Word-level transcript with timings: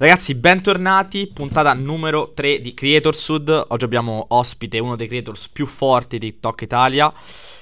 Ragazzi, 0.00 0.34
bentornati, 0.34 1.26
puntata 1.26 1.74
numero 1.74 2.32
3 2.32 2.62
di 2.62 2.72
Creator 2.72 3.14
Sud. 3.14 3.66
Oggi 3.68 3.84
abbiamo 3.84 4.24
ospite 4.28 4.78
uno 4.78 4.96
dei 4.96 5.06
creators 5.06 5.48
più 5.50 5.66
forti 5.66 6.16
di 6.16 6.30
TikTok 6.30 6.62
Italia. 6.62 7.12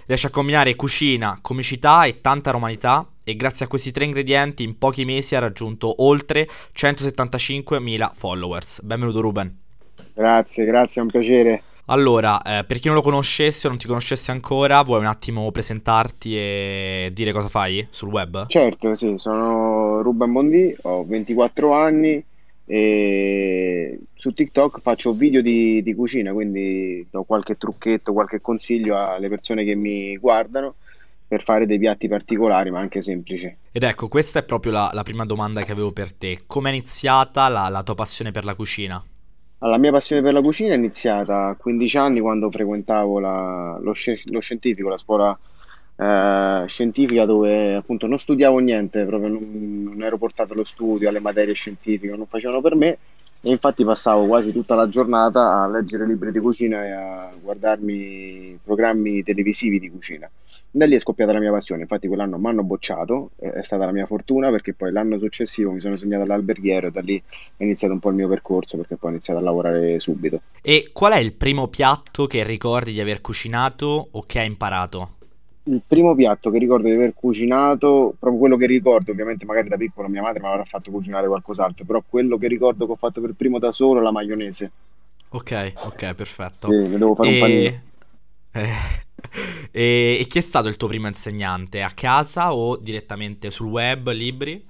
Riesce 0.06 0.28
a 0.28 0.30
combinare 0.30 0.76
cucina, 0.76 1.40
comicità 1.42 2.04
e 2.04 2.20
tanta 2.20 2.52
romanità 2.52 3.04
e 3.24 3.34
grazie 3.34 3.64
a 3.64 3.68
questi 3.68 3.90
tre 3.90 4.04
ingredienti 4.04 4.62
in 4.62 4.78
pochi 4.78 5.04
mesi 5.04 5.34
ha 5.34 5.40
raggiunto 5.40 6.04
oltre 6.04 6.48
175.000 6.76 8.10
followers. 8.14 8.82
Benvenuto 8.82 9.20
Ruben. 9.20 9.58
Grazie, 10.14 10.64
grazie, 10.64 11.00
è 11.00 11.04
un 11.04 11.10
piacere. 11.10 11.62
Allora, 11.86 12.40
eh, 12.42 12.64
per 12.64 12.78
chi 12.78 12.86
non 12.86 12.96
lo 12.96 13.02
conoscesse 13.02 13.66
o 13.66 13.70
non 13.70 13.78
ti 13.78 13.86
conoscesse 13.86 14.30
ancora, 14.30 14.82
vuoi 14.82 15.00
un 15.00 15.06
attimo 15.06 15.50
presentarti 15.50 16.36
e 16.36 17.10
dire 17.12 17.32
cosa 17.32 17.48
fai 17.48 17.84
sul 17.90 18.10
web? 18.10 18.46
Certo, 18.46 18.94
sì, 18.94 19.14
sono 19.16 20.02
Ruben 20.02 20.30
Bondi, 20.30 20.76
ho 20.82 21.04
24 21.04 21.72
anni 21.72 22.26
e 22.70 23.98
su 24.12 24.34
TikTok 24.34 24.80
faccio 24.80 25.14
video 25.14 25.40
di, 25.40 25.82
di 25.82 25.94
cucina, 25.94 26.34
quindi 26.34 27.06
do 27.10 27.22
qualche 27.22 27.56
trucchetto, 27.56 28.12
qualche 28.12 28.42
consiglio 28.42 28.98
alle 28.98 29.30
persone 29.30 29.64
che 29.64 29.74
mi 29.74 30.18
guardano 30.18 30.74
per 31.26 31.42
fare 31.42 31.64
dei 31.64 31.78
piatti 31.78 32.08
particolari, 32.08 32.70
ma 32.70 32.80
anche 32.80 33.00
semplici. 33.00 33.54
Ed 33.72 33.82
ecco, 33.82 34.08
questa 34.08 34.40
è 34.40 34.42
proprio 34.42 34.72
la, 34.72 34.90
la 34.92 35.02
prima 35.02 35.24
domanda 35.24 35.62
che 35.62 35.72
avevo 35.72 35.92
per 35.92 36.12
te. 36.12 36.40
Come 36.46 36.68
è 36.68 36.72
iniziata 36.74 37.48
la, 37.48 37.68
la 37.68 37.82
tua 37.82 37.94
passione 37.94 38.32
per 38.32 38.44
la 38.44 38.54
cucina? 38.54 39.02
La 39.60 39.78
mia 39.78 39.90
passione 39.90 40.20
per 40.20 40.34
la 40.34 40.42
cucina 40.42 40.74
è 40.74 40.76
iniziata 40.76 41.46
a 41.46 41.54
15 41.54 41.96
anni 41.96 42.20
quando 42.20 42.50
frequentavo 42.50 43.18
la- 43.18 43.78
lo, 43.80 43.92
sci- 43.92 44.30
lo 44.30 44.40
scientifico, 44.40 44.90
la 44.90 44.98
scuola 44.98 45.38
eh, 46.00 46.64
scientifica 46.66 47.24
dove 47.24 47.74
appunto 47.74 48.06
non 48.06 48.18
studiavo 48.18 48.58
niente, 48.58 49.04
proprio 49.04 49.30
non, 49.30 49.82
non 49.82 50.02
ero 50.02 50.16
portato 50.16 50.52
allo 50.52 50.64
studio, 50.64 51.08
alle 51.08 51.20
materie 51.20 51.54
scientifiche, 51.54 52.14
non 52.14 52.26
facevano 52.26 52.60
per 52.60 52.76
me 52.76 52.98
e 53.40 53.50
infatti 53.50 53.84
passavo 53.84 54.26
quasi 54.26 54.52
tutta 54.52 54.74
la 54.74 54.88
giornata 54.88 55.62
a 55.62 55.68
leggere 55.68 56.06
libri 56.06 56.32
di 56.32 56.40
cucina 56.40 56.84
e 56.84 56.90
a 56.90 57.32
guardarmi 57.40 58.58
programmi 58.62 59.22
televisivi 59.22 59.78
di 59.78 59.90
cucina. 59.90 60.28
Da 60.70 60.86
lì 60.86 60.96
è 60.96 60.98
scoppiata 60.98 61.32
la 61.32 61.38
mia 61.38 61.50
passione, 61.50 61.82
infatti 61.82 62.08
quell'anno 62.08 62.38
mi 62.38 62.46
hanno 62.46 62.62
bocciato, 62.62 63.30
è 63.36 63.62
stata 63.62 63.84
la 63.84 63.92
mia 63.92 64.06
fortuna 64.06 64.50
perché 64.50 64.74
poi 64.74 64.92
l'anno 64.92 65.18
successivo 65.18 65.72
mi 65.72 65.80
sono 65.80 65.96
segnato 65.96 66.24
all'alberghiero 66.24 66.88
e 66.88 66.90
da 66.90 67.00
lì 67.00 67.20
è 67.56 67.62
iniziato 67.62 67.94
un 67.94 68.00
po' 68.00 68.10
il 68.10 68.16
mio 68.16 68.28
percorso 68.28 68.76
perché 68.76 68.96
poi 68.96 69.10
ho 69.10 69.12
iniziato 69.14 69.40
a 69.40 69.42
lavorare 69.42 69.98
subito. 69.98 70.42
E 70.60 70.90
qual 70.92 71.12
è 71.12 71.18
il 71.18 71.32
primo 71.32 71.68
piatto 71.68 72.26
che 72.26 72.44
ricordi 72.44 72.92
di 72.92 73.00
aver 73.00 73.20
cucinato 73.20 74.08
o 74.12 74.24
che 74.26 74.40
hai 74.40 74.46
imparato? 74.46 75.17
Il 75.68 75.82
primo 75.86 76.14
piatto 76.14 76.50
che 76.50 76.58
ricordo 76.58 76.88
di 76.88 76.94
aver 76.94 77.12
cucinato, 77.14 78.14
proprio 78.18 78.40
quello 78.40 78.56
che 78.56 78.66
ricordo, 78.66 79.12
ovviamente 79.12 79.44
magari 79.44 79.68
da 79.68 79.76
piccolo 79.76 80.08
mia 80.08 80.22
madre 80.22 80.40
mi 80.40 80.46
avrà 80.46 80.64
fatto 80.64 80.90
cucinare 80.90 81.26
qualcos'altro, 81.26 81.84
però 81.84 82.02
quello 82.08 82.38
che 82.38 82.48
ricordo 82.48 82.86
che 82.86 82.92
ho 82.92 82.96
fatto 82.96 83.20
per 83.20 83.34
primo 83.34 83.58
da 83.58 83.70
solo 83.70 84.00
è 84.00 84.02
la 84.02 84.10
maionese. 84.10 84.72
Ok, 85.30 85.72
ok, 85.84 86.14
perfetto. 86.14 86.68
Sì, 86.68 86.72
mi 86.72 86.96
devo 86.96 87.14
fare 87.14 87.28
un 87.28 87.36
panino. 87.36 87.70
E... 87.70 87.80
eh, 88.52 88.68
e... 89.70 90.18
e 90.20 90.26
chi 90.26 90.38
è 90.38 90.40
stato 90.40 90.68
il 90.68 90.76
tuo 90.78 90.88
primo 90.88 91.06
insegnante? 91.06 91.82
A 91.82 91.90
casa 91.90 92.54
o 92.54 92.76
direttamente 92.78 93.50
sul 93.50 93.66
web, 93.68 94.10
libri? 94.12 94.64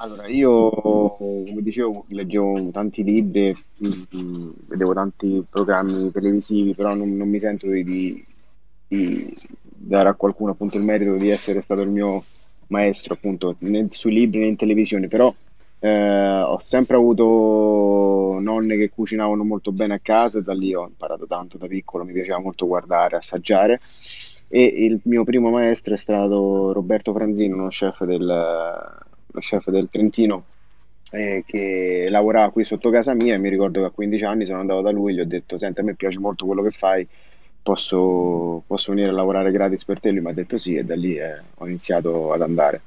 Allora, 0.00 0.28
io, 0.28 0.70
come 1.16 1.60
dicevo, 1.60 2.04
leggevo 2.08 2.70
tanti 2.70 3.02
libri, 3.02 3.54
mm, 4.16 4.50
vedevo 4.68 4.94
tanti 4.94 5.44
programmi 5.50 6.10
televisivi, 6.12 6.74
però 6.74 6.94
non, 6.94 7.16
non 7.16 7.28
mi 7.28 7.40
sento 7.40 7.66
di- 7.66 8.24
di 8.86 9.36
dare 9.78 10.08
a 10.08 10.14
qualcuno 10.14 10.52
appunto 10.52 10.76
il 10.76 10.84
merito 10.84 11.14
di 11.14 11.28
essere 11.30 11.60
stato 11.60 11.80
il 11.82 11.88
mio 11.88 12.24
maestro 12.68 13.14
appunto 13.14 13.56
né 13.60 13.86
sui 13.90 14.12
libri 14.12 14.40
né 14.40 14.46
in 14.46 14.56
televisione, 14.56 15.08
però 15.08 15.32
eh, 15.80 16.40
ho 16.40 16.60
sempre 16.62 16.96
avuto 16.96 18.38
nonne 18.40 18.76
che 18.76 18.90
cucinavano 18.90 19.44
molto 19.44 19.72
bene 19.72 19.94
a 19.94 20.00
casa 20.02 20.38
e 20.38 20.42
da 20.42 20.52
lì 20.52 20.74
ho 20.74 20.86
imparato 20.86 21.26
tanto 21.26 21.56
da 21.56 21.66
piccolo, 21.66 22.04
mi 22.04 22.12
piaceva 22.12 22.40
molto 22.40 22.66
guardare, 22.66 23.16
assaggiare. 23.16 23.80
E 24.50 24.62
il 24.64 24.98
mio 25.04 25.24
primo 25.24 25.50
maestro 25.50 25.94
è 25.94 25.96
stato 25.98 26.72
Roberto 26.72 27.12
Franzino, 27.12 27.56
uno 27.56 27.68
chef 27.68 28.04
del, 28.04 28.22
uno 28.22 29.40
chef 29.40 29.68
del 29.70 29.88
Trentino 29.90 30.44
eh, 31.10 31.44
che 31.46 32.06
lavorava 32.08 32.50
qui 32.50 32.64
sotto 32.64 32.90
casa 32.90 33.14
mia 33.14 33.34
e 33.34 33.38
mi 33.38 33.48
ricordo 33.48 33.80
che 33.80 33.86
a 33.86 33.90
15 33.90 34.24
anni 34.24 34.46
sono 34.46 34.60
andato 34.60 34.80
da 34.80 34.90
lui 34.90 35.12
e 35.12 35.14
gli 35.16 35.20
ho 35.20 35.26
detto 35.26 35.56
senti 35.56 35.80
a 35.80 35.84
me 35.84 35.94
piace 35.94 36.18
molto 36.18 36.44
quello 36.46 36.62
che 36.62 36.70
fai 36.70 37.06
posso, 37.62 38.62
posso 38.66 38.92
venire 38.92 39.10
a 39.10 39.12
lavorare 39.12 39.50
gratis 39.50 39.84
per 39.84 40.00
te? 40.00 40.10
Lui 40.10 40.20
mi 40.22 40.30
ha 40.30 40.32
detto 40.34 40.58
sì 40.58 40.74
e 40.76 40.84
da 40.84 40.94
lì 40.96 41.16
eh, 41.16 41.40
ho 41.56 41.66
iniziato 41.66 42.32
ad 42.32 42.42
andare. 42.42 42.80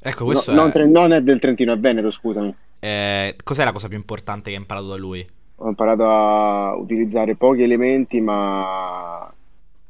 Ecco, 0.00 0.24
No- 0.30 0.32
questo 0.32 0.52
non, 0.52 0.68
è... 0.68 0.70
Tre- 0.70 0.88
non 0.88 1.12
è 1.12 1.22
del 1.22 1.38
Trentino, 1.38 1.72
è 1.72 1.78
Veneto, 1.78 2.10
scusami. 2.10 2.54
eh, 2.78 3.36
cos'è 3.42 3.64
la 3.64 3.72
cosa 3.72 3.88
più 3.88 3.96
importante 3.96 4.50
che 4.50 4.56
hai 4.56 4.60
imparato 4.62 4.88
da 4.88 4.96
lui? 4.96 5.26
Ho 5.58 5.68
imparato 5.68 6.04
a 6.08 6.74
utilizzare 6.76 7.34
pochi 7.36 7.62
elementi 7.62 8.20
ma 8.20 9.32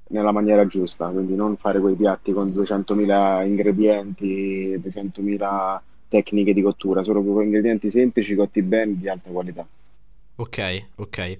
nella 0.09 0.31
maniera 0.31 0.67
giusta, 0.67 1.09
quindi 1.09 1.35
non 1.35 1.57
fare 1.57 1.81
quei 1.81 1.97
piatti 1.97 2.33
con 2.33 2.51
200.000 2.53 3.45
ingredienti, 3.45 4.79
200.000 4.79 5.83
tecniche 6.09 6.55
di 6.55 6.63
cottura, 6.63 7.03
solo 7.03 7.23
con 7.25 7.43
ingredienti 7.43 7.91
semplici 7.91 8.37
cotti 8.37 8.63
bene 8.63 8.97
di 8.99 9.09
alta 9.09 9.31
qualità. 9.31 9.67
Ok, 10.39 10.89
ok. 10.97 11.39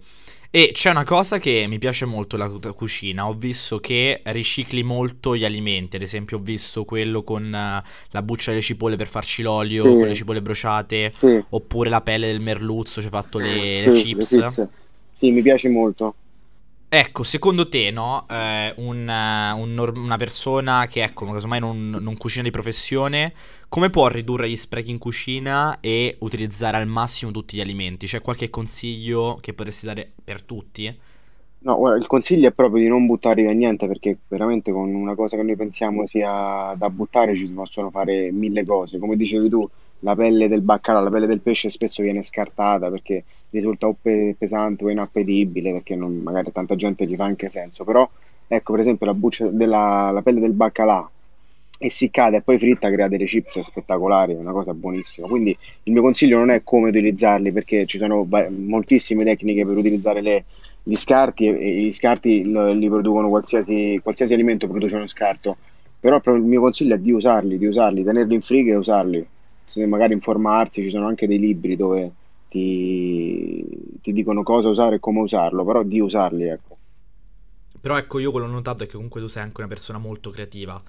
E 0.51 0.71
c'è 0.73 0.91
una 0.91 1.05
cosa 1.05 1.39
che 1.39 1.67
mi 1.69 1.77
piace 1.79 2.07
molto 2.07 2.37
tua 2.59 2.73
cucina. 2.75 3.29
Ho 3.29 3.35
visto 3.35 3.79
che 3.79 4.23
ricicli 4.25 4.83
molto 4.83 5.37
gli 5.37 5.45
alimenti. 5.45 5.97
Ad 5.97 6.03
esempio, 6.03 6.39
ho 6.39 6.41
visto 6.41 6.85
quello 6.87 7.23
con 7.23 7.45
eh, 7.55 7.83
la 8.11 8.23
buccia 8.23 8.51
delle 8.51 8.63
cipolle 8.63 8.97
per 8.97 9.09
farci 9.09 9.43
l'olio, 9.43 9.97
con 9.97 10.09
le 10.09 10.15
Sì, 10.15 10.15
cipolle 10.15 10.41
bruciate, 10.41 11.13
sì, 11.13 11.45
oppure 11.51 11.91
la 11.91 12.01
pelle 12.01 12.27
del 12.29 12.41
merluzzo, 12.41 13.01
ci 13.01 13.07
hai 13.07 13.13
fatto 13.13 13.39
le, 13.39 13.83
le 13.83 13.91
sì, 13.91 14.07
le 14.09 14.27
chips. 14.27 14.43
chips. 14.47 14.67
Sì, 15.11 15.31
mi 15.31 15.43
piace 15.43 15.69
molto. 15.69 16.17
Ecco, 16.89 17.25
secondo 17.25 17.69
te, 17.69 17.91
no? 17.91 18.27
Eh, 18.29 18.73
un, 18.77 19.09
eh, 19.09 19.53
un 19.53 19.93
una 19.97 20.17
persona 20.17 20.87
che, 20.87 21.03
ecco, 21.03 21.27
casomai 21.31 21.59
non, 21.61 21.91
non 21.91 22.17
cucina 22.17 22.45
di 22.45 22.51
professione, 22.51 23.35
come 23.69 23.91
può 23.91 24.07
ridurre 24.09 24.49
gli 24.49 24.57
sprechi 24.57 24.91
in 24.93 24.99
cucina 24.99 25.81
e 25.81 26.17
utilizzare 26.21 26.77
al 26.77 26.87
massimo 26.87 27.33
tutti 27.33 27.57
gli 27.57 27.61
alimenti? 27.61 28.07
C'è 28.07 28.21
qualche 28.23 28.51
consiglio 28.51 29.39
che 29.41 29.53
potresti 29.53 29.87
dare 29.87 30.13
per 30.25 30.43
tutti? 30.43 30.97
No, 31.59 31.77
guarda, 31.77 31.99
il 31.99 32.07
consiglio 32.07 32.49
è 32.49 32.53
proprio 32.53 32.83
di 32.83 32.89
non 32.89 33.07
buttare 33.07 33.43
via 33.43 33.51
niente 33.53 33.89
perché 33.89 34.17
veramente 34.29 34.71
con 34.71 34.95
una 34.95 35.15
cosa 35.17 35.37
che 35.37 35.43
noi 35.43 35.57
pensiamo 35.57 36.07
sia 36.07 36.75
da 36.77 36.89
buttare 36.91 37.35
ci 37.35 37.47
si 37.49 37.55
possono 37.55 37.91
fare 37.91 38.31
mille 38.31 38.65
cose. 38.65 38.99
Come 38.99 39.17
dicevi 39.17 39.49
tu, 39.49 39.69
la 40.01 40.15
pelle 40.15 40.49
del 40.49 40.63
baccalà, 40.63 41.01
la 41.01 41.11
pelle 41.11 41.27
del 41.27 41.41
pesce 41.41 41.69
spesso 41.69 42.03
viene 42.03 42.23
scartata 42.23 42.91
perché 42.91 43.25
risulta 43.51 43.87
o 43.89 43.97
pe- 44.01 44.35
pesante 44.39 44.85
o 44.85 44.91
inappetibile 44.91 45.73
perché 45.73 45.97
non- 45.97 46.17
magari 46.23 46.53
tanta 46.53 46.77
gente 46.77 47.07
gli 47.07 47.17
fa 47.17 47.25
anche 47.25 47.49
senso. 47.49 47.85
Però, 47.85 48.09
ecco, 48.47 48.73
per 48.73 48.81
esempio, 48.83 49.07
la 49.07 49.15
buccia 49.15 49.49
della 49.49 50.11
la 50.13 50.23
pelle 50.23 50.41
del 50.41 50.53
baccalà 50.53 51.09
essiccata 51.79 52.37
e 52.37 52.43
poi 52.43 52.59
fritta 52.59 52.91
crea 52.91 53.09
delle 53.09 53.25
chips 53.27 53.61
spettacolari, 53.61 54.33
è 54.33 54.37
una 54.37 54.53
cosa 54.53 54.73
buonissima. 54.73 55.29
Quindi 55.29 55.57
il 55.85 55.93
mio 55.93 56.03
consiglio 56.03 56.39
non 56.39 56.51
è 56.51 56.63
come 56.63 56.89
utilizzarli 56.89 57.53
perché 57.53 57.85
ci 57.87 57.99
sono 57.99 58.25
va- 58.27 58.49
moltissime 58.51 59.25
tecniche 59.25 59.65
per 59.67 59.77
utilizzare 59.77 60.21
le 60.23 60.45
gli 60.89 60.95
scarti 60.95 61.47
e, 61.49 61.51
e 61.59 61.81
gli 61.83 61.93
scarti 61.93 62.45
li 62.45 62.89
producono 62.89 63.29
qualsiasi, 63.29 63.99
qualsiasi 64.03 64.35
alimento 64.35 64.69
produce 64.69 64.95
uno 64.95 65.07
scarto, 65.09 65.57
però 65.99 66.21
il 66.27 66.43
mio 66.43 66.61
consiglio 66.61 66.95
è 66.95 66.99
di 66.99 67.11
usarli, 67.11 67.59
di 67.59 67.67
usarli, 67.67 68.05
tenerli 68.05 68.35
in 68.35 68.43
frigo 68.43 68.71
e 68.71 68.77
usarli. 68.77 69.27
Magari 69.87 70.13
informarsi, 70.15 70.83
ci 70.83 70.91
sono 70.91 71.07
anche 71.07 71.27
dei 71.27 71.39
libri 71.39 71.77
dove 71.77 72.13
ti, 72.49 73.99
ti 74.01 74.13
dicono 74.13 74.43
cosa 74.43 74.69
usare 74.69 74.97
e 74.97 75.01
come 75.01 75.21
usarlo, 75.21 75.65
però 75.65 75.83
di 75.83 76.01
usarli, 76.01 76.45
ecco. 76.45 76.79
Però 77.81 77.97
ecco, 77.97 78.19
io 78.19 78.31
quello 78.33 78.47
che 78.47 78.53
ho 78.53 78.55
notato 78.57 78.83
è 78.83 78.87
che 78.87 78.95
comunque 78.95 79.21
tu 79.21 79.29
sei 79.29 79.43
anche 79.43 79.61
una 79.61 79.69
persona 79.69 79.99
molto 79.99 80.31
creativa. 80.31 80.83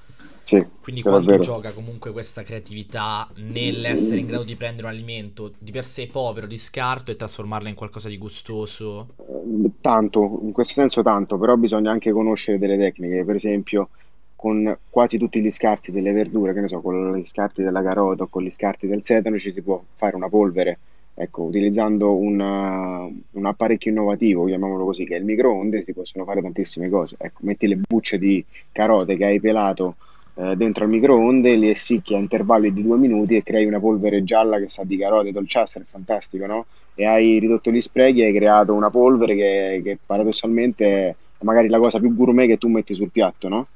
Sì, 0.45 0.65
Quindi 0.79 1.05
vero. 1.23 1.37
gioca 1.39 1.73
comunque 1.73 2.11
questa 2.11 2.43
creatività 2.43 3.29
nell'essere 3.35 4.21
in 4.21 4.27
grado 4.27 4.43
di 4.43 4.55
prendere 4.55 4.87
un 4.87 4.93
alimento 4.93 5.53
di 5.59 5.71
per 5.71 5.85
sé 5.85 6.07
povero, 6.07 6.47
di 6.47 6.57
scarto 6.57 7.11
e 7.11 7.15
trasformarlo 7.15 7.67
in 7.67 7.75
qualcosa 7.75 8.07
di 8.09 8.17
gustoso? 8.17 9.09
Eh, 9.15 9.71
Tanto, 9.81 10.39
in 10.43 10.51
questo 10.51 10.73
senso 10.73 11.01
tanto, 11.03 11.37
però 11.37 11.55
bisogna 11.55 11.91
anche 11.91 12.11
conoscere 12.11 12.57
delle 12.57 12.77
tecniche, 12.77 13.23
per 13.23 13.35
esempio 13.35 13.89
con 14.37 14.77
quasi 14.89 15.17
tutti 15.17 15.41
gli 15.41 15.51
scarti 15.51 15.91
delle 15.91 16.13
verdure, 16.13 16.53
che 16.53 16.61
ne 16.61 16.67
so, 16.67 16.79
con 16.79 17.17
gli 17.17 17.25
scarti 17.25 17.63
della 17.63 17.83
carota 17.83 18.23
o 18.23 18.27
con 18.27 18.43
gli 18.43 18.51
scarti 18.51 18.87
del 18.87 19.03
sedano 19.03 19.37
ci 19.37 19.51
si 19.51 19.61
può 19.61 19.83
fare 19.95 20.15
una 20.15 20.29
polvere, 20.29 20.77
ecco, 21.15 21.41
utilizzando 21.43 22.15
una- 22.15 23.03
un 23.31 23.45
apparecchio 23.45 23.91
innovativo, 23.91 24.45
chiamiamolo 24.45 24.85
così, 24.85 25.05
che 25.05 25.15
è 25.15 25.19
il 25.19 25.25
microonde, 25.25 25.81
si 25.81 25.93
possono 25.93 26.23
fare 26.23 26.41
tantissime 26.41 26.87
cose. 26.89 27.15
Ecco, 27.19 27.39
metti 27.41 27.67
le 27.67 27.77
bucce 27.77 28.19
di 28.19 28.43
carote 28.71 29.17
che 29.17 29.25
hai 29.25 29.39
pelato 29.39 29.95
eh, 30.35 30.55
dentro 30.55 30.83
al 30.83 30.91
microonde, 30.91 31.55
li 31.55 31.69
essicchi 31.69 32.13
a 32.13 32.19
intervalli 32.19 32.71
di 32.71 32.83
due 32.83 32.97
minuti 32.97 33.35
e 33.35 33.43
crei 33.43 33.65
una 33.65 33.79
polvere 33.79 34.23
gialla 34.23 34.59
che 34.59 34.69
sa 34.69 34.83
di 34.83 34.97
carote, 34.97 35.31
dolciastra, 35.31 35.81
è 35.81 35.85
fantastico, 35.89 36.45
no? 36.45 36.65
e 36.93 37.05
hai 37.05 37.39
ridotto 37.39 37.71
gli 37.71 37.79
sprechi 37.81 38.21
e 38.21 38.25
hai 38.25 38.33
creato 38.33 38.73
una 38.73 38.89
polvere 38.89 39.35
che, 39.35 39.81
che 39.83 39.99
paradossalmente 40.03 41.15
è 41.37 41.43
magari 41.43 41.67
la 41.69 41.77
cosa 41.79 41.99
più 41.99 42.13
gourmet 42.15 42.47
che 42.47 42.57
tu 42.57 42.67
metti 42.69 42.93
sul 42.95 43.11
piatto, 43.11 43.47
no? 43.47 43.67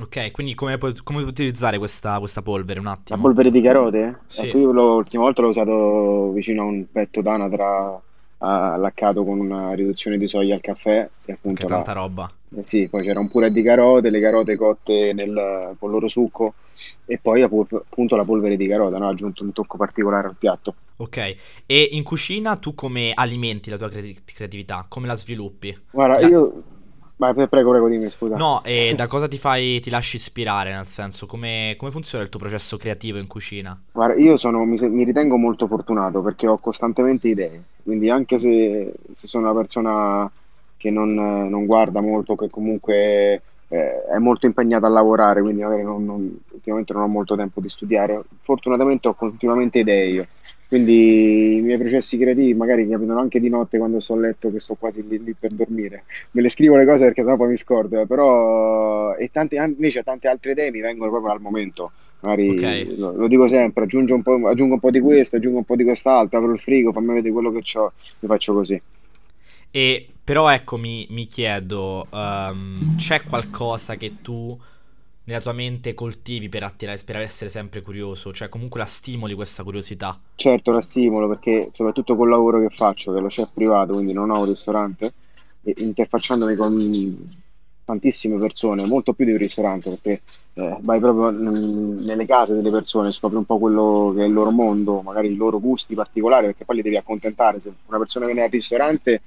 Ok, 0.00 0.30
quindi 0.32 0.54
come 0.54 0.76
puoi, 0.78 0.94
come 1.02 1.22
utilizzare 1.22 1.78
questa, 1.78 2.18
questa 2.18 2.42
polvere 2.42 2.80
un 2.80 2.86
La 3.06 3.16
attimo? 3.16 3.18
polvere 3.18 3.50
di 3.50 3.60
carote? 3.62 4.20
Sì, 4.26 4.48
Ecco, 4.48 4.58
io 4.58 4.70
l'ultima 4.72 5.22
volta 5.24 5.40
l'ho 5.42 5.48
usato 5.48 6.32
vicino 6.32 6.62
a 6.62 6.64
un 6.66 6.90
petto 6.90 7.22
d'anatra 7.22 8.02
ah, 8.38 8.76
laccato 8.76 9.24
con 9.24 9.38
una 9.40 9.72
riduzione 9.74 10.18
di 10.18 10.26
soia 10.28 10.54
al 10.54 10.60
caffè 10.60 11.08
e 11.24 11.32
appunto 11.32 11.68
la, 11.68 11.86
tanta 11.86 11.92
roba. 11.92 12.30
eh 12.56 12.62
sì, 12.62 12.88
poi 12.88 13.02
c'era 13.04 13.20
un 13.20 13.28
purè 13.30 13.50
di 13.50 13.62
carote, 13.62 14.10
le 14.10 14.20
carote 14.20 14.56
cotte 14.56 15.12
nel, 15.12 15.76
con 15.78 15.88
il 15.88 15.94
loro 15.94 16.08
succo 16.08 16.54
e 17.04 17.18
poi 17.18 17.42
appu- 17.42 17.72
appunto 17.72 18.16
la 18.16 18.24
polvere 18.24 18.56
di 18.56 18.66
carota, 18.66 18.98
no? 18.98 19.06
Ha 19.06 19.10
aggiunto 19.10 19.44
un 19.44 19.52
tocco 19.52 19.76
particolare 19.76 20.28
al 20.28 20.36
piatto. 20.36 20.74
Ok, 20.96 21.16
e 21.66 21.88
in 21.92 22.04
cucina 22.04 22.56
tu 22.56 22.74
come 22.74 23.12
alimenti 23.14 23.68
la 23.68 23.76
tua 23.76 23.88
creati- 23.88 24.22
creatività? 24.24 24.86
Come 24.88 25.06
la 25.08 25.16
sviluppi? 25.16 25.76
Guarda, 25.90 26.18
la- 26.18 26.28
io... 26.28 26.62
Vai, 27.16 27.32
pre- 27.32 27.48
prego, 27.48 27.70
prego, 27.70 27.88
dimmi, 27.88 28.10
scusa. 28.10 28.36
No, 28.36 28.62
e 28.64 28.94
da 28.96 29.06
cosa 29.06 29.28
ti 29.28 29.38
fai, 29.38 29.80
ti 29.80 29.88
lasci 29.88 30.16
ispirare, 30.16 30.72
nel 30.72 30.86
senso, 30.86 31.26
come, 31.26 31.74
come 31.78 31.90
funziona 31.92 32.24
il 32.24 32.30
tuo 32.30 32.40
processo 32.40 32.76
creativo 32.76 33.18
in 33.18 33.28
cucina? 33.28 33.80
Guarda, 33.92 34.20
io 34.20 34.36
sono, 34.36 34.64
mi, 34.64 34.76
mi 34.88 35.04
ritengo 35.04 35.36
molto 35.36 35.68
fortunato 35.68 36.20
perché 36.22 36.48
ho 36.48 36.58
costantemente 36.58 37.28
idee, 37.28 37.62
quindi 37.84 38.10
anche 38.10 38.36
se, 38.36 38.92
se 39.12 39.26
sono 39.28 39.50
una 39.50 39.60
persona 39.60 40.30
che 40.76 40.90
non, 40.90 41.14
non 41.14 41.66
guarda 41.66 42.00
molto, 42.00 42.34
che 42.34 42.50
comunque 42.50 43.40
eh, 43.68 44.04
è 44.06 44.18
molto 44.18 44.46
impegnata 44.46 44.86
a 44.86 44.90
lavorare, 44.90 45.40
quindi 45.42 45.62
magari 45.62 45.82
non, 45.82 46.04
non- 46.04 46.38
ultimamente 46.52 46.92
non 46.92 47.02
ho 47.02 47.08
molto 47.08 47.36
tempo 47.36 47.60
di 47.60 47.68
studiare, 47.68 48.22
fortunatamente 48.42 49.08
ho 49.08 49.14
continuamente 49.14 49.80
idee 49.80 50.06
io, 50.08 50.28
quindi 50.68 51.56
i 51.56 51.60
miei 51.60 51.78
processi 51.78 52.16
creativi 52.18 52.54
magari 52.54 52.88
capitano 52.88 53.20
anche 53.20 53.40
di 53.40 53.48
notte 53.48 53.78
quando 53.78 54.00
sto 54.00 54.14
a 54.14 54.18
letto 54.18 54.50
che 54.50 54.58
sto 54.60 54.74
quasi 54.74 55.06
lì, 55.06 55.22
lì 55.22 55.34
per 55.34 55.52
dormire, 55.52 56.04
me 56.32 56.42
le 56.42 56.48
scrivo 56.48 56.76
le 56.76 56.84
cose 56.86 57.04
perché 57.04 57.22
sennò 57.22 57.36
poi 57.36 57.48
mi 57.48 57.56
scordo, 57.56 58.00
eh, 58.00 58.06
però 58.06 59.14
e 59.16 59.28
tante, 59.30 59.56
invece 59.56 60.02
tante 60.02 60.28
altre 60.28 60.52
idee 60.52 60.70
mi 60.70 60.80
vengono 60.80 61.10
proprio 61.10 61.32
al 61.32 61.40
momento. 61.40 61.92
Magari 62.20 62.96
lo, 62.96 63.12
lo 63.14 63.28
dico 63.28 63.46
sempre, 63.46 63.84
aggiungo 63.84 64.14
un 64.14 64.22
po', 64.22 64.48
aggiungo 64.48 64.74
un 64.74 64.80
po' 64.80 64.90
di 64.90 65.00
questo, 65.00 65.36
aggiungo 65.36 65.58
un 65.58 65.64
po' 65.64 65.76
di 65.76 65.84
quest'altro, 65.84 66.38
apro 66.38 66.52
il 66.52 66.58
frigo, 66.58 66.90
fammi 66.92 67.12
vedere 67.12 67.32
quello 67.34 67.52
che 67.52 67.60
ho, 67.78 67.92
mi 68.20 68.28
faccio 68.28 68.54
così. 68.54 68.80
e 69.72 70.13
però 70.24 70.48
ecco, 70.48 70.78
mi, 70.78 71.06
mi 71.10 71.26
chiedo, 71.26 72.06
ehm, 72.10 72.96
c'è 72.96 73.22
qualcosa 73.22 73.96
che 73.96 74.22
tu 74.22 74.58
nella 75.24 75.40
tua 75.40 75.52
mente 75.52 75.94
coltivi 75.94 76.48
per 76.48 76.62
attirare, 76.62 77.00
per 77.04 77.16
essere 77.16 77.50
sempre 77.50 77.82
curioso? 77.82 78.32
Cioè, 78.32 78.48
comunque 78.48 78.80
la 78.80 78.86
stimoli 78.86 79.34
questa 79.34 79.62
curiosità? 79.62 80.18
Certo, 80.34 80.72
la 80.72 80.80
stimolo 80.80 81.28
perché 81.28 81.70
soprattutto 81.74 82.16
col 82.16 82.30
lavoro 82.30 82.58
che 82.60 82.74
faccio, 82.74 83.12
che 83.12 83.20
lo 83.20 83.28
chef 83.28 83.50
privato, 83.52 83.92
quindi 83.92 84.14
non 84.14 84.30
ho 84.30 84.40
un 84.40 84.46
ristorante, 84.46 85.12
e 85.62 85.74
interfacciandomi 85.76 86.54
con 86.56 87.32
tantissime 87.84 88.38
persone, 88.38 88.86
molto 88.86 89.12
più 89.12 89.26
di 89.26 89.32
un 89.32 89.38
ristorante, 89.38 89.90
perché 89.90 90.22
eh, 90.54 90.78
vai 90.80 91.00
proprio 91.00 91.30
mm, 91.30 92.02
nelle 92.04 92.24
case 92.24 92.54
delle 92.54 92.70
persone, 92.70 93.10
scopri 93.10 93.36
un 93.36 93.44
po' 93.44 93.58
quello 93.58 94.12
che 94.16 94.22
è 94.22 94.26
il 94.26 94.32
loro 94.32 94.50
mondo, 94.50 95.02
magari 95.02 95.30
i 95.30 95.36
loro 95.36 95.60
gusti 95.60 95.94
particolari, 95.94 96.46
perché 96.46 96.64
poi 96.64 96.76
li 96.76 96.82
devi 96.82 96.96
accontentare. 96.96 97.60
Se 97.60 97.72
una 97.86 97.98
persona 97.98 98.24
viene 98.26 98.42
al 98.42 98.50
ristorante, 98.50 99.20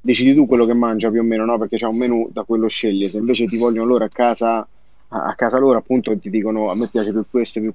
decidi 0.00 0.34
tu 0.34 0.46
quello 0.46 0.66
che 0.66 0.74
mangia 0.74 1.10
più 1.10 1.20
o 1.20 1.24
meno, 1.24 1.44
no? 1.44 1.58
Perché 1.58 1.76
c'è 1.76 1.86
un 1.86 1.96
menù, 1.96 2.28
da 2.32 2.44
quello 2.44 2.68
scegli. 2.68 3.08
Se 3.08 3.18
invece 3.18 3.46
ti 3.46 3.56
vogliono 3.56 3.86
loro 3.86 4.04
a 4.04 4.08
casa, 4.08 4.66
a 5.08 5.34
casa 5.34 5.58
loro, 5.58 5.78
appunto, 5.78 6.16
ti 6.18 6.30
dicono 6.30 6.70
a 6.70 6.74
me 6.74 6.88
piace 6.88 7.12
più 7.12 7.24
questo, 7.30 7.60
più, 7.60 7.74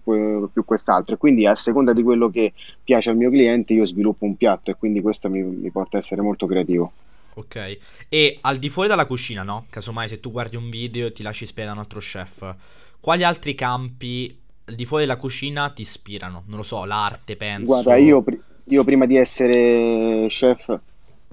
più 0.52 0.66
quest'altro. 0.66 1.16
E 1.16 1.18
quindi 1.18 1.46
a 1.46 1.56
seconda 1.56 1.94
di 1.94 2.04
quello 2.04 2.30
che 2.30 2.54
piace 2.84 3.10
al 3.10 3.18
mio 3.18 3.30
cliente, 3.30 3.74
io 3.74 3.86
sviluppo 3.86 4.26
un 4.26 4.36
piatto 4.36 4.72
e 4.72 4.76
quindi 4.76 5.02
questo 5.02 5.30
mi, 5.30 5.42
mi 5.42 5.72
porta 5.72 5.98
a 5.98 6.00
essere 6.00 6.22
molto 6.22 6.46
creativo. 6.48 6.94
Ok, 7.36 7.78
e 8.10 8.38
al 8.42 8.60
di 8.60 8.70
fuori 8.70 8.88
dalla 8.88 9.08
cucina, 9.08 9.42
no? 9.42 9.66
Casomai 9.72 10.08
se 10.08 10.20
tu 10.20 10.30
guardi 10.30 10.56
un 10.56 10.70
video 10.70 11.08
e 11.08 11.12
ti 11.14 11.24
lasci 11.24 11.46
ispirare 11.46 11.74
da 11.74 11.80
un 11.80 11.84
altro 11.84 12.00
chef, 12.00 12.56
quali 13.00 13.24
altri 13.24 13.56
campi 13.56 14.40
al 14.66 14.76
di 14.76 14.86
fuori 14.86 15.06
della 15.06 15.18
cucina 15.18 15.72
ti 15.72 15.82
ispirano? 15.82 16.44
Non 16.46 16.58
lo 16.58 16.64
so, 16.64 16.86
l'arte, 16.86 17.36
Guarda, 17.56 17.98
io, 17.98 18.18
penso. 18.18 18.22
pri- 18.22 18.42
io 18.66 18.84
prima 18.84 19.06
di 19.08 19.16
essere 19.16 20.28
chef 20.28 20.80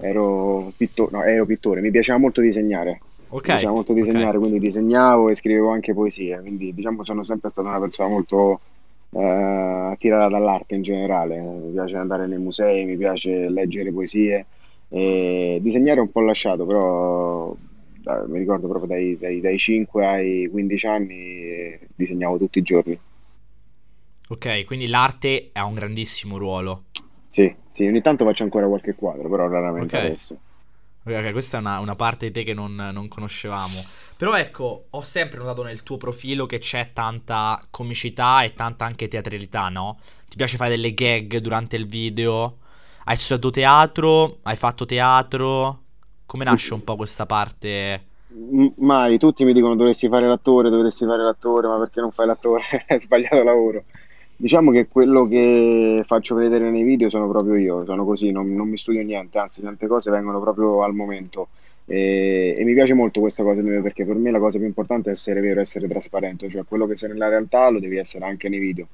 ero 0.01 0.73
pittore, 0.77 1.11
no, 1.11 1.23
ero 1.23 1.45
pittore, 1.45 1.81
mi 1.81 1.91
piaceva 1.91 2.17
molto 2.17 2.41
disegnare. 2.41 2.91
Ok, 3.29 3.47
Mi 3.47 3.53
piaceva 3.53 3.73
molto 3.73 3.93
disegnare, 3.93 4.37
quindi 4.37 4.59
disegnavo 4.59 5.29
e 5.29 5.35
scrivevo 5.35 5.69
anche 5.71 5.93
poesie, 5.93 6.39
quindi 6.41 6.73
diciamo 6.73 7.03
sono 7.03 7.23
sempre 7.23 7.49
stata 7.49 7.69
una 7.69 7.79
persona 7.79 8.09
molto 8.09 8.61
eh, 9.11 9.21
attirata 9.91 10.29
dall'arte 10.29 10.75
in 10.75 10.81
generale. 10.83 11.39
Mi 11.39 11.71
piace 11.71 11.95
andare 11.97 12.27
nei 12.27 12.37
musei, 12.39 12.85
mi 12.85 12.97
piace 12.97 13.49
leggere 13.49 13.91
poesie 13.91 14.45
e 14.89 15.59
disegnare 15.61 15.99
un 16.01 16.11
po' 16.11 16.21
lasciato, 16.21 16.65
però 16.65 17.55
da- 18.01 18.25
mi 18.27 18.39
ricordo 18.39 18.67
proprio 18.67 18.87
dai, 18.89 19.17
dai- 19.17 19.41
dai 19.41 19.57
5 19.57 20.05
ai 20.05 20.47
15 20.49 20.87
anni 20.87 21.15
eh, 21.15 21.79
disegnavo 21.95 22.37
tutti 22.37 22.59
i 22.59 22.63
giorni. 22.63 22.99
ok, 24.29 24.63
quindi 24.65 24.87
l'arte 24.87 25.49
ha 25.53 25.65
un 25.65 25.73
grandissimo 25.75 26.37
ruolo. 26.37 26.85
Sì, 27.31 27.55
sì, 27.65 27.87
ogni 27.87 28.01
tanto 28.01 28.25
faccio 28.25 28.43
ancora 28.43 28.67
qualche 28.67 28.93
quadro, 28.93 29.29
però 29.29 29.47
raramente 29.47 29.95
adesso. 29.95 30.37
ok, 31.03 31.31
questa 31.31 31.57
è 31.57 31.59
una, 31.59 31.79
una 31.79 31.95
parte 31.95 32.27
di 32.27 32.31
te 32.31 32.43
che 32.43 32.53
non, 32.53 32.75
non 32.75 33.07
conoscevamo. 33.07 33.87
Però 34.17 34.35
ecco, 34.35 34.87
ho 34.89 35.01
sempre 35.01 35.39
notato 35.39 35.63
nel 35.63 35.81
tuo 35.83 35.97
profilo 35.97 36.45
che 36.45 36.59
c'è 36.59 36.91
tanta 36.93 37.65
comicità 37.71 38.43
e 38.43 38.53
tanta 38.53 38.85
anche 38.85 39.07
teatralità, 39.07 39.69
no? 39.69 39.99
Ti 40.27 40.35
piace 40.35 40.57
fare 40.57 40.69
delle 40.71 40.93
gag 40.93 41.37
durante 41.37 41.75
il 41.75 41.87
video? 41.87 42.59
Hai 43.05 43.15
studiato 43.15 43.49
teatro? 43.49 44.39
Hai 44.43 44.55
fatto 44.55 44.85
teatro? 44.85 45.83
Come 46.25 46.43
nasce 46.43 46.73
un 46.75 46.83
po' 46.83 46.95
questa 46.95 47.25
parte? 47.25 48.05
Mai, 48.77 49.17
tutti 49.17 49.43
mi 49.43 49.53
dicono 49.53 49.75
dovresti 49.75 50.07
fare 50.07 50.25
l'attore, 50.25 50.69
dovresti 50.69 51.05
fare 51.05 51.21
l'attore, 51.23 51.67
ma 51.67 51.77
perché 51.77 51.99
non 51.99 52.11
fai 52.11 52.25
l'attore? 52.27 52.63
Hai 52.87 53.01
sbagliato 53.01 53.43
lavoro. 53.43 53.83
Diciamo 54.41 54.71
che 54.71 54.87
quello 54.87 55.27
che 55.27 56.03
faccio 56.03 56.33
vedere 56.33 56.71
nei 56.71 56.81
video 56.81 57.09
sono 57.09 57.29
proprio 57.29 57.57
io, 57.57 57.85
sono 57.85 58.03
così, 58.03 58.31
non, 58.31 58.51
non 58.55 58.67
mi 58.67 58.75
studio 58.75 59.03
niente, 59.03 59.37
anzi 59.37 59.61
tante 59.61 59.85
cose 59.85 60.09
vengono 60.09 60.39
proprio 60.39 60.81
al 60.81 60.95
momento. 60.95 61.49
E, 61.85 62.55
e 62.57 62.63
mi 62.63 62.73
piace 62.73 62.95
molto 62.95 63.19
questa 63.19 63.43
cosa 63.43 63.61
perché 63.61 64.03
per 64.03 64.15
me 64.15 64.31
la 64.31 64.39
cosa 64.39 64.57
più 64.57 64.65
importante 64.65 65.09
è 65.09 65.11
essere 65.11 65.41
vero, 65.41 65.59
essere 65.59 65.87
trasparente, 65.87 66.49
cioè 66.49 66.63
quello 66.67 66.87
che 66.87 66.97
sei 66.97 67.09
nella 67.09 67.27
realtà 67.27 67.69
lo 67.69 67.79
devi 67.79 67.97
essere 67.97 68.25
anche 68.25 68.49
nei 68.49 68.57
video. 68.57 68.87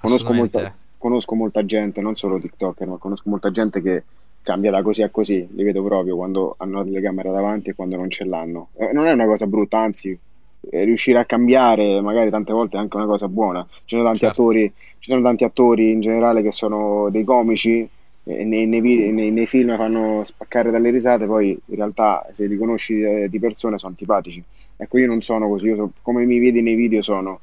Conosco 0.00 0.32
molta, 0.32 0.74
conosco 0.98 1.36
molta 1.36 1.64
gente, 1.64 2.00
non 2.00 2.16
solo 2.16 2.40
TikToker, 2.40 2.88
ma 2.88 2.96
conosco 2.96 3.30
molta 3.30 3.52
gente 3.52 3.80
che 3.80 4.02
cambia 4.42 4.72
da 4.72 4.82
così 4.82 5.02
a 5.02 5.10
così, 5.10 5.46
li 5.52 5.62
vedo 5.62 5.80
proprio 5.84 6.16
quando 6.16 6.56
hanno 6.58 6.78
la 6.78 6.84
telecamera 6.84 7.30
davanti 7.30 7.70
e 7.70 7.74
quando 7.76 7.94
non 7.94 8.10
ce 8.10 8.24
l'hanno. 8.24 8.70
Eh, 8.74 8.90
non 8.92 9.06
è 9.06 9.12
una 9.12 9.26
cosa 9.26 9.46
brutta, 9.46 9.78
anzi, 9.78 10.18
riuscire 10.60 11.18
a 11.18 11.24
cambiare 11.24 12.00
magari 12.00 12.30
tante 12.30 12.52
volte 12.52 12.76
è 12.76 12.80
anche 12.80 12.96
una 12.96 13.06
cosa 13.06 13.28
buona. 13.28 13.66
Ci 13.84 13.96
sono 13.96 14.04
tanti 14.04 14.24
Certo. 14.24 14.26
attori, 14.26 14.72
ci 14.98 15.10
sono 15.10 15.22
tanti 15.22 15.44
attori 15.44 15.90
in 15.90 16.00
generale 16.00 16.42
che 16.42 16.52
sono 16.52 17.08
dei 17.10 17.24
comici 17.24 17.88
e 18.24 18.44
nei, 18.44 18.66
nei 18.66 18.80
nei- 19.12 19.30
nei 19.30 19.46
film 19.46 19.76
fanno 19.76 20.22
spaccare 20.24 20.70
dalle 20.70 20.90
risate, 20.90 21.26
poi 21.26 21.50
in 21.66 21.76
realtà 21.76 22.26
se 22.32 22.46
li 22.46 22.56
conosci 22.58 23.00
eh, 23.00 23.28
di 23.28 23.38
persona 23.38 23.78
sono 23.78 23.92
antipatici. 23.92 24.42
Ecco, 24.76 24.98
io 24.98 25.06
non 25.06 25.22
sono 25.22 25.48
così, 25.48 25.66
io 25.68 25.76
so- 25.76 25.92
come 26.02 26.24
mi 26.24 26.38
vedi 26.38 26.60
nei 26.62 26.74
video 26.74 27.00
sono. 27.02 27.40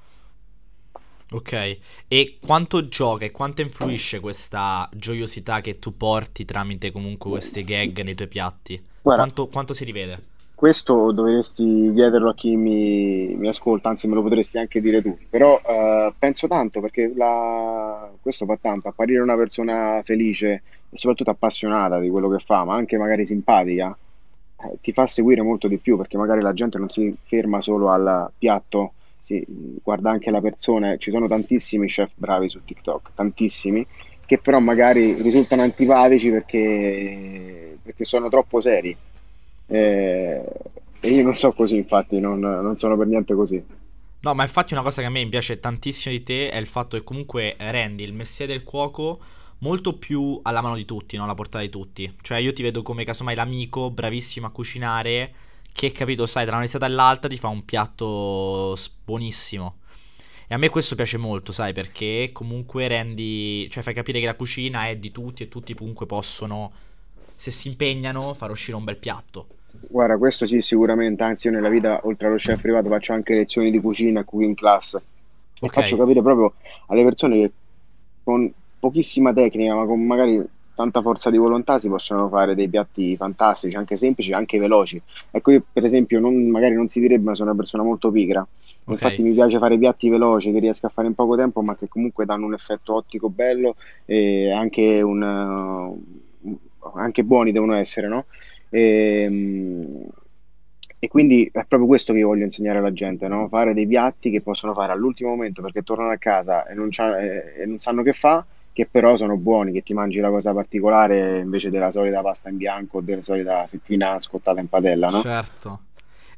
Ok, 1.32 1.80
e 2.08 2.38
quanto 2.40 2.88
gioca 2.88 3.25
e 3.25 3.32
quanto 3.32 3.62
influisce 3.62 4.20
questa 4.20 4.88
gioiosità 4.94 5.60
che 5.62 5.80
tu 5.80 5.98
porti 5.98 6.46
tramite 6.46 6.92
comunque 6.92 7.32
queste 7.32 7.63
gag 7.63 8.01
nei 8.01 8.13
tuoi 8.16 8.28
piatti? 8.28 8.84
Guarda, 9.04 9.30
Quanto, 9.32 9.48
quanto 9.48 9.74
si 9.74 9.84
rivede? 9.86 10.24
Questo 10.56 11.12
dovresti 11.12 11.92
chiederlo 11.94 12.30
a 12.30 12.34
chi 12.34 12.56
mi, 12.56 13.36
mi 13.36 13.48
ascolta, 13.50 13.90
anzi 13.90 14.08
me 14.08 14.16
lo 14.16 14.22
potresti 14.22 14.58
anche 14.58 14.80
dire 14.80 15.02
tu, 15.02 15.16
però 15.30 15.60
eh, 15.66 16.14
penso 16.18 16.48
tanto 16.48 16.80
perché 16.80 17.12
la- 17.14 18.10
questo 18.22 18.46
fa 18.46 18.58
tanto, 18.60 18.88
apparire 18.88 19.20
una 19.22 19.36
persona 19.36 20.02
felice 20.04 20.64
e 20.90 20.98
soprattutto 20.98 21.30
appassionata 21.32 22.00
di 22.00 22.10
quello 22.10 22.30
che 22.30 22.40
fa, 22.40 22.64
ma 22.64 22.74
anche 22.76 22.98
magari 22.98 23.26
simpatica, 23.26 23.96
eh, 24.64 24.78
ti 24.82 24.94
fa 24.94 25.06
seguire 25.08 25.42
molto 25.42 25.68
di 25.68 25.78
più 25.78 25.98
perché 25.98 26.18
magari 26.18 26.40
la 26.42 26.54
gente 26.54 26.78
non 26.78 26.90
si 26.90 27.14
ferma 27.24 27.60
solo 27.62 27.90
al 27.92 28.32
piatto, 28.38 28.94
si 29.20 29.44
guarda 29.84 30.10
anche 30.12 30.32
la 30.32 30.40
persona. 30.42 30.96
Ci 30.98 31.12
sono 31.12 31.28
tantissimi 31.28 31.88
chef 31.88 32.12
bravi 32.16 32.48
su 32.50 32.64
TikTok, 32.64 33.12
tantissimi, 33.14 33.86
che 34.26 34.38
però 34.40 34.60
magari 34.60 35.14
risultano 35.22 35.64
antipatici 35.64 36.32
perché, 36.32 37.78
perché 37.82 38.06
sono 38.06 38.30
troppo 38.30 38.62
seri. 38.62 38.96
Eh, 39.68 40.44
E 41.00 41.10
io 41.10 41.24
non 41.24 41.36
so 41.36 41.52
così, 41.54 41.76
infatti, 41.78 42.20
non, 42.20 42.40
non 42.40 42.78
sono 42.78 42.98
per 42.98 43.08
niente 43.08 43.36
così. 43.36 43.64
No, 44.22 44.34
ma 44.34 44.42
infatti 44.44 44.74
una 44.74 44.82
cosa 44.82 45.02
che 45.02 45.08
a 45.08 45.12
me 45.12 45.28
piace 45.30 45.60
tantissimo 45.60 46.14
di 46.16 46.24
te 46.24 46.50
è 46.50 46.58
il 46.58 46.66
fatto 46.66 46.98
che 46.98 47.04
comunque 47.04 47.56
rendi 47.60 48.04
il 48.04 48.14
mestiere 48.14 48.54
del 48.54 48.64
cuoco 48.64 49.22
molto 49.60 49.98
più 49.98 50.40
alla 50.44 50.62
mano 50.62 50.76
di 50.76 50.84
tutti, 50.86 51.16
no? 51.16 51.24
Alla 51.26 51.36
portata 51.36 51.64
di 51.64 51.70
tutti. 51.70 52.12
Cioè 52.22 52.40
io 52.40 52.52
ti 52.52 52.64
vedo 52.64 52.82
come 52.82 53.04
casomai 53.04 53.36
l'amico 53.36 53.92
bravissimo 53.92 54.48
a 54.48 54.50
cucinare 54.50 55.34
che, 55.72 55.92
capito, 55.92 56.26
sai, 56.26 56.46
tra 56.46 56.56
una 56.56 56.64
risata 56.64 56.88
e 56.88 56.90
l'altra 56.90 57.30
ti 57.30 57.38
fa 57.38 57.50
un 57.50 57.66
piatto 57.66 58.76
buonissimo. 59.04 59.76
E 60.48 60.54
a 60.56 60.58
me 60.58 60.70
questo 60.70 60.96
piace 60.96 61.18
molto, 61.18 61.52
sai, 61.52 61.74
perché 61.74 62.30
comunque 62.34 62.88
rendi, 62.88 63.70
cioè 63.72 63.84
fai 63.84 63.94
capire 63.94 64.20
che 64.20 64.26
la 64.28 64.36
cucina 64.36 64.88
è 64.88 64.98
di 64.98 65.12
tutti 65.12 65.44
e 65.44 65.48
tutti 65.50 65.74
comunque 65.76 66.06
possono, 66.08 66.72
se 67.36 67.51
si 67.51 67.68
impegnano, 67.70 68.34
far 68.34 68.51
uscire 68.51 68.77
un 68.77 68.84
bel 68.84 68.98
piatto. 68.98 69.48
Guarda, 69.88 70.18
questo 70.18 70.46
sì, 70.46 70.62
sicuramente, 70.62 71.24
anzi 71.24 71.48
io 71.48 71.54
nella 71.54 71.70
vita, 71.70 72.00
oltre 72.04 72.27
allo 72.27 72.38
chef 72.38 72.60
privato, 72.62 72.89
faccio 72.89 73.13
anche 73.13 73.34
lezioni 73.36 73.72
di 73.72 73.80
cucina 73.80 74.22
e 74.22 74.24
cooking 74.25 74.56
class 74.56 74.98
e 75.60 75.68
Ok, 75.68 75.77
faccio 75.77 75.98
capire 75.98 76.22
proprio 76.22 76.54
alle 76.88 77.04
persone 77.04 77.38
che 77.38 77.54
con 78.24 78.51
pochissima 78.80 79.34
tecnica, 79.34 79.75
ma 79.75 79.86
con 79.86 80.01
magari 80.06 80.42
tanta 80.74 81.01
forza 81.01 81.30
di 81.30 81.38
volontà 81.38 81.77
si 81.80 81.88
possono 81.89 82.27
fare 82.30 82.56
dei 82.56 82.70
piatti 82.70 83.15
fantastici, 83.15 83.75
anche 83.75 83.96
semplici, 83.96 84.32
anche 84.34 84.60
veloci. 84.60 85.01
Ecco, 85.32 85.51
io 85.51 85.63
per 85.72 85.84
esempio, 85.84 86.20
non- 86.20 86.50
magari 86.50 86.74
non 86.75 86.88
si 86.88 87.00
direbbe, 87.00 87.24
ma 87.25 87.36
sono 87.36 87.50
una 87.51 87.60
persona 87.60 87.84
molto 87.84 88.12
pigra. 88.12 88.46
ok, 88.86 89.04
Infatti 89.04 89.24
mi 89.24 89.34
piace 89.34 89.58
fare 89.58 89.77
piatti 89.77 90.10
veloci 90.10 90.51
che 90.51 90.60
riesco 90.60 90.86
a 90.88 90.89
fare 90.89 91.08
in 91.08 91.15
poco 91.15 91.36
tempo, 91.36 91.62
ma 91.62 91.75
che 91.75 91.88
comunque 91.88 92.25
danno 92.25 92.46
un 92.46 92.54
effetto 92.54 92.96
ottico 92.96 93.30
bello 93.30 93.75
e 94.06 94.51
anche, 94.51 95.01
un, 95.01 95.22
anche 96.96 97.24
buoni 97.24 97.51
devono 97.51 97.75
essere, 97.75 98.08
no? 98.08 98.25
E, 98.70 99.27
mm, 99.30 100.04
e 100.98 101.08
quindi 101.08 101.46
è 101.51 101.65
proprio 101.65 101.86
questo 101.86 102.13
che 102.13 102.20
io 102.20 102.27
voglio 102.27 102.46
insegnare 102.46 102.80
alla 102.80 102.94
gente, 102.94 103.27
no? 103.27 103.48
Fare 103.48 103.74
dei 103.74 103.86
piatti 103.86 104.30
che 104.32 104.42
possono 104.42 104.74
fare 104.74 104.92
all'ultimo 104.92 105.30
momento 105.30 105.62
perché 105.62 105.84
tornano 105.84 106.12
a 106.12 106.18
casa 106.18 106.65
e 106.68 106.74
non, 106.74 106.89
e- 106.98 107.65
non 107.65 107.77
sanno 107.77 108.01
che 108.01 108.13
fa, 108.13 108.44
che 108.74 108.88
però 108.89 109.15
sono 109.15 109.38
buoni, 109.38 109.72
che 109.72 109.84
ti 109.84 109.94
mangi 109.94 110.20
la 110.20 110.30
cosa 110.30 110.54
particolare 110.54 111.39
invece 111.39 111.70
della 111.70 111.92
solita 111.92 112.22
pasta 112.22 112.50
in 112.50 112.58
bianco 112.58 112.98
o 112.98 113.01
della 113.01 113.22
solita 113.22 113.65
fettina 113.68 114.20
scottata 114.20 114.60
in 114.60 114.68
padella, 114.68 115.10
no? 115.10 115.22
certo. 115.22 115.80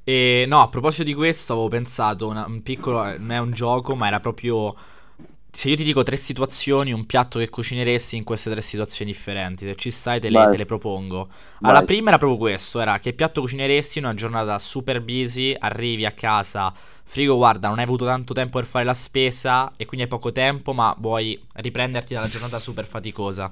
E 0.03 0.45
no, 0.47 0.61
a 0.61 0.69
proposito 0.69 1.03
di 1.03 1.13
questo, 1.13 1.53
avevo 1.53 1.67
pensato 1.67 2.27
una- 2.27 2.45
un 2.45 2.61
piccolo, 2.61 3.03
non 3.17 3.31
è 3.31 3.37
un 3.39 3.51
gioco, 3.51 3.95
ma 3.95 4.07
era 4.07 4.19
proprio 4.19 4.73
se 5.57 5.69
io 5.69 5.75
ti 5.75 5.81
dico 5.83 6.03
tre 6.03 6.17
situazioni, 6.17 6.91
un 6.93 7.07
piatto 7.07 7.39
che 7.39 7.49
cucineresti 7.49 8.15
in 8.15 8.23
queste 8.23 8.51
tre 8.51 8.61
situazioni 8.61 9.09
differenti, 9.11 9.65
se 9.65 9.73
ci 9.73 9.89
stai 9.89 10.19
te 10.19 10.29
le, 10.29 10.47
te 10.49 10.55
le 10.55 10.65
propongo. 10.65 11.29
Allora, 11.61 11.79
la 11.79 11.83
prima 11.83 12.09
era 12.09 12.19
proprio 12.19 12.37
questo, 12.37 12.79
era 12.79 12.99
che 12.99 13.13
piatto 13.13 13.41
cucineresti 13.41 13.97
in 13.97 14.05
una 14.05 14.13
giornata 14.13 14.59
super 14.59 15.01
busy, 15.01 15.55
arrivi 15.57 16.05
a 16.05 16.11
casa, 16.11 16.71
frigo, 17.03 17.37
guarda, 17.37 17.69
non 17.69 17.79
hai 17.79 17.85
avuto 17.85 18.05
tanto 18.05 18.35
tempo 18.35 18.59
per 18.59 18.67
fare 18.67 18.85
la 18.85 18.93
spesa 18.93 19.73
e 19.77 19.85
quindi 19.85 20.05
hai 20.05 20.11
poco 20.11 20.31
tempo, 20.31 20.73
ma 20.73 20.95
vuoi 20.99 21.43
riprenderti 21.53 22.13
dalla 22.13 22.27
giornata 22.27 22.59
super 22.59 22.85
faticosa. 22.85 23.51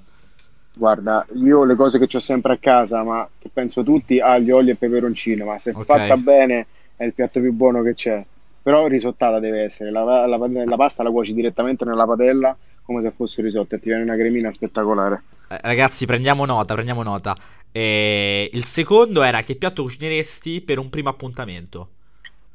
Guarda, 0.78 1.26
io 1.36 1.64
le 1.64 1.76
cose 1.76 1.98
che 2.00 2.18
ho 2.18 2.20
sempre 2.20 2.54
a 2.54 2.58
casa, 2.58 3.02
ma 3.04 3.28
che 3.38 3.50
penso 3.52 3.82
tutti, 3.84 4.20
aglio, 4.20 4.58
olio 4.58 4.74
e 4.74 4.76
peperoncino, 4.76 5.46
ma 5.46 5.58
se 5.58 5.74
Ok, 5.74 5.86
fatta 5.86 6.18
bene 6.18 6.68
è 6.96 7.06
il 7.06 7.14
piatto 7.14 7.40
più 7.40 7.54
buono 7.54 7.82
che 7.82 7.94
c'è. 7.94 8.26
Però 8.66 8.88
risottata 8.88 9.38
deve 9.40 9.62
essere, 9.62 9.92
la, 9.92 10.26
la- 10.26 10.26
la 10.26 10.76
pasta 10.76 11.04
la 11.04 11.12
cuoci 11.12 11.34
direttamente 11.34 11.86
nella 11.86 12.06
padella 12.06 12.58
come 12.84 13.04
se 13.04 13.12
fosse 13.12 13.44
risotto 13.44 13.76
e 13.76 13.80
ti 13.80 13.90
viene 13.90 14.02
una 14.02 14.16
cremina 14.16 14.50
spettacolare. 14.50 15.22
Eh, 15.50 15.60
ragazzi, 15.62 16.08
prendiamo 16.08 16.46
nota, 16.46 16.74
prendiamo 16.74 17.04
nota. 17.04 17.36
E 17.72 18.50
il 18.52 18.66
secondo 18.66 19.22
era 19.22 19.44
che 19.44 19.56
piatto 19.56 19.84
cucineresti 19.84 20.62
per 20.62 20.80
un 20.80 20.90
primo 20.90 21.10
appuntamento. 21.10 21.90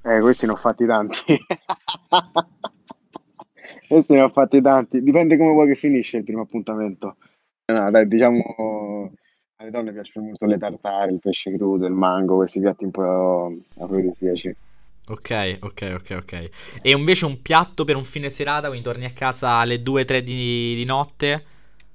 Eh, 0.02 0.19
questi 0.19 0.47
ne 0.47 0.52
ho 0.52 0.57
fatti 0.57 0.85
tanti. 0.85 1.38
Questi 3.87 4.14
ne 4.14 4.23
ho 4.23 4.29
fatti 4.31 4.61
tanti. 4.61 5.00
Dipende 5.00 5.37
come 5.37 5.52
vuoi 5.52 5.69
che 5.69 5.76
finisce 5.76 6.17
il 6.17 6.25
primo 6.25 6.43
appuntamento. 6.43 7.17
No, 7.67 7.90
dai, 7.93 8.09
diciamo, 8.09 9.12
alle 9.57 9.71
donne 9.71 9.93
piacciono 9.93 10.26
molto 10.26 10.47
le 10.47 10.59
tartare, 10.59 11.12
il 11.12 11.21
pesce 11.21 11.55
crudo, 11.55 11.87
il 11.87 11.93
mango, 11.93 12.37
questi 12.37 12.59
piatti 12.61 12.85
un 12.85 12.90
po' 12.90 13.52
afrodisiaci. 13.79 14.57
Ok, 15.11 15.59
ok, 15.61 15.93
ok, 15.97 16.11
ok. 16.23 16.33
E 16.83 16.90
invece 16.90 17.25
un 17.25 17.43
piatto 17.43 17.85
per 17.85 17.97
un 17.97 18.05
fine 18.05 18.29
serata, 18.31 18.69
quindi 18.69 18.85
torni 18.85 19.05
a 19.07 19.12
casa 19.12 19.55
alle 19.57 19.83
2-3 19.83 20.23
di, 20.23 20.75
di 20.76 20.85
notte. 20.85 21.45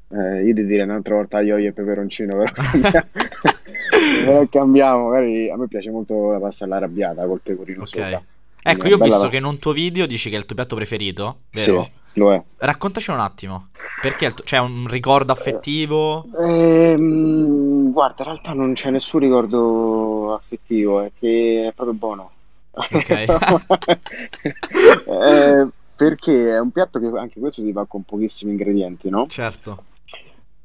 Eh, 0.07 0.43
io 0.45 0.53
ti 0.53 0.65
direi 0.65 0.83
un'altra 0.83 1.15
volta 1.15 1.37
aglio 1.37 1.57
e 1.57 1.73
peperoncino, 1.73 2.37
però, 2.37 2.51
però 4.19 4.47
cambiamo. 4.47 5.09
Magari 5.09 5.49
a 5.49 5.57
me 5.57 5.67
piace 5.67 5.89
molto 5.91 6.31
la 6.31 6.39
pasta 6.39 6.65
all'arrabbiata 6.65 7.25
col 7.25 7.41
pecorino 7.41 7.81
Ok. 7.81 7.85
sopra. 7.85 8.23
Ecco, 8.67 8.87
io 8.87 8.95
ho 8.95 8.99
visto 8.99 9.27
bella... 9.27 9.29
che 9.29 9.37
in 9.37 9.43
un 9.43 9.59
tuo 9.59 9.71
video 9.71 10.05
dici 10.07 10.29
che 10.29 10.35
è 10.35 10.39
il 10.39 10.45
tuo 10.45 10.55
piatto 10.55 10.75
preferito, 10.75 11.43
Sì, 11.49 11.71
vero? 11.71 11.91
lo 12.15 12.33
è. 12.33 12.43
Raccontaci 12.57 13.11
un 13.11 13.19
attimo. 13.19 13.69
Perché 13.99 14.33
tuo- 14.33 14.43
c'è 14.43 14.57
un 14.57 14.87
ricordo 14.87 15.31
affettivo? 15.31 16.31
Ehm, 16.39 17.91
guarda, 17.91 18.23
in 18.23 18.25
realtà 18.29 18.53
non 18.53 18.73
c'è 18.73 18.89
nessun 18.91 19.19
ricordo 19.21 20.33
affettivo, 20.33 21.01
è 21.01 21.11
che 21.13 21.67
è 21.69 21.73
proprio 21.73 21.95
buono. 21.95 22.31
Ok. 22.75 23.23
Eh, 25.07 25.67
perché 25.95 26.53
è 26.55 26.59
un 26.59 26.71
piatto 26.71 26.99
che 26.99 27.07
anche 27.17 27.39
questo 27.39 27.61
si 27.61 27.71
fa 27.71 27.85
con 27.85 28.03
pochissimi 28.03 28.51
ingredienti, 28.51 29.09
no? 29.09 29.27
Certo. 29.27 29.83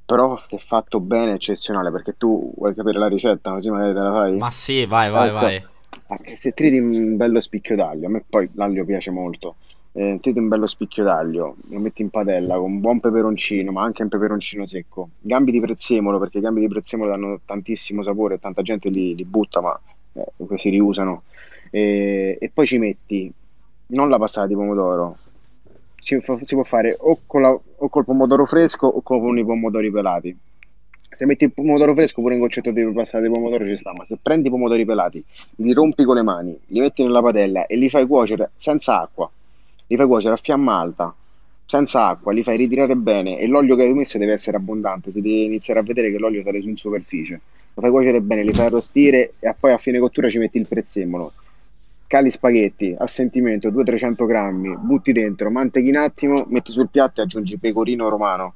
Però 0.04 0.36
se 0.38 0.58
fatto 0.58 0.98
bene 0.98 1.32
è 1.32 1.34
eccezionale, 1.34 1.92
perché 1.92 2.16
tu 2.16 2.52
vuoi 2.56 2.74
sapere 2.74 2.98
la 2.98 3.06
ricetta, 3.06 3.52
così 3.52 3.70
magari 3.70 3.94
te 3.94 4.00
la 4.00 4.12
fai? 4.12 4.36
Ma 4.36 4.50
sì, 4.50 4.84
vai, 4.86 5.08
vai, 5.08 5.28
Ecco, 5.28 5.34
vai. 5.38 5.66
anche 6.08 6.34
se 6.34 6.52
triti 6.52 6.78
un 6.78 7.16
bello 7.16 7.38
spicchio 7.38 7.76
d'aglio, 7.76 8.08
a 8.08 8.10
me 8.10 8.24
poi 8.28 8.50
l'aglio 8.54 8.84
piace 8.84 9.12
molto. 9.12 9.54
Eh, 9.92 10.18
triti 10.20 10.38
un 10.38 10.48
bello 10.48 10.66
spicchio 10.66 11.04
d'aglio, 11.04 11.56
lo 11.68 11.78
metti 11.78 12.02
in 12.02 12.10
padella 12.10 12.56
con 12.56 12.72
un 12.72 12.80
buon 12.80 12.98
peperoncino, 12.98 13.70
ma 13.70 13.84
anche 13.84 14.02
un 14.02 14.08
peperoncino 14.08 14.66
secco. 14.66 15.10
Gambi 15.20 15.52
di 15.52 15.60
prezzemolo, 15.60 16.18
perché 16.18 16.38
i 16.38 16.40
gambi 16.40 16.60
di 16.60 16.68
prezzemolo 16.68 17.08
danno 17.08 17.40
tantissimo 17.44 18.02
sapore, 18.02 18.34
e 18.34 18.40
tanta 18.40 18.62
gente 18.62 18.88
li, 18.88 19.14
li 19.14 19.24
butta, 19.24 19.60
ma 19.60 19.80
eh, 20.14 20.58
si 20.58 20.70
riusano. 20.70 21.22
E, 21.70 22.36
e 22.40 22.50
poi 22.52 22.66
ci 22.66 22.78
metti 22.78 23.32
non 23.88 24.08
la 24.08 24.18
passata 24.18 24.46
di 24.46 24.54
pomodoro, 24.54 25.18
si, 25.98 26.18
si 26.40 26.54
può 26.54 26.64
fare 26.64 26.96
o, 26.98 27.20
la- 27.38 27.50
o 27.76 27.88
col 27.88 28.04
pomodoro 28.04 28.44
fresco 28.46 28.86
o 28.86 29.02
con 29.02 29.38
i 29.38 29.44
pomodori 29.44 29.90
pelati. 29.90 30.36
Se 31.12 31.26
metti 31.26 31.44
il 31.44 31.52
pomodoro 31.52 31.92
fresco, 31.94 32.20
pure 32.22 32.34
un 32.34 32.40
goccetto 32.40 32.70
di 32.70 32.84
passata 32.92 33.24
di 33.24 33.30
pomodoro 33.32 33.66
ci 33.66 33.74
sta, 33.76 33.92
ma 33.92 34.04
se 34.06 34.16
prendi 34.22 34.46
i 34.46 34.50
pomodori 34.50 34.84
pelati, 34.84 35.24
li 35.56 35.72
rompi 35.72 36.04
con 36.04 36.14
le 36.14 36.22
mani, 36.22 36.58
li 36.66 36.80
metti 36.80 37.02
nella 37.02 37.20
padella 37.20 37.66
e 37.66 37.76
li 37.76 37.88
fai 37.88 38.06
cuocere 38.06 38.52
senza 38.56 39.00
acqua, 39.00 39.28
li 39.88 39.96
fai 39.96 40.06
cuocere 40.06 40.34
a 40.34 40.36
fiamma 40.36 40.78
alta, 40.78 41.12
senza 41.64 42.06
acqua, 42.06 42.32
li 42.32 42.44
fai 42.44 42.56
ritirare 42.56 42.94
bene 42.94 43.38
e 43.38 43.46
l'olio 43.48 43.74
che 43.74 43.82
hai 43.82 43.94
messo 43.94 44.18
deve 44.18 44.32
essere 44.32 44.56
abbondante, 44.56 45.10
si 45.10 45.20
deve 45.20 45.42
iniziare 45.42 45.80
a 45.80 45.82
vedere 45.82 46.10
che 46.12 46.18
l'olio 46.18 46.42
sale 46.44 46.60
su 46.60 46.68
in 46.68 46.76
superficie. 46.76 47.40
Lo 47.74 47.82
fai 47.82 47.90
cuocere 47.90 48.20
bene, 48.20 48.44
li 48.44 48.52
fai 48.52 48.66
arrostire 48.66 49.34
e 49.40 49.54
poi 49.58 49.72
a 49.72 49.78
fine 49.78 49.98
cottura 49.98 50.28
ci 50.28 50.38
metti 50.38 50.58
il 50.58 50.66
prezzemolo. 50.66 51.32
Cali 52.10 52.32
spaghetti 52.32 52.92
a 52.98 53.06
sentimento 53.06 53.68
200-300 53.68 54.26
grammi, 54.26 54.76
butti 54.78 55.12
dentro, 55.12 55.48
manteghi 55.48 55.90
un 55.90 55.96
attimo, 55.98 56.44
metti 56.48 56.72
sul 56.72 56.88
piatto 56.90 57.20
e 57.20 57.22
aggiungi 57.22 57.56
pecorino 57.56 58.08
romano 58.08 58.52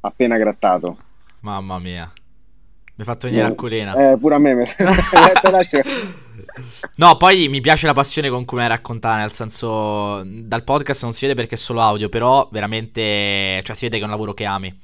appena 0.00 0.36
grattato. 0.36 0.98
Mamma 1.40 1.78
mia. 1.78 2.04
Mi 2.12 2.94
hai 2.98 3.04
fatto 3.06 3.26
venire 3.26 3.46
Eh, 3.46 3.48
l'acquolina. 3.48 4.12
eh, 4.12 4.18
pure 4.18 4.34
a 4.34 4.38
me. 4.38 4.56
No, 6.96 7.16
poi 7.16 7.48
mi 7.48 7.62
piace 7.62 7.86
la 7.86 7.94
passione 7.94 8.28
con 8.28 8.44
cui 8.44 8.58
me 8.58 8.64
la 8.64 8.74
raccontare, 8.74 9.22
nel 9.22 9.32
senso, 9.32 10.22
dal 10.24 10.64
podcast 10.64 11.02
non 11.04 11.14
si 11.14 11.24
vede 11.26 11.34
perché 11.34 11.54
è 11.54 11.58
solo 11.58 11.80
audio, 11.80 12.10
però 12.10 12.46
veramente, 12.52 13.62
cioè 13.64 13.74
si 13.74 13.86
vede 13.86 13.96
che 13.96 14.02
è 14.02 14.04
un 14.04 14.10
lavoro 14.10 14.34
che 14.34 14.44
ami. 14.44 14.78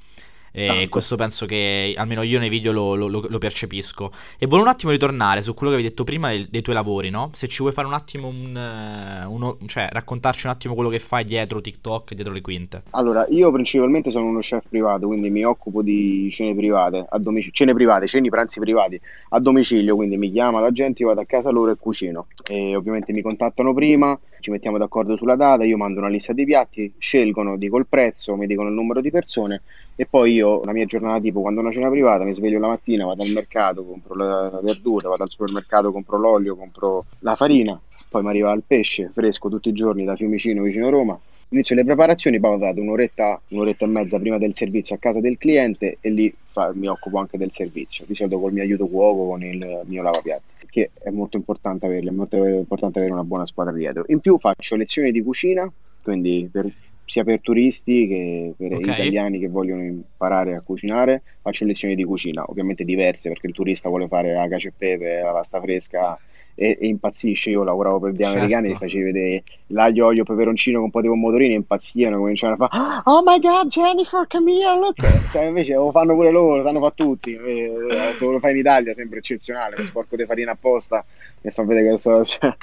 E 0.56 0.66
Tanto. 0.68 0.88
questo 0.88 1.16
penso 1.16 1.46
che 1.46 1.94
almeno 1.96 2.23
io 2.23 2.38
nei 2.38 2.49
video 2.49 2.70
lo, 2.70 2.94
lo- 2.94 3.08
lo- 3.08 3.38
percepisco. 3.38 4.12
E 4.38 4.46
volevo 4.46 4.68
un 4.68 4.73
attimo 4.73 4.92
ritornare 4.92 5.42
su 5.42 5.52
quello 5.52 5.73
che 5.73 5.78
avevi 5.78 5.88
detto 5.90 6.04
prima 6.04 6.28
dei, 6.28 6.46
dei 6.49 6.62
tuoi 6.62 6.76
lavori, 6.76 7.11
no? 7.11 7.30
Se 7.34 7.49
ci 7.49 7.58
vuoi 7.58 7.73
fare 7.73 7.88
un 7.88 7.92
attimo 7.94 8.28
un, 8.28 8.56
eh, 8.56 9.25
uno- 9.26 9.58
cioè 9.66 9.88
raccontarci 9.90 10.46
un 10.46 10.52
attimo 10.52 10.75
quello 10.75 10.90
che 10.90 11.00
fai 11.00 11.25
dietro 11.25 11.61
TikTok, 11.61 12.14
dietro 12.14 12.32
le 12.32 12.40
quinte. 12.40 12.82
Allora, 12.90 13.26
io 13.30 13.50
principalmente 13.50 14.12
sono 14.12 14.26
uno 14.26 14.38
chef 14.38 14.68
privato, 14.68 15.08
quindi 15.08 15.28
mi 15.28 15.44
occupo 15.44 15.82
di 15.82 16.28
cene 16.30 16.54
private, 16.54 17.04
a 17.08 17.18
domicilio, 17.18 17.52
cene 17.52 17.75
private, 17.75 18.06
ceni, 18.06 18.28
pranzi 18.30 18.61
privati 18.61 19.00
a 19.30 19.40
domicilio, 19.40 19.96
quindi 19.96 20.16
mi 20.16 20.30
chiama 20.30 20.61
la 20.61 20.70
gente, 20.70 21.02
io 21.02 21.08
vado 21.08 21.20
a 21.23 21.26
casa 21.26 21.50
loro 21.50 21.73
e 21.73 21.76
cucino. 21.76 22.28
E 22.49 22.76
ovviamente 22.76 23.12
mi 23.12 23.23
contattano 23.23 23.75
prima, 23.75 24.16
ci 24.44 24.50
mettiamo 24.50 24.76
d'accordo 24.76 25.16
sulla 25.16 25.36
data, 25.36 25.64
io 25.64 25.78
mando 25.78 26.00
una 26.00 26.10
lista 26.10 26.34
di 26.34 26.44
piatti, 26.44 26.92
scelgono, 26.98 27.56
dico 27.56 27.78
il 27.78 27.86
prezzo, 27.86 28.36
mi 28.36 28.46
dicono 28.46 28.68
il 28.68 28.74
numero 28.74 29.00
di 29.00 29.10
persone 29.10 29.62
e 29.96 30.04
poi 30.04 30.34
io, 30.34 30.62
la 30.64 30.72
mia 30.72 30.84
giornata 30.84 31.18
tipo, 31.18 31.40
quando 31.40 31.60
ho 31.60 31.62
una 31.62 31.72
cena 31.72 31.88
privata, 31.88 32.24
mi 32.24 32.34
sveglio 32.34 32.60
la 32.60 32.66
mattina, 32.66 33.06
vado 33.06 33.22
al 33.22 33.30
mercato, 33.30 33.82
compro 33.82 34.14
la 34.14 34.60
verdura, 34.62 35.08
vado 35.08 35.22
al 35.22 35.30
supermercato, 35.30 35.92
compro 35.92 36.18
l'olio, 36.18 36.56
compro 36.56 37.06
la 37.20 37.34
farina, 37.36 37.80
poi 38.10 38.22
mi 38.22 38.28
arriva 38.28 38.52
il 38.52 38.64
pesce 38.66 39.10
fresco 39.14 39.48
tutti 39.48 39.70
i 39.70 39.72
giorni 39.72 40.04
da 40.04 40.14
Fiumicino 40.14 40.62
vicino 40.62 40.90
Roma. 40.90 41.18
Inizio 41.54 41.76
le 41.76 41.84
preparazioni, 41.84 42.40
poi 42.40 42.58
vado 42.58 42.82
un'oretta, 42.82 43.40
un'oretta 43.50 43.84
e 43.84 43.88
mezza 43.88 44.18
prima 44.18 44.38
del 44.38 44.54
servizio 44.54 44.96
a 44.96 44.99
casa 44.99 45.20
del 45.20 45.38
cliente 45.38 45.99
e 46.00 46.11
lì 46.11 46.34
fa- 46.50 46.73
mi 46.75 46.88
occupo 46.88 47.18
anche 47.18 47.38
del 47.38 47.52
servizio, 47.52 48.04
di 48.08 48.14
solito 48.16 48.40
col 48.40 48.52
mio 48.52 48.64
aiuto 48.64 48.88
cuoco, 48.88 49.28
con 49.28 49.44
il 49.44 49.82
mio 49.84 50.02
lavapiatti, 50.02 50.52
perché 50.58 50.90
è 51.00 51.11
molto 51.11 51.37
importante 51.37 51.87
averli, 51.87 52.08
è 52.08 52.11
molto 52.11 52.44
importante 52.44 52.99
avere 52.99 53.12
una 53.12 53.23
buona 53.23 53.46
squadra 53.46 53.73
dietro. 53.73 54.02
In 54.08 54.18
più 54.18 54.37
faccio 54.40 54.75
lezioni 54.75 55.12
di 55.12 55.23
cucina, 55.23 55.73
quindi 56.02 56.49
per- 56.50 56.73
sia 57.04 57.23
per 57.23 57.40
turisti 57.40 58.08
che 58.08 58.54
per 58.56 58.73
Ok? 58.73 58.87
italiani 58.88 59.38
che 59.38 59.49
vogliono 59.49 59.84
imparare 59.84 60.56
a 60.56 60.61
cucinare, 60.61 61.23
faccio 61.40 61.64
lezioni 61.66 61.94
di 61.94 62.02
cucina, 62.02 62.42
ovviamente 62.49 62.82
diverse 62.82 63.28
perché 63.28 63.46
il 63.46 63.52
turista 63.52 63.88
vuole 63.88 64.08
fare 64.08 64.32
la 64.32 64.49
cacio 64.49 64.68
e 64.68 64.73
pepe, 64.76 65.20
la 65.20 65.30
pasta 65.30 65.61
fresca 65.61 66.18
e, 66.54 66.78
e 66.80 66.87
impazzisce. 66.87 67.50
Io 67.50 67.64
lavoravo 67.64 68.00
per 68.00 68.14
americani 68.25 68.68
certo. 68.68 68.84
e 68.84 68.87
facevi 68.87 69.04
vedere 69.04 69.42
l'aglio, 69.68 70.06
olio, 70.06 70.25
peperoncino 70.25 70.76
con 70.76 70.84
un 70.87 70.90
po' 70.90 71.00
di 71.00 71.08
pomodorini 71.08 71.52
e 71.52 71.56
impazzivano, 71.56 72.18
cominciavano 72.18 72.64
a 72.64 72.68
fare 72.68 73.02
Oh 73.04 73.23
my 73.25 73.38
god, 73.40 73.68
Jennifer, 73.68 74.26
come 74.26 74.52
here, 74.52 74.78
look! 74.78 74.96
Cioè, 75.34 75.44
invece 75.44 75.75
lo 75.75 75.90
fanno 75.90 76.14
pure 76.14 76.30
loro, 76.30 76.56
lo 76.56 76.62
sanno 76.62 76.80
fa 76.80 76.90
tutti. 76.90 77.37
Se 77.37 78.25
lo 78.25 78.38
fai 78.38 78.52
in 78.52 78.58
Italia 78.58 78.94
sembra 78.94 79.18
eccezionale, 79.18 79.84
sporco 79.84 80.16
di 80.16 80.25
farina 80.25 80.52
apposta 80.52 81.04
e 81.40 81.50
fa 81.50 81.64
vedere 81.64 81.90
che 81.90 81.96
sto... 81.96 82.25
Cioè, 82.25 82.54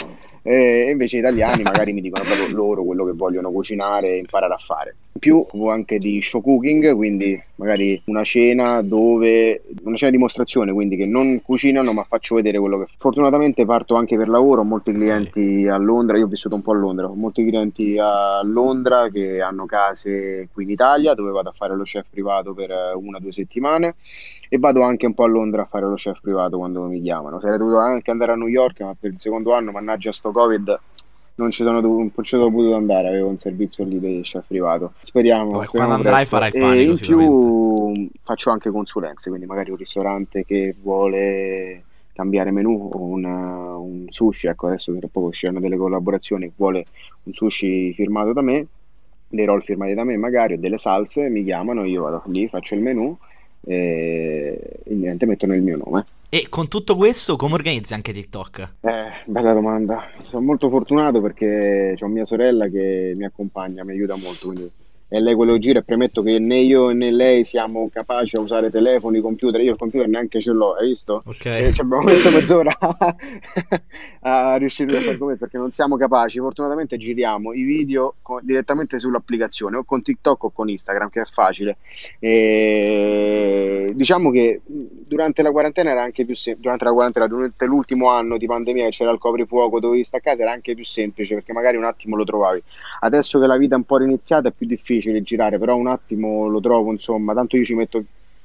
e 0.44 0.90
invece 0.90 1.18
gli 1.18 1.20
italiani 1.20 1.62
magari 1.64 1.94
mi 1.94 2.02
dicono 2.02 2.24
proprio 2.24 2.48
loro 2.56 2.84
quello 2.84 3.06
che 3.06 3.14
vogliono 3.14 3.52
cucinare 3.52 4.14
e 4.14 4.18
imparare 4.18 4.54
a 4.54 4.58
fare. 4.58 4.96
In 5.14 5.20
più 5.20 5.46
anche 5.70 6.00
di 6.00 6.22
show 6.22 6.42
cooking, 6.42 6.96
quindi 6.96 7.40
magari 7.56 8.02
una 8.06 8.24
cena 8.24 8.82
dove 8.82 9.62
una 9.84 9.96
cena 9.96 10.12
dimostrazione, 10.12 10.72
quindi 10.72 10.96
che 10.96 11.06
non 11.06 11.42
cucinano 11.44 11.94
ma 11.94 12.04
faccio 12.04 12.36
vedere 12.36 12.60
quello 12.60 12.80
che 12.80 12.86
fortunatamente 12.96 13.66
parto 13.66 13.96
anche 13.96 14.18
per 14.18 14.30
lavoro, 14.30 14.62
ho 14.62 14.64
molti 14.64 14.94
clienti 14.94 15.68
a 15.68 15.78
Londra, 15.78 16.18
io 16.18 16.26
ho 16.26 16.30
vissuto 16.30 16.56
un 16.56 16.62
po' 16.62 16.72
a 16.72 16.76
Londra, 16.76 17.08
ho 17.08 17.14
molti 17.14 17.46
clienti 17.46 17.98
a 18.00 18.42
Londra 18.44 19.10
che 19.10 19.42
hanno 19.42 19.66
case 19.66 20.48
qui 20.52 20.64
in 20.64 20.70
Italia 20.70 21.14
dove 21.14 21.32
vado 21.32 21.50
a 21.50 21.54
fare 21.56 21.76
lo 21.76 21.84
chef 21.84 22.06
privato 22.10 22.54
per 22.54 22.70
una 22.96 23.18
o 23.18 23.20
due 23.20 23.32
settimane 23.32 23.96
e 24.50 24.58
vado 24.58 24.82
anche 24.82 25.06
un 25.06 25.14
po' 25.14 25.24
a 25.24 25.28
Londra 25.28 25.64
a 25.64 25.66
fare 25.66 25.86
lo 25.86 25.96
chef 25.96 26.20
privato 26.22 26.58
quando 26.58 26.84
mi 26.84 27.02
chiamano. 27.02 27.40
Sarei 27.40 27.58
dovuto 27.58 27.78
anche 27.78 28.12
andare 28.12 28.32
a 28.32 28.36
New 28.36 28.48
York, 28.48 28.82
ma 28.82 28.96
per 29.00 29.12
il 29.12 29.20
secondo 29.20 29.54
anno, 29.54 29.72
mannaggia 29.72 30.12
sto 30.12 30.31
Covid, 30.32 30.80
non 31.36 31.52
ci 31.52 31.64
sono, 31.64 31.80
non 31.82 32.12
ci 32.22 32.38
sono 32.38 32.52
potuto 32.52 32.76
andare, 32.76 33.08
avevo 33.08 33.30
un 33.30 33.38
servizio 33.38 33.84
lì 33.84 34.00
di 34.00 34.22
chef 34.22 34.46
privato. 34.48 34.94
Speriamo. 35.00 35.52
Vabbè, 35.52 35.66
speriamo 35.66 35.94
quando 35.94 36.10
andrai 36.10 36.26
farai 36.26 36.52
il 36.54 36.60
panico, 36.60 36.80
E 36.80 36.84
in 36.84 36.98
più 36.98 38.10
faccio 38.22 38.50
anche 38.52 38.70
consulenze, 38.70 39.30
quindi 39.30 39.48
magari 39.48 39.72
un 39.72 39.78
ristorante 39.78 40.46
che 40.46 40.76
vuole 40.82 41.84
cambiare 42.14 42.52
menù 42.52 42.90
o 42.94 43.00
una, 43.00 43.76
un 43.78 44.06
sushi, 44.10 44.48
ecco 44.48 44.68
adesso 44.68 44.96
tra 44.98 45.08
poco 45.12 45.28
usciranno 45.28 45.60
delle 45.60 45.78
collaborazioni, 45.78 46.52
vuole 46.56 46.86
un 47.24 47.34
sushi 47.34 47.94
firmato 47.94 48.34
da 48.34 48.42
me, 48.42 48.68
dei 49.28 49.46
roll 49.46 49.62
firmati 49.62 49.94
da 49.94 50.04
me 50.04 50.18
magari, 50.18 50.54
o 50.54 50.58
delle 50.58 50.78
salse, 50.78 51.30
mi 51.30 51.44
chiamano, 51.44 51.86
io 51.86 52.04
vado 52.04 52.24
lì, 52.26 52.48
faccio 52.48 52.76
il 52.76 52.82
menù 52.82 53.18
e, 53.64 54.80
e 54.84 54.94
niente, 54.94 55.26
mettono 55.26 55.54
il 55.56 55.62
mio 55.62 55.78
nome. 55.78 56.06
E 56.30 56.48
con 56.50 56.68
tutto 56.68 56.96
questo 56.96 57.36
come 57.36 57.56
organizzi 57.56 57.94
anche 57.94 58.14
TikTok? 58.14 58.70
Eh, 58.82 59.12
bella 59.26 59.54
domanda. 59.54 60.10
Sono 60.24 60.46
molto 60.46 60.70
fortunato 60.70 61.20
perché 61.22 61.96
ho 62.00 62.08
mia 62.08 62.26
sorella 62.26 62.68
che 62.68 63.14
mi 63.16 63.26
accompagna, 63.26 63.84
mi 63.84 63.92
aiuta 63.92 64.16
molto, 64.16 64.48
quindi 64.48 64.72
è 65.12 65.20
lei 65.20 65.36
quello 65.36 65.58
gira 65.58 65.80
e 65.80 65.84
premetto 65.84 66.24
che 66.24 66.40
né 66.40 66.60
io 66.60 66.92
né 66.92 67.12
lei 67.12 67.44
siamo 67.44 67.90
capaci 67.92 68.38
a 68.38 68.40
usare 68.40 68.72
telefoni, 68.72 69.20
computer, 69.20 69.60
io 69.60 69.74
il 69.74 69.78
computer 69.78 70.08
neanche 70.08 70.40
ce 70.40 70.54
l'ho, 70.54 70.72
hai 70.76 70.88
visto? 70.88 71.22
Ok. 71.26 71.46
E 71.48 71.74
ci 71.74 71.82
abbiamo 71.82 72.04
messo 72.04 72.32
mezz'ora 72.32 72.72
a 74.22 74.56
riuscire 74.56 74.98
a 74.98 75.02
fare 75.02 75.18
come 75.18 75.36
perché 75.36 75.58
non 75.58 75.70
siamo 75.72 75.98
capaci, 75.98 76.40
fortunatamente 76.40 76.96
giriamo 76.96 77.52
i 77.52 77.64
video 77.64 78.16
direttamente 78.42 79.00
sull'applicazione 79.00 79.76
o 79.76 79.84
con 79.84 80.02
TikTok 80.02 80.46
o 80.46 80.50
con 80.52 80.70
Instagram 80.70 81.10
che 81.10 81.20
è 81.20 81.26
facile. 81.26 81.76
E 82.18 83.92
diciamo 83.94 84.32
che 84.32 84.62
durante 84.66 85.42
la 85.42 85.52
quarantena 85.52 85.92
era 85.92 86.04
anche 86.04 86.24
più 86.24 86.36
semplice, 86.36 86.62
durante 86.62 86.86
la 86.86 86.94
quarantena, 86.94 87.28
durante 87.28 87.66
l'ultimo 87.66 88.08
anno 88.12 88.38
di 88.38 88.46
pandemia 88.46 88.86
che 88.86 88.92
c'era 88.92 89.12
il 89.12 89.20
coprifuoco, 89.20 89.82
dovevi 89.82 90.06
casa, 90.22 90.42
era 90.42 90.54
anche 90.54 90.74
più 90.74 90.86
semplice 90.86 91.36
perché 91.36 91.52
magari 91.52 91.76
un 91.76 91.84
attimo 91.84 92.16
lo 92.16 92.24
trovavi. 92.24 92.64
Adesso 93.02 93.42
che 93.42 93.46
la 93.46 93.58
vita 93.58 93.76
è 93.76 93.78
un 93.78 93.84
po' 93.84 93.98
riniziata 93.98 94.48
è 94.48 94.54
più 94.54 94.66
difficile 94.66 95.00
difficile 95.02 95.24
girare, 95.24 95.58
però 95.58 95.76
un 95.76 95.88
attimo 95.88 96.48
lo 96.48 96.60
trovo, 96.62 96.92
insomma, 96.92 97.34
tanto 97.34 97.58
io 97.58 97.64
ci 97.64 97.74
metto 97.74 98.04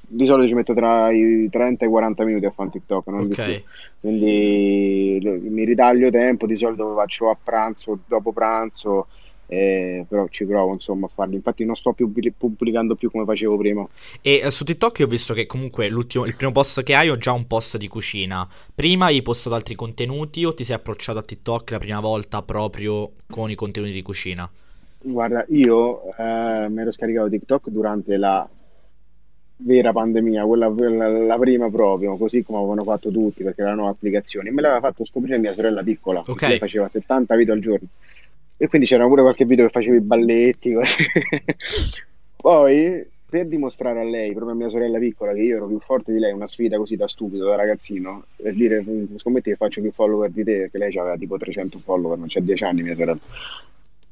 di 0.09 0.25
solito 0.25 0.47
ci 0.47 0.53
metto 0.53 0.73
tra 0.73 1.11
i 1.11 1.49
30 1.51 1.83
e 1.83 1.87
i 1.87 1.91
40 1.91 2.23
minuti 2.23 2.45
a 2.45 2.51
fare 2.51 2.69
un 2.69 2.71
TikTok, 2.71 3.07
non 3.07 3.29
okay. 3.29 3.63
Quindi 3.99 5.19
mi 5.21 5.65
ritaglio 5.65 6.09
tempo, 6.09 6.47
di 6.47 6.55
solito 6.55 6.87
lo 6.87 6.95
faccio 6.95 7.29
a 7.29 7.37
pranzo, 7.41 7.99
dopo 8.07 8.31
pranzo, 8.31 9.07
eh, 9.47 10.05
però 10.07 10.27
ci 10.29 10.45
provo 10.45 10.71
insomma 10.71 11.07
a 11.07 11.09
farlo. 11.09 11.35
Infatti 11.35 11.65
non 11.65 11.75
sto 11.75 11.91
più 11.91 12.09
pubblicando 12.37 12.95
più 12.95 13.11
come 13.11 13.25
facevo 13.25 13.57
prima. 13.57 13.85
E 14.21 14.41
eh, 14.45 14.51
su 14.51 14.63
TikTok 14.63 15.01
ho 15.03 15.07
visto 15.07 15.33
che 15.33 15.45
comunque 15.45 15.87
il 15.87 16.35
primo 16.37 16.53
post 16.53 16.83
che 16.83 16.95
hai 16.95 17.09
ho 17.09 17.17
già 17.17 17.33
un 17.33 17.45
post 17.45 17.75
di 17.75 17.89
cucina. 17.89 18.47
Prima 18.73 19.07
hai 19.07 19.21
postato 19.21 19.55
altri 19.55 19.75
contenuti 19.75 20.45
o 20.45 20.53
ti 20.53 20.63
sei 20.63 20.77
approcciato 20.77 21.19
a 21.19 21.23
TikTok 21.23 21.71
la 21.71 21.79
prima 21.79 21.99
volta 21.99 22.41
proprio 22.43 23.11
con 23.29 23.49
i 23.51 23.55
contenuti 23.55 23.91
di 23.91 24.01
cucina? 24.01 24.49
Guarda, 24.99 25.45
io 25.49 26.13
eh, 26.15 26.67
mi 26.69 26.81
ero 26.81 26.91
scaricato 26.91 27.29
TikTok 27.29 27.69
durante 27.69 28.17
la 28.17 28.47
vera 29.59 29.91
pandemia, 29.91 30.45
quella, 30.45 30.69
quella- 30.69 31.07
la 31.07 31.37
prima 31.37 31.69
proprio, 31.69 32.17
così 32.17 32.43
come 32.43 32.59
avevano 32.59 32.83
fatto 32.83 33.09
tutti, 33.11 33.43
perché 33.43 33.61
era 33.61 33.69
una 33.71 33.79
nuova 33.79 33.91
applicazione. 33.93 34.51
Me 34.51 34.61
l'aveva 34.61 34.81
fatto 34.81 35.03
scoprire 35.03 35.37
mia 35.37 35.53
sorella 35.53 35.83
piccola, 35.83 36.23
Ok. 36.25 36.41
lei 36.43 36.57
faceva 36.59 36.87
70 36.87 37.35
video 37.35 37.53
al 37.53 37.59
giorno. 37.59 37.87
E 38.57 38.67
quindi 38.67 38.87
c'era 38.87 39.05
pure 39.07 39.21
qualche 39.21 39.45
video 39.45 39.65
che 39.65 39.71
facevo 39.71 39.95
i 39.95 40.01
balletti. 40.01 40.73
Poi, 42.35 43.05
per 43.29 43.45
dimostrare 43.47 43.99
a 43.99 44.03
lei, 44.03 44.31
proprio 44.33 44.53
a 44.53 44.55
mia 44.57 44.69
sorella 44.69 44.97
piccola, 44.99 45.33
che 45.33 45.41
io 45.41 45.57
ero 45.57 45.67
più 45.67 45.79
forte 45.79 46.11
di 46.11 46.19
lei, 46.19 46.31
una 46.33 46.47
sfida 46.47 46.77
così 46.77 46.95
da 46.95 47.07
stupido, 47.07 47.45
da 47.47 47.55
ragazzino, 47.55 48.25
per 48.35 48.53
dire, 48.53 48.83
scommetti 49.15 49.51
che 49.51 49.55
faccio 49.55 49.81
più 49.81 49.91
follower 49.91 50.29
di 50.31 50.43
te, 50.43 50.57
perché 50.61 50.77
lei 50.79 50.97
aveva 50.97 51.17
tipo 51.17 51.37
300 51.37 51.79
follower, 51.79 52.17
non 52.17 52.27
c'ha 52.29 52.39
10 52.41 52.63
anni 52.63 52.81
mia 52.83 52.95
sorella 52.95 53.19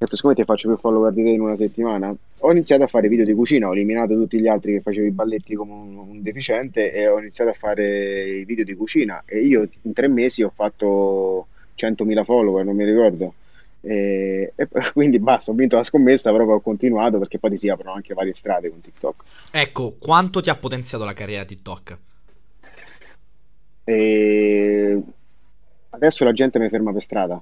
detto, 0.05 0.15
siccome 0.15 0.33
ti 0.33 0.43
faccio 0.43 0.69
più 0.69 0.77
follower 0.77 1.11
di 1.11 1.23
te 1.23 1.29
in 1.29 1.41
una 1.41 1.55
settimana, 1.55 2.15
ho 2.39 2.51
iniziato 2.51 2.83
a 2.83 2.87
fare 2.87 3.07
video 3.07 3.25
di 3.25 3.33
cucina, 3.33 3.67
ho 3.67 3.73
eliminato 3.73 4.13
tutti 4.13 4.39
gli 4.39 4.47
altri 4.47 4.73
che 4.73 4.81
facevo 4.81 5.05
i 5.05 5.11
balletti 5.11 5.55
come 5.55 5.73
un, 5.73 5.97
un 5.97 6.21
deficiente 6.21 6.93
e 6.93 7.07
ho 7.07 7.19
iniziato 7.19 7.51
a 7.51 7.53
fare 7.53 8.39
i 8.39 8.45
video 8.45 8.63
di 8.63 8.75
cucina 8.75 9.23
e 9.25 9.39
io 9.41 9.67
in 9.81 9.93
tre 9.93 10.07
mesi 10.07 10.43
ho 10.43 10.51
fatto 10.53 11.47
100.000 11.77 12.23
follower, 12.23 12.63
non 12.63 12.75
mi 12.75 12.85
ricordo. 12.85 13.33
E, 13.81 14.53
e, 14.55 14.67
quindi 14.93 15.19
basta, 15.19 15.51
ho 15.51 15.53
vinto 15.53 15.75
la 15.75 15.83
scommessa, 15.83 16.31
però 16.31 16.45
ho 16.45 16.61
continuato 16.61 17.19
perché 17.19 17.37
poi 17.37 17.51
ti 17.51 17.57
si 17.57 17.69
aprono 17.69 17.93
anche 17.93 18.13
varie 18.13 18.33
strade 18.33 18.69
con 18.69 18.81
TikTok. 18.81 19.23
Ecco, 19.51 19.95
quanto 19.99 20.41
ti 20.41 20.49
ha 20.49 20.55
potenziato 20.55 21.03
la 21.03 21.13
carriera 21.13 21.45
TikTok? 21.45 21.97
E 23.83 25.01
adesso 25.89 26.23
la 26.23 26.33
gente 26.33 26.59
mi 26.59 26.69
ferma 26.69 26.91
per 26.91 27.01
strada 27.01 27.41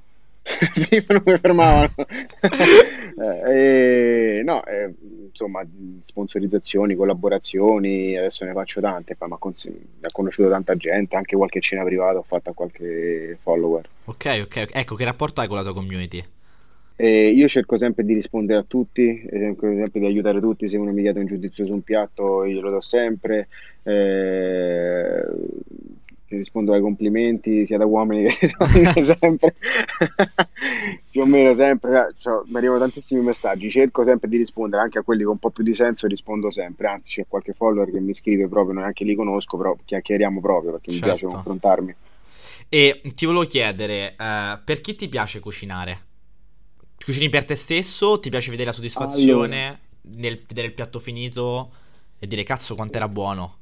prima 0.71 1.06
non 1.10 1.23
mi 1.26 1.38
fermavano. 1.38 1.93
eh, 3.49 4.41
no, 4.43 4.65
eh, 4.65 4.93
insomma, 5.30 5.65
sponsorizzazioni, 6.02 6.95
collaborazioni, 6.95 8.17
adesso 8.17 8.45
ne 8.45 8.54
faccio 8.54 8.82
tante, 8.82 9.15
ma 9.19 9.38
cons- 9.38 9.69
ha 10.02 10.12
conosciuto 10.12 10.49
tanta 10.49 10.76
gente, 10.76 11.15
anche 11.15 11.36
qualche 11.36 11.60
cena 11.60 11.84
privata 11.84 12.19
ho 12.19 12.23
fatto 12.23 12.49
a 12.49 12.54
qualche 12.54 13.38
follower. 13.41 13.88
Ok, 14.06 14.41
ok, 14.45 14.69
ecco, 14.71 14.95
che 14.95 15.06
rapporto 15.06 15.41
hai 15.41 15.47
con 15.47 15.58
la 15.58 15.63
tua 15.63 15.73
community? 15.73 16.23
Eh, 16.95 17.30
io 17.30 17.47
cerco 17.47 17.76
sempre 17.76 18.06
di 18.06 18.13
rispondere 18.13 18.60
a 18.60 18.65
tutti, 18.67 19.26
cerco 19.28 19.67
sempre 19.67 19.99
di 19.99 20.06
aiutare 20.06 20.39
tutti, 20.39 20.67
se 20.67 20.78
uno 20.78 20.91
mi 20.91 21.02
chiede 21.02 21.19
un 21.19 21.26
giudizio 21.26 21.65
su 21.65 21.73
un 21.73 21.82
piatto 21.82 22.43
io 22.45 22.54
glielo 22.54 22.69
do 22.69 22.80
sempre. 22.80 23.47
Eh, 23.82 25.26
rispondo 26.38 26.74
ai 26.74 26.82
complimenti 26.82 27.65
sia 27.65 27.78
da 27.78 27.86
uomini 27.86 28.30
che 28.30 28.52
da 28.58 28.65
donne 28.65 29.04
sempre 29.04 29.56
più 31.10 31.22
o 31.22 31.26
meno 31.26 31.54
sempre 31.54 32.15
cioè, 32.19 32.43
mi 32.48 32.58
arrivano 32.58 32.80
tantissimi 32.80 33.22
messaggi 33.22 33.69
cerco 33.69 34.04
sempre 34.04 34.30
di 34.30 34.38
rispondere 34.38 34.82
anche 34.82 35.00
a 35.00 35.02
quelli 35.04 35.24
con 35.24 35.34
un 35.34 35.39
po' 35.39 35.50
più 35.50 35.63
di 35.63 35.74
senso 35.74 36.08
rispondo 36.08 36.50
sempre 36.50 36.88
anzi 36.88 37.12
c'è 37.12 37.26
qualche 37.28 37.54
follower 37.54 37.91
che 37.91 38.00
mi 38.00 38.13
scrive 38.13 38.48
proprio 38.48 38.80
neanche 38.80 39.04
li 39.04 39.15
conosco 39.15 39.58
però 39.58 39.76
chiacchieriamo 39.84 40.39
proprio 40.39 40.72
perché 40.72 40.91
certo. 40.91 41.06
mi 41.06 41.12
piace 41.12 41.19
certo. 41.19 41.36
confrontarmi 41.36 41.96
e 42.69 43.02
ti 43.15 43.26
volevo 43.26 43.46
chiedere 43.46 44.15
uh, 44.17 44.60
per 44.63 44.82
chi 44.82 44.96
ti 44.96 45.08
piace 45.08 45.39
cucinare? 45.39 46.02
cucini 47.04 47.30
per 47.30 47.46
te 47.46 47.56
stesso? 47.56 48.19
ti 48.19 48.30
piace 48.30 48.50
vedere 48.50 48.69
la 48.69 48.76
soddisfazione 48.76 49.65
allora. 49.65 49.80
nel 50.02 50.41
vedere 50.48 50.67
il 50.67 50.74
piatto 50.74 51.00
finito 51.00 51.72
e 52.17 52.28
dire 52.28 52.43
cazzo 52.43 52.76
quanto 52.76 52.98
era 52.98 53.10
buono 53.10 53.58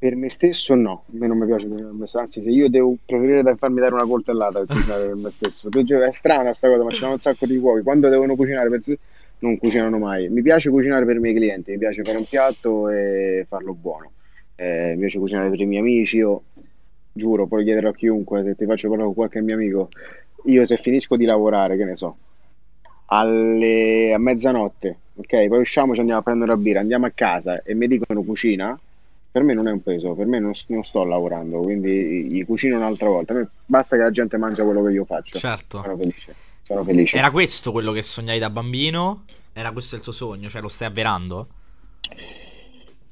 per 0.00 0.16
me 0.16 0.30
stesso 0.30 0.74
no, 0.74 1.04
a 1.08 1.10
me 1.10 1.26
non 1.26 1.36
mi 1.36 1.44
piace 1.44 1.68
anzi 2.16 2.40
se 2.40 2.48
io 2.48 2.70
devo 2.70 2.96
preferire 3.04 3.42
da 3.42 3.54
farmi 3.54 3.80
dare 3.80 3.92
una 3.92 4.06
coltellata 4.06 4.60
per 4.60 4.74
cucinare 4.74 5.04
per 5.08 5.14
me 5.14 5.30
stesso, 5.30 5.68
è 5.68 6.10
strana 6.10 6.54
sta 6.54 6.68
cosa 6.68 6.82
ma 6.82 6.88
c'è 6.88 7.06
un 7.06 7.18
sacco 7.18 7.44
di 7.44 7.58
cuochi, 7.58 7.82
quando 7.82 8.08
devono 8.08 8.34
cucinare 8.34 8.70
per 8.70 8.80
sé 8.80 8.98
non 9.40 9.58
cucinano 9.58 9.98
mai, 9.98 10.30
mi 10.30 10.40
piace 10.40 10.70
cucinare 10.70 11.04
per 11.04 11.16
i 11.16 11.18
miei 11.18 11.34
clienti, 11.34 11.72
mi 11.72 11.76
piace 11.76 12.02
fare 12.02 12.16
un 12.16 12.24
piatto 12.24 12.88
e 12.88 13.44
farlo 13.46 13.74
buono, 13.74 14.12
eh, 14.56 14.92
mi 14.94 15.00
piace 15.00 15.18
cucinare 15.18 15.50
per 15.50 15.60
i 15.60 15.66
miei 15.66 15.82
amici, 15.82 16.16
io 16.16 16.44
giuro, 17.12 17.46
puoi 17.46 17.62
chiedere 17.64 17.88
a 17.88 17.92
chiunque, 17.92 18.42
se 18.42 18.54
ti 18.54 18.64
faccio 18.64 18.88
parlare 18.88 19.08
con 19.08 19.16
qualche 19.16 19.42
mio 19.42 19.54
amico, 19.54 19.90
io 20.46 20.64
se 20.64 20.78
finisco 20.78 21.16
di 21.16 21.26
lavorare, 21.26 21.76
che 21.76 21.84
ne 21.84 21.94
so, 21.94 22.16
alle, 23.06 24.14
a 24.14 24.18
mezzanotte, 24.18 24.96
ok, 25.16 25.46
poi 25.48 25.60
usciamo, 25.60 25.92
ci 25.92 26.00
andiamo 26.00 26.20
a 26.20 26.22
prendere 26.24 26.52
una 26.52 26.60
birra, 26.60 26.80
andiamo 26.80 27.04
a 27.04 27.12
casa 27.14 27.62
e 27.62 27.74
mi 27.74 27.86
dicono 27.86 28.22
cucina, 28.22 28.78
per 29.32 29.42
me 29.42 29.54
non 29.54 29.68
è 29.68 29.70
un 29.70 29.82
peso, 29.82 30.14
per 30.14 30.26
me 30.26 30.40
non, 30.40 30.52
non, 30.68 30.82
sto 30.82 31.04
lavorando, 31.04 31.60
quindi 31.60 32.24
gli 32.24 32.44
cucino 32.44 32.76
un'altra 32.76 33.08
volta. 33.08 33.48
Basta 33.64 33.96
che 33.96 34.02
la 34.02 34.10
gente 34.10 34.36
mangia 34.36 34.64
quello 34.64 34.82
che 34.82 34.92
io 34.92 35.04
faccio. 35.04 35.38
Certo. 35.38 35.80
Sono 35.82 35.96
felice. 35.96 36.34
Sono 36.62 36.82
felice. 36.82 37.16
Era 37.16 37.30
questo 37.30 37.70
quello 37.70 37.92
che 37.92 38.02
sognavi 38.02 38.38
da 38.38 38.50
bambino? 38.50 39.24
Era 39.52 39.70
questo 39.70 39.94
il 39.94 40.00
tuo 40.00 40.12
sogno? 40.12 40.48
Cioè 40.48 40.60
lo 40.60 40.68
stai 40.68 40.88
avverando? 40.88 41.46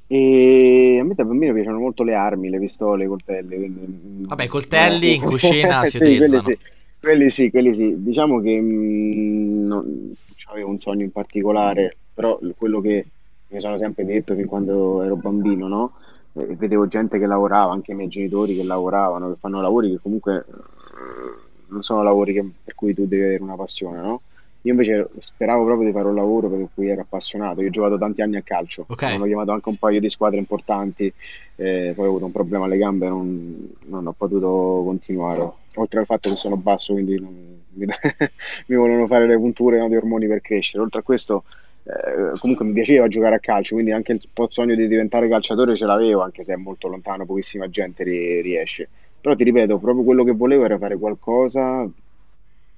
E 0.09 0.99
a 1.01 1.05
me 1.05 1.15
da 1.15 1.25
bambino 1.25 1.53
piacciono 1.53 1.79
molto 1.79 2.03
le 2.03 2.15
armi, 2.15 2.49
le 2.49 2.59
pistole, 2.59 3.05
i 3.05 3.09
coltelli, 3.09 3.57
quindi 3.57 4.25
Vabbè, 4.27 4.43
i 4.43 4.47
mm, 4.47 4.51
coltelli 4.51 5.15
in 5.15 5.23
cucina 5.25 5.85
si 5.85 5.99
Sì, 5.99 5.99
quelli 5.99 6.15
utilizzano. 6.17 6.41
sì, 6.41 6.59
quelli 6.99 7.31
sì, 7.31 7.51
quelli 7.51 7.75
sì. 7.75 8.03
Diciamo 8.03 8.41
che 8.41 8.61
mm, 8.61 9.67
non 9.67 10.15
avevo 10.47 10.71
un 10.71 10.79
sogno 10.79 11.05
in 11.05 11.13
particolare, 11.13 11.97
però 12.13 12.39
quello 12.57 12.81
che 12.81 13.07
mi 13.49 13.61
sono 13.61 13.79
sempre 13.79 14.05
detto 14.05 14.35
fin 14.35 14.47
quando 14.47 15.03
ero 15.03 15.17
bambino, 15.17 15.69
no? 15.69 15.93
Eh, 16.35 16.55
vedevo 16.57 16.87
gente 16.87 17.19
che 17.19 17.27
lavorava, 17.27 17.73
anche 17.73 17.93
i 17.93 17.95
miei 17.95 18.09
genitori 18.09 18.55
che 18.57 18.63
lavoravano, 18.63 19.31
che 19.33 19.39
fanno 19.39 19.61
lavori 19.61 19.91
che 19.91 19.99
comunque 20.01 20.45
eh, 20.49 21.47
non 21.69 21.83
sono 21.83 22.03
lavori 22.03 22.33
che- 22.35 22.51
per 22.65 22.75
cui 22.75 22.95
tu 22.95 23.07
devi 23.07 23.23
avere 23.23 23.43
una 23.43 23.57
passione, 23.57 24.01
no? 24.01 24.23
Io 24.63 24.73
invece 24.73 25.09
speravo 25.19 25.65
proprio 25.65 25.87
di 25.89 25.95
fare 25.95 26.09
un 26.09 26.17
lavoro 26.17 26.49
per 26.51 26.67
cui 26.75 26.89
ero 26.89 27.03
appassionato. 27.03 27.61
Io 27.63 27.69
ho 27.69 27.71
giocato 27.71 27.97
tanti 27.97 28.23
anni 28.23 28.37
a 28.37 28.43
calcio, 28.43 28.85
Ok? 28.89 29.03
mi 29.05 29.13
hanno 29.15 29.25
chiamato 29.25 29.53
anche 29.53 29.69
un 29.69 29.77
paio 29.77 30.01
di 30.01 30.11
squadre 30.11 30.39
importanti, 30.39 31.13
eh, 31.57 31.93
poi 31.95 32.05
ho 32.07 32.09
avuto 32.09 32.25
un 32.27 32.33
problema 32.33 32.65
alle 32.65 32.77
gambe 32.77 33.07
e 33.07 33.09
non, 33.09 33.71
non 33.87 34.07
ho 34.07 34.13
potuto 34.13 34.83
continuare. 34.85 35.53
Oltre 35.77 36.01
al 36.01 36.07
fatto 36.07 36.29
che 36.29 36.37
sono 36.37 36.57
basso, 36.57 36.93
quindi 36.93 37.19
non- 37.21 37.63
mi, 37.71 37.87
mi 38.67 38.77
volevano 38.77 39.07
fare 39.07 39.27
le 39.27 39.37
punture, 39.37 39.79
no, 39.79 39.89
di 39.89 39.97
ormoni 39.97 40.27
per 40.27 40.41
crescere. 40.41 40.83
Oltre 40.83 41.01
a 41.01 41.03
questo, 41.05 41.45
eh, 41.89 42.39
comunque 42.39 42.67
mi 42.67 42.73
piaceva 42.73 43.09
giocare 43.09 43.37
a 43.37 43.39
calcio, 43.39 43.75
quindi 43.75 43.93
anche 43.93 44.13
il 44.13 44.21
sogno 44.49 44.75
di 44.75 44.87
diventare 44.87 45.29
calciatore 45.29 45.75
ce 45.75 45.87
l'avevo, 45.87 46.21
anche 46.21 46.45
se 46.45 46.53
è 46.53 46.57
molto 46.57 46.87
lontano, 46.89 47.25
pochissima 47.25 47.69
gente 47.71 48.05
ri- 48.05 48.43
riesce. 48.43 48.89
Però 49.21 49.35
ti 49.35 49.45
ripeto, 49.45 49.79
proprio 49.79 50.05
quello 50.05 50.23
che 50.25 50.33
volevo 50.33 50.65
era 50.65 50.79
fare 50.79 50.97
qualcosa 50.99 51.89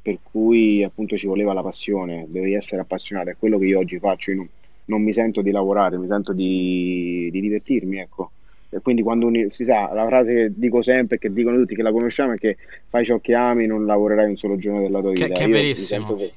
per 0.02 0.18
cui 0.22 0.82
appunto 0.82 1.16
ci 1.16 1.26
voleva 1.26 1.52
la 1.52 1.62
passione, 1.62 2.24
devi 2.28 2.54
essere 2.54 2.80
appassionato, 2.80 3.30
è 3.30 3.36
quello 3.38 3.58
che 3.58 3.66
io 3.66 3.78
oggi 3.80 3.98
faccio, 3.98 4.30
io 4.30 4.36
non, 4.38 4.48
non 4.86 5.02
mi 5.02 5.12
sento 5.12 5.42
di 5.42 5.50
lavorare, 5.50 5.98
mi 5.98 6.06
sento 6.06 6.32
di, 6.32 7.28
di 7.30 7.40
divertirmi, 7.40 7.98
ecco. 7.98 8.30
E 8.70 8.78
quindi 8.80 9.02
quando 9.02 9.26
uni- 9.26 9.50
si 9.50 9.64
sa, 9.64 9.92
la 9.92 10.06
frase 10.06 10.32
che 10.32 10.52
dico 10.54 10.80
sempre, 10.80 11.18
che 11.18 11.32
dicono 11.32 11.56
tutti 11.56 11.74
che 11.74 11.82
la 11.82 11.90
conosciamo, 11.92 12.32
è 12.32 12.38
che 12.38 12.56
fai 12.88 13.04
ciò 13.04 13.18
che 13.18 13.34
ami, 13.34 13.66
non 13.66 13.84
lavorerai 13.84 14.28
un 14.28 14.36
solo 14.36 14.56
giorno 14.56 14.80
della 14.80 15.00
tua 15.00 15.12
Che, 15.12 15.24
vita. 15.24 15.34
che 15.38 15.44
è 15.44 15.48
Io 15.48 15.56
mi 15.56 15.74
sento 15.74 16.14
verissimo. 16.14 16.16
che 16.16 16.32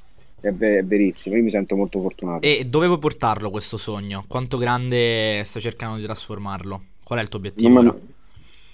è, 0.48 0.52
ve- 0.54 0.78
è 0.80 0.84
verissimo, 0.84 1.36
io 1.36 1.44
mi 1.44 1.50
sento 1.50 1.76
molto 1.76 2.00
fortunato. 2.02 2.42
E 2.46 2.66
dove 2.66 2.88
vuoi 2.88 3.00
portarlo 3.00 3.50
questo 3.50 3.78
sogno? 3.78 4.26
Quanto 4.28 4.58
grande 4.58 5.44
stai 5.46 5.62
cercando 5.62 5.98
di 5.98 6.04
trasformarlo? 6.04 6.84
Qual 7.04 7.20
è 7.20 7.22
il 7.22 7.30
tuo 7.30 7.40
Non 7.40 7.40
obiettivo 7.40 7.78
ora? 7.80 7.92
mi, 7.92 8.16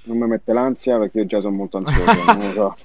non 0.03 0.17
mi 0.17 0.27
mette 0.27 0.53
l'ansia 0.53 0.97
perché 0.97 1.19
io 1.19 1.25
già 1.25 1.39
sono 1.41 1.55
molto 1.55 1.77
ansioso, 1.77 2.23
non 2.23 2.37
lo 2.39 2.51
so. 2.53 2.77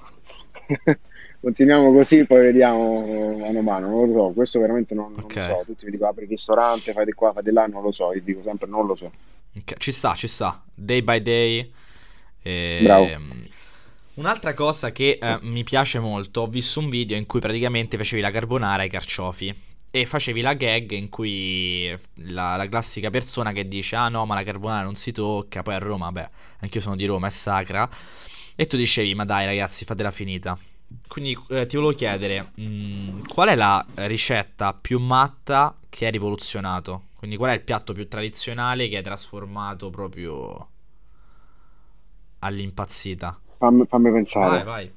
Continuiamo 1.41 1.91
così, 1.91 2.25
poi 2.25 2.41
vediamo 2.41 3.37
mano 3.37 3.59
a 3.59 3.61
mano, 3.61 3.89
non 3.89 4.07
lo 4.11 4.13
so, 4.29 4.33
questo 4.33 4.59
veramente 4.59 4.95
non, 4.95 5.13
non 5.13 5.31
lo 5.31 5.41
so. 5.41 5.63
Tutti 5.65 5.85
mi 5.85 5.91
dicono 5.91 6.09
apri 6.09 6.23
il 6.23 6.29
ristorante, 6.29 6.91
fai 6.93 7.05
di 7.05 7.11
qua, 7.13 7.33
fai 7.33 7.43
di 7.43 7.51
là, 7.51 7.67
non 7.67 7.83
lo 7.83 7.91
so, 7.91 8.13
io 8.13 8.21
dico 8.21 8.41
sempre 8.41 8.67
non 8.67 8.85
lo 8.87 8.95
so. 8.95 9.11
ok, 9.57 9.77
ci 9.77 9.91
sta, 9.91 10.13
ci 10.15 10.27
sta. 10.27 10.63
Day 10.73 11.01
by 11.01 11.21
day. 11.21 11.71
Bravo. 12.77 13.05
Un'altra 14.15 14.53
cosa 14.53 14.93
che 14.93 15.17
eh, 15.21 15.39
mi 15.41 15.63
piace 15.65 15.99
molto, 15.99 16.41
ho 16.41 16.47
visto 16.47 16.79
un 16.79 16.87
video 16.87 17.17
in 17.17 17.25
cui 17.25 17.41
praticamente 17.41 17.97
facevi 17.97 18.21
la 18.21 18.31
carbonara 18.31 18.83
ai 18.83 18.89
carciofi 18.89 19.53
e 19.91 20.05
facevi 20.05 20.39
la 20.39 20.53
gag 20.53 20.91
in 20.91 21.09
cui 21.09 21.93
la, 22.27 22.55
la 22.55 22.67
classica 22.69 23.09
persona 23.09 23.51
che 23.51 23.67
dice 23.67 23.97
ah 23.97 24.07
no 24.07 24.25
ma 24.25 24.35
la 24.35 24.43
carbonara 24.43 24.83
non 24.83 24.95
si 24.95 25.11
tocca, 25.11 25.63
poi 25.63 25.73
a 25.73 25.79
Roma, 25.79 26.13
beh, 26.13 26.29
anch'io 26.59 26.79
sono 26.79 26.95
di 26.95 27.05
Roma, 27.05 27.27
è 27.27 27.29
sacra, 27.29 27.89
e 28.55 28.65
tu 28.67 28.77
dicevi 28.77 29.13
ma 29.15 29.25
dai 29.25 29.45
ragazzi 29.45 29.83
fatela 29.83 30.11
finita. 30.11 30.57
Quindi 31.09 31.37
eh, 31.49 31.65
ti 31.65 31.75
volevo 31.75 31.93
chiedere, 31.93 32.51
mh, 32.55 33.27
qual 33.27 33.49
è 33.49 33.55
la 33.57 33.85
ricetta 33.95 34.73
più 34.73 34.97
matta 34.97 35.77
che 35.89 36.05
hai 36.05 36.11
rivoluzionato? 36.11 37.07
Quindi 37.15 37.35
qual 37.35 37.51
è 37.51 37.53
il 37.53 37.63
piatto 37.63 37.91
più 37.91 38.07
tradizionale 38.07 38.87
che 38.87 38.95
hai 38.95 39.03
trasformato 39.03 39.89
proprio 39.89 40.69
all'impazzita? 42.39 43.39
Fammi, 43.57 43.85
fammi 43.85 44.09
Vai, 44.09 44.13
pensare, 44.13 44.63
vai. 44.63 44.91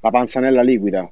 la 0.00 0.10
panzanella 0.10 0.62
liquida, 0.62 1.10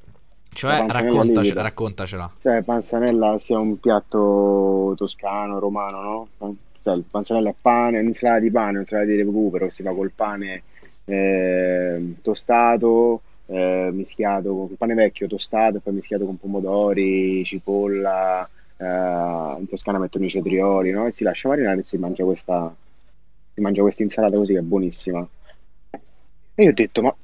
Cioè, 0.53 0.85
raccontacela, 0.87 1.63
raccontacela. 1.63 2.33
Cioè, 2.39 2.63
panzanella 2.63 3.39
sia 3.39 3.59
un 3.59 3.79
piatto 3.81 4.95
toscano, 4.97 5.59
romano, 5.59 6.29
no? 6.39 6.55
Cioè, 6.83 6.99
panzanella 7.11 7.51
è 7.51 7.55
pane, 7.61 7.99
un'insalata 8.01 8.41
di 8.41 8.51
pane, 8.51 8.71
un'insalata 8.73 9.07
di 9.09 9.17
recupero 9.17 9.69
si 9.69 9.83
fa 9.83 9.93
col 9.93 10.11
pane 10.15 10.63
eh, 11.05 12.15
tostato, 12.23 13.23
eh, 13.47 13.91
mischiato 13.93 14.55
con 14.55 14.69
il 14.71 14.77
pane 14.77 14.95
vecchio 14.95 15.27
tostato 15.27 15.79
e 15.79 15.81
poi 15.81 15.95
mischiato 15.95 16.25
con 16.27 16.39
pomodori, 16.39 17.45
cipolla, 17.45 18.49
eh, 18.77 18.85
in 19.59 19.67
Toscana 19.69 19.99
mettono 19.99 20.25
i 20.27 20.29
cetrioli, 20.31 20.91
no? 20.91 21.07
E 21.07 21.13
si 21.13 21.25
lascia 21.25 21.49
marinare 21.49 21.81
e 21.81 21.85
si 21.85 21.97
mangia 21.99 22.25
questa, 22.25 22.75
si 23.55 23.61
mangia 23.61 23.83
questa 23.83 24.03
insalata 24.03 24.37
così 24.37 24.53
che 24.53 24.59
è 24.59 24.63
buonissima. 24.63 25.27
E 26.55 26.65
io 26.65 26.71
ho 26.71 26.73
detto, 26.75 27.03
ma 27.03 27.15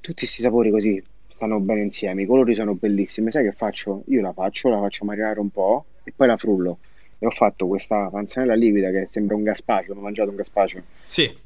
tutti 0.00 0.14
questi 0.14 0.42
sapori 0.42 0.70
così 0.70 1.02
stanno 1.26 1.60
bene 1.60 1.82
insieme, 1.82 2.22
i 2.22 2.26
colori 2.26 2.54
sono 2.54 2.74
bellissimi, 2.74 3.30
sai 3.30 3.44
che 3.44 3.52
faccio? 3.52 4.02
Io 4.06 4.20
la 4.20 4.32
faccio, 4.32 4.68
la 4.68 4.80
faccio 4.80 5.04
marinare 5.04 5.40
un 5.40 5.50
po' 5.50 5.84
e 6.02 6.12
poi 6.14 6.26
la 6.26 6.36
frullo. 6.36 6.78
E 7.18 7.26
ho 7.26 7.30
fatto 7.30 7.66
questa 7.66 8.08
panzanella 8.10 8.54
liquida 8.54 8.90
che 8.90 9.06
sembra 9.06 9.36
un 9.36 9.42
gazpacio, 9.42 9.92
ho 9.92 9.96
mangiato 9.96 10.30
un 10.30 10.36
gazpacio 10.36 10.82
Sì, 11.06 11.36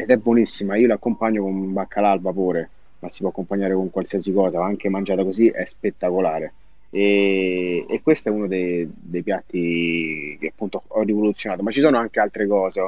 ed 0.00 0.10
è 0.10 0.16
buonissima. 0.16 0.76
Io 0.76 0.86
l'accompagno 0.88 1.42
con 1.42 1.54
un 1.54 1.72
baccalà 1.72 2.10
al 2.10 2.20
vapore, 2.20 2.70
ma 3.00 3.08
si 3.08 3.20
può 3.20 3.28
accompagnare 3.28 3.74
con 3.74 3.90
qualsiasi 3.90 4.32
cosa, 4.32 4.62
anche 4.64 4.88
mangiata 4.88 5.22
così 5.22 5.48
è 5.48 5.64
spettacolare. 5.64 6.54
E, 6.90 7.86
e 7.88 8.02
questo 8.02 8.30
è 8.30 8.32
uno 8.32 8.46
dei, 8.46 8.88
dei 8.90 9.22
piatti 9.22 10.36
che 10.40 10.48
appunto 10.48 10.82
ho 10.86 11.02
rivoluzionato, 11.02 11.62
ma 11.62 11.70
ci 11.70 11.80
sono 11.80 11.98
anche 11.98 12.18
altre 12.18 12.46
cose. 12.46 12.80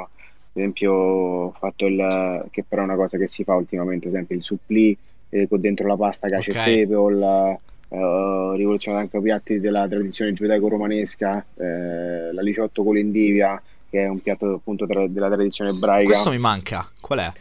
Ad 0.55 0.59
esempio, 0.61 0.93
ho 0.93 1.53
fatto 1.53 1.87
il 1.87 2.47
che 2.51 2.63
però 2.65 2.83
è 2.83 2.85
una 2.85 2.95
cosa 2.97 3.17
che 3.17 3.27
si 3.29 3.43
fa 3.43 3.55
ultimamente, 3.55 4.09
ad 4.09 4.13
esempio 4.15 4.37
il 4.37 4.45
supplì 4.45 4.97
eh, 5.31 5.49
con 5.49 5.61
dentro 5.61 5.87
la 5.87 5.97
pasta 5.97 6.29
cacio 6.29 6.51
ok. 6.51 6.57
e 6.59 6.61
pepe, 6.63 6.95
o 6.95 7.09
la, 7.09 7.51
eh, 7.53 8.53
rivoluzionato 8.57 9.03
anche 9.03 9.21
piatti 9.23 9.61
della 9.61 9.89
tradizione 9.89 10.33
giudaico-romanesca, 10.35 11.47
eh, 11.57 12.33
l'aliciotto 12.33 12.85
con 12.85 12.95
l'indivia, 12.95 13.61
che 13.89 14.03
è 14.03 14.09
un 14.09 14.21
piatto 14.21 14.53
appunto 14.55 14.87
tra- 14.87 15.07
della 15.09 15.31
tradizione 15.31 15.71
Questo 15.71 15.87
ebraica. 15.87 16.31
mi 16.31 16.39
manca. 16.39 16.91
Qual 17.01 17.19
è? 17.21 17.33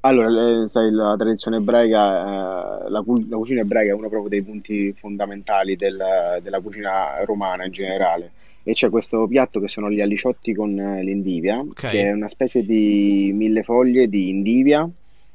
Allora, 0.00 0.28
le- 0.28 0.68
sai, 0.68 0.90
la 0.90 1.16
tradizione 1.16 1.56
ebraica, 1.58 2.84
eh, 2.86 2.90
la, 2.90 3.02
cu- 3.02 3.26
la 3.28 3.36
cucina 3.36 3.60
ebraica 3.62 3.90
è 3.92 3.94
uno 3.94 4.08
proprio 4.10 4.28
dei 4.28 4.42
punti 4.42 4.92
fondamentali 4.92 5.76
del- 5.76 6.40
della 6.42 6.60
cucina 6.60 7.24
romana 7.24 7.64
in 7.64 7.72
generale. 7.72 8.32
E 8.66 8.72
c'è 8.72 8.88
questo 8.88 9.26
piatto 9.26 9.60
che 9.60 9.68
sono 9.68 9.90
gli 9.90 10.00
aliciotti 10.00 10.54
con 10.54 10.78
eh, 10.78 11.02
l'indivia, 11.02 11.58
Ok, 11.58 11.88
che 11.90 12.00
è 12.00 12.12
una 12.12 12.28
specie 12.28 12.64
di 12.64 13.30
mille 13.34 13.62
foglie 13.62 14.08
di 14.08 14.30
indivia, 14.30 14.88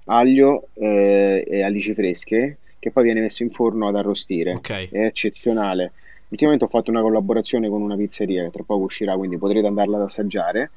aglio 0.05 0.69
eh, 0.73 1.45
e 1.47 1.61
alici 1.63 1.93
fresche, 1.93 2.57
che 2.79 2.91
poi 2.91 3.03
viene 3.03 3.21
messo 3.21 3.43
in 3.43 3.51
forno 3.51 3.87
ad 3.87 3.95
arrostire. 3.95 4.53
ok. 4.55 4.89
È 4.89 5.05
eccezionale. 5.05 5.91
Ultimamente 6.29 6.65
ho 6.65 6.67
fatto 6.67 6.89
una 6.91 7.01
collaborazione 7.01 7.69
con 7.69 7.81
una 7.81 7.95
pizzeria 7.95 8.43
che 8.43 8.51
tra 8.51 8.63
poco 8.63 8.83
uscirà, 8.85 9.15
quindi 9.15 9.37
potrete 9.37 9.67
andarla 9.67 9.97
ad 9.97 10.03
assaggiare. 10.03 10.71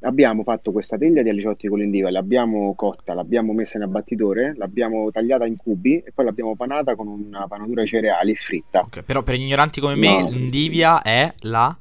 Abbiamo 0.00 0.42
fatto 0.42 0.72
questa 0.72 0.98
teglia 0.98 1.22
di 1.22 1.28
aliciotti 1.30 1.68
con 1.68 1.78
l'endiva, 1.78 2.10
l'abbiamo 2.10 2.74
cotta, 2.74 3.14
l'abbiamo 3.14 3.52
messa 3.52 3.78
in 3.78 3.84
abbattitore, 3.84 4.54
l'abbiamo 4.56 5.10
tagliata 5.10 5.46
in 5.46 5.56
cubi 5.56 5.96
e 6.04 6.12
poi 6.14 6.24
l'abbiamo 6.26 6.54
panata 6.54 6.94
con 6.94 7.08
una 7.08 7.46
panatura 7.48 7.82
di 7.82 7.88
cereali 7.88 8.36
fritta. 8.36 8.80
Ok, 8.80 9.02
però 9.02 9.22
per 9.22 9.36
gli 9.36 9.42
ignoranti 9.42 9.80
come 9.80 9.96
me, 9.96 10.20
No, 10.22 10.28
l'indivia 10.28 11.02
è 11.02 11.32
la 11.40 11.74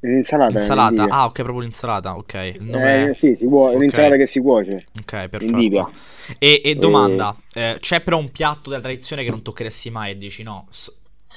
l'insalata 0.00 0.58
insalata. 0.58 1.06
nell'endivia. 1.06 1.08
Ah, 1.08 1.24
ok, 1.26 1.32
proprio 1.42 1.60
l'insalata. 1.60 2.16
Ok, 2.16 2.34
il 2.34 2.62
nome 2.62 2.92
Eh, 2.92 3.14
sì, 3.14 3.34
si 3.34 3.46
cuoce, 3.46 3.74
è 3.74 3.76
un'insalata 3.76 4.16
Ok, 4.16 4.16
che 4.16 4.26
si 4.26 4.40
cuoce, 4.40 4.86
ok, 4.98 5.28
perfetto. 5.28 5.90
E, 6.38 6.60
e 6.64 6.76
E... 6.76 6.78
domanda, 6.78 7.36
eh, 7.52 7.78
c'è 7.80 8.02
però 8.02 8.18
un 8.18 8.30
piatto 8.32 8.70
della 8.70 8.82
tradizione 8.82 9.24
che 9.24 9.30
non 9.30 9.42
toccheresti 9.42 9.90
mai 9.90 10.12
e 10.12 10.18
dici 10.18 10.42
no, 10.42 10.66
s- 10.70 10.92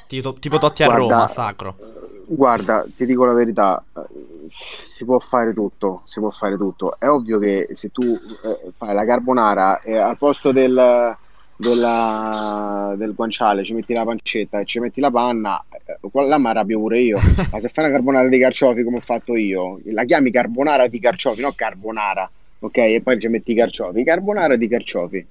tipo, 0.07 0.33
tipo 0.35 0.57
Totti 0.59 0.83
a 0.83 0.87
Roma, 0.87 1.25
Guarda, 1.25 1.27
sacro. 1.27 1.79
guarda, 2.27 2.85
ti 2.95 3.05
dico 3.05 3.25
la 3.25 3.33
verità, 3.33 3.83
eh, 3.95 4.47
si 4.49 5.05
può 5.05 5.19
fare 5.19 5.53
tutto, 5.53 6.01
si 6.05 6.19
può 6.19 6.29
fare 6.31 6.57
tutto. 6.57 6.97
È 6.99 7.07
ovvio 7.07 7.39
che 7.39 7.69
se 7.73 7.89
tu 7.89 8.03
eh, 8.43 8.71
fai 8.77 8.93
la 8.93 9.05
carbonara 9.05 9.81
e 9.81 9.95
al 9.97 10.17
posto 10.17 10.51
del, 10.51 11.17
della- 11.63 12.93
del 12.97 13.13
guanciale 13.13 13.63
ci 13.63 13.73
metti 13.73 13.93
la 13.93 14.03
pancetta 14.03 14.59
e 14.59 14.65
ci 14.65 14.79
metti 14.79 14.99
la 15.01 15.09
panna, 15.11 15.63
eh, 15.85 15.97
quella 16.11 16.27
là 16.27 16.37
mi 16.37 16.47
arrabbio 16.47 16.79
pure 16.79 16.99
io. 16.99 17.17
Ma 17.51 17.59
se 17.59 17.69
fai 17.69 17.85
una 17.85 17.93
carbonara 17.93 18.27
di 18.27 18.39
carciofi 18.39 18.83
come 18.83 18.97
ho 18.97 19.01
fatto 19.01 19.35
io, 19.35 19.79
la 19.85 20.03
chiami 20.05 20.31
carbonara 20.31 20.87
di 20.87 20.99
carciofi, 20.99 21.41
no 21.41 21.53
carbonara, 21.55 22.29
ok? 22.59 22.77
E 22.77 23.01
poi 23.03 23.19
ci 23.19 23.27
metti 23.27 23.51
i 23.51 23.55
carciofi, 23.55 24.03
carbonara 24.03 24.55
di 24.55 24.67
carciofi 24.67 25.25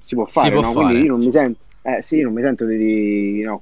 si 0.00 0.14
può 0.14 0.26
Si 0.26 0.32
fare, 0.32 0.50
può 0.50 0.60
no? 0.60 0.72
Quindi 0.72 0.92
io 0.94 0.98
fare. 0.98 1.08
non 1.08 1.20
mi 1.20 1.30
sento, 1.30 1.58
eh, 1.82 2.02
sì, 2.02 2.20
non 2.22 2.32
mi 2.32 2.42
sento 2.42 2.64
di, 2.66 2.76
di- 2.76 3.42
no, 3.42 3.60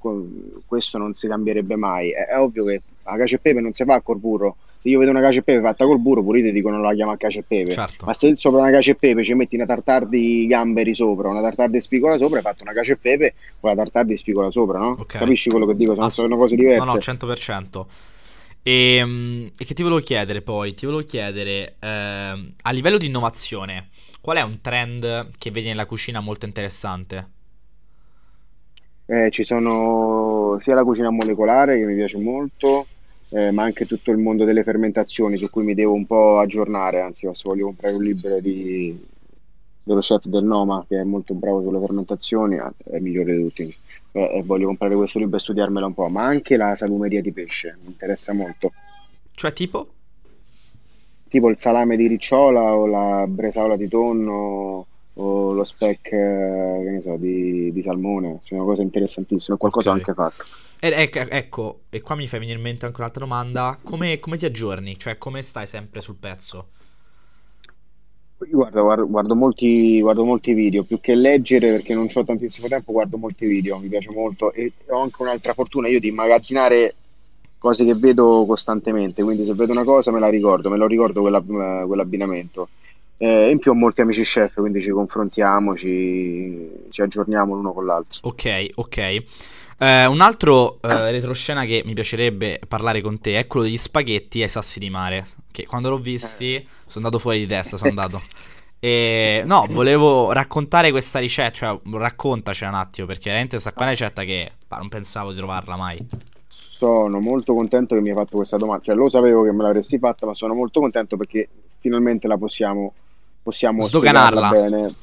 questo 0.66 0.98
non 0.98 1.12
si 1.12 1.28
cambierebbe 1.28 1.76
mai. 1.76 2.10
È, 2.10 2.26
è 2.26 2.38
ovvio 2.38 2.64
che 2.64 2.82
la 3.04 3.16
cacio 3.16 3.36
e 3.36 3.38
pepe 3.38 3.60
non 3.60 3.72
si 3.72 3.84
fa 3.84 4.00
col 4.00 4.18
burro. 4.18 4.56
Se 4.86 4.92
io 4.92 5.00
vedo 5.00 5.10
una 5.10 5.20
cacio 5.20 5.40
e 5.40 5.42
pepe 5.42 5.60
fatta 5.60 5.84
col 5.84 5.98
burro, 5.98 6.22
pure 6.22 6.38
io 6.38 6.44
ti 6.44 6.52
dico 6.52 6.70
non 6.70 6.80
la 6.80 6.94
chiamo 6.94 7.16
cacio 7.16 7.40
e 7.40 7.42
pepe. 7.42 7.72
Certo. 7.72 8.06
Ma 8.06 8.14
se 8.14 8.36
sopra 8.36 8.60
una 8.60 8.70
cacio 8.70 8.92
e 8.92 8.94
pepe 8.94 9.24
ci 9.24 9.34
metti 9.34 9.56
una 9.56 9.66
tartare 9.66 10.06
di 10.06 10.46
gamberi 10.46 10.94
sopra, 10.94 11.28
una 11.28 11.40
tartare 11.40 11.72
di 11.72 11.80
spigola 11.80 12.16
sopra, 12.18 12.36
hai 12.36 12.44
fatto 12.44 12.62
una 12.62 12.72
cacio 12.72 12.92
e 12.92 12.96
pepe 12.96 13.34
con 13.58 13.70
la 13.70 13.74
tartare 13.74 14.06
di 14.06 14.16
spigola 14.16 14.48
sopra, 14.48 14.78
no? 14.78 14.90
Ok. 15.00 15.18
Capisci 15.18 15.50
quello 15.50 15.66
che 15.66 15.74
dico? 15.74 15.96
Sono, 15.96 16.06
Ass- 16.06 16.14
sono 16.14 16.36
cose 16.36 16.54
no, 16.54 16.62
no, 16.62 16.68
diverse. 16.68 17.12
100%. 17.12 17.86
E, 18.62 19.02
mm, 19.04 19.46
e 19.58 19.64
che 19.64 19.74
ti 19.74 19.82
volevo 19.82 20.00
chiedere 20.00 20.40
poi? 20.40 20.74
Ti 20.74 20.86
volevo 20.86 21.02
chiedere, 21.02 21.74
eh, 21.80 22.52
a 22.62 22.70
livello 22.70 22.98
di 22.98 23.06
innovazione, 23.06 23.88
qual 24.20 24.36
è 24.36 24.42
un 24.42 24.60
trend 24.60 25.30
che 25.36 25.50
vedi 25.50 25.66
nella 25.66 25.86
cucina 25.86 26.20
molto 26.20 26.46
interessante? 26.46 27.30
Eh, 29.06 29.30
ci 29.32 29.42
sono 29.42 30.56
sia 30.60 30.74
la 30.74 30.84
cucina 30.84 31.10
molecolare 31.10 31.76
che 31.76 31.84
mi 31.84 31.94
piace 31.96 32.18
molto, 32.18 32.86
eh, 33.30 33.50
ma 33.50 33.64
anche 33.64 33.86
tutto 33.86 34.10
il 34.10 34.18
mondo 34.18 34.44
delle 34.44 34.62
fermentazioni 34.62 35.36
su 35.38 35.50
cui 35.50 35.64
mi 35.64 35.74
devo 35.74 35.92
un 35.92 36.06
po' 36.06 36.38
aggiornare, 36.38 37.00
anzi 37.00 37.26
adesso 37.26 37.48
voglio 37.48 37.66
comprare 37.66 37.94
un 37.94 38.02
libro 38.02 38.40
di, 38.40 38.98
dello 39.82 40.00
chef 40.00 40.26
del 40.26 40.44
Noma 40.44 40.84
che 40.88 41.00
è 41.00 41.04
molto 41.04 41.34
bravo 41.34 41.62
sulle 41.62 41.80
fermentazioni, 41.80 42.56
è 42.56 42.96
il 42.96 43.02
migliore 43.02 43.36
di 43.36 43.42
tutti, 43.42 43.76
eh, 44.12 44.42
voglio 44.44 44.66
comprare 44.66 44.94
questo 44.96 45.18
libro 45.18 45.36
e 45.36 45.40
studiarmelo 45.40 45.86
un 45.86 45.94
po', 45.94 46.08
ma 46.08 46.24
anche 46.24 46.56
la 46.56 46.74
salumeria 46.76 47.20
di 47.20 47.32
pesce, 47.32 47.78
mi 47.82 47.88
interessa 47.88 48.32
molto, 48.32 48.72
Cioè, 49.34 49.52
tipo? 49.52 49.94
tipo 51.28 51.48
il 51.48 51.58
salame 51.58 51.96
di 51.96 52.06
ricciola 52.06 52.74
o 52.74 52.86
la 52.86 53.26
bresaola 53.28 53.76
di 53.76 53.88
tonno 53.88 54.86
o 55.18 55.52
lo 55.52 55.64
speck, 55.64 56.12
eh, 56.12 56.80
che 56.84 56.90
ne 56.90 57.00
so, 57.00 57.16
di, 57.16 57.72
di 57.72 57.82
salmone, 57.82 58.40
sono 58.44 58.64
cose 58.64 58.82
interessantissime, 58.82 59.54
Ok. 59.54 59.60
qualcosa 59.60 59.90
ho 59.90 59.94
anche 59.94 60.14
fatto. 60.14 60.44
E- 60.78 60.92
ecco, 60.94 61.18
ecco, 61.20 61.80
e 61.90 62.00
qua 62.02 62.14
mi 62.16 62.26
fai 62.28 62.38
venire 62.38 62.58
in 62.58 62.62
mente 62.64 62.86
anche 62.86 63.00
un'altra 63.00 63.24
domanda. 63.24 63.78
Come, 63.82 64.18
come 64.18 64.36
ti 64.36 64.44
aggiorni? 64.44 64.98
Cioè, 64.98 65.18
come 65.18 65.42
stai 65.42 65.66
sempre 65.66 66.00
sul 66.00 66.16
pezzo? 66.16 66.68
Guarda, 68.38 68.82
guardo, 68.82 69.06
guardo 69.08 69.34
molti, 69.34 69.98
guardo 70.02 70.22
molti 70.24 70.52
video, 70.52 70.84
più 70.84 71.00
che 71.00 71.14
leggere 71.14 71.70
perché 71.70 71.94
non 71.94 72.06
ho 72.12 72.24
tantissimo 72.24 72.68
tempo, 72.68 72.92
guardo 72.92 73.16
molti 73.16 73.46
video, 73.46 73.78
mi 73.78 73.88
piace 73.88 74.10
molto 74.10 74.52
e 74.52 74.72
ho 74.88 75.00
anche 75.00 75.22
un'altra 75.22 75.54
fortuna 75.54 75.88
io 75.88 75.98
di 76.00 76.08
immagazzinare 76.08 76.94
cose 77.56 77.86
che 77.86 77.94
vedo 77.94 78.44
costantemente, 78.46 79.22
quindi 79.22 79.46
se 79.46 79.54
vedo 79.54 79.72
una 79.72 79.84
cosa 79.84 80.12
me 80.12 80.20
la 80.20 80.28
ricordo, 80.28 80.68
me 80.68 80.76
lo 80.76 80.86
ricordo 80.86 81.22
quella- 81.22 81.38
eh, 81.38 81.86
quell'abbinamento. 81.86 82.68
Eh, 83.18 83.50
in 83.50 83.58
più 83.58 83.70
ho 83.70 83.74
molti 83.74 84.02
amici 84.02 84.22
chef, 84.22 84.54
quindi 84.54 84.80
ci 84.80 84.90
confrontiamo, 84.90 85.74
ci, 85.74 86.70
ci 86.90 87.00
aggiorniamo 87.00 87.54
l'uno 87.54 87.72
con 87.72 87.86
l'altro. 87.86 88.20
Ok, 88.22 88.70
ok. 88.74 89.22
Eh, 89.78 90.06
un 90.06 90.20
altro 90.22 90.78
eh, 90.80 91.10
retroscena 91.10 91.64
che 91.64 91.82
mi 91.84 91.92
piacerebbe 91.92 92.60
parlare 92.66 93.02
con 93.02 93.20
te 93.20 93.38
è 93.38 93.46
quello 93.46 93.66
degli 93.66 93.76
spaghetti 93.76 94.42
ai 94.42 94.48
sassi 94.48 94.78
di 94.78 94.90
mare. 94.90 95.24
Che 95.50 95.66
quando 95.66 95.90
l'ho 95.90 95.98
visti 95.98 96.66
sono 96.86 97.04
andato 97.04 97.18
fuori 97.18 97.40
di 97.40 97.46
testa, 97.46 97.76
sono 97.76 97.90
andato. 97.96 98.22
E 98.78 99.42
no, 99.46 99.66
volevo 99.68 100.32
raccontare 100.32 100.90
questa 100.90 101.18
ricetta, 101.18 101.50
cioè 101.50 101.80
raccontacela 101.90 102.70
un 102.70 102.76
attimo, 102.76 103.06
perché 103.06 103.28
veramente 103.30 103.58
sta 103.58 103.72
qua 103.72 103.82
una 103.82 103.92
ricetta 103.92 104.22
che 104.24 104.52
bah, 104.68 104.76
non 104.76 104.88
pensavo 104.88 105.30
di 105.30 105.36
trovarla 105.36 105.76
mai. 105.76 105.98
Sono 106.46 107.18
molto 107.18 107.54
contento 107.54 107.94
che 107.94 108.00
mi 108.00 108.10
hai 108.10 108.14
fatto 108.14 108.36
questa 108.36 108.56
domanda, 108.56 108.84
cioè 108.84 108.94
lo 108.94 109.08
sapevo 109.08 109.42
che 109.42 109.52
me 109.52 109.62
l'avresti 109.62 109.98
fatta, 109.98 110.26
ma 110.26 110.34
sono 110.34 110.54
molto 110.54 110.80
contento 110.80 111.16
perché 111.16 111.48
finalmente 111.78 112.28
la 112.28 112.36
possiamo, 112.36 112.92
possiamo 113.46 113.82
Sdoganarla. 113.82 114.48
bene. 114.48 114.94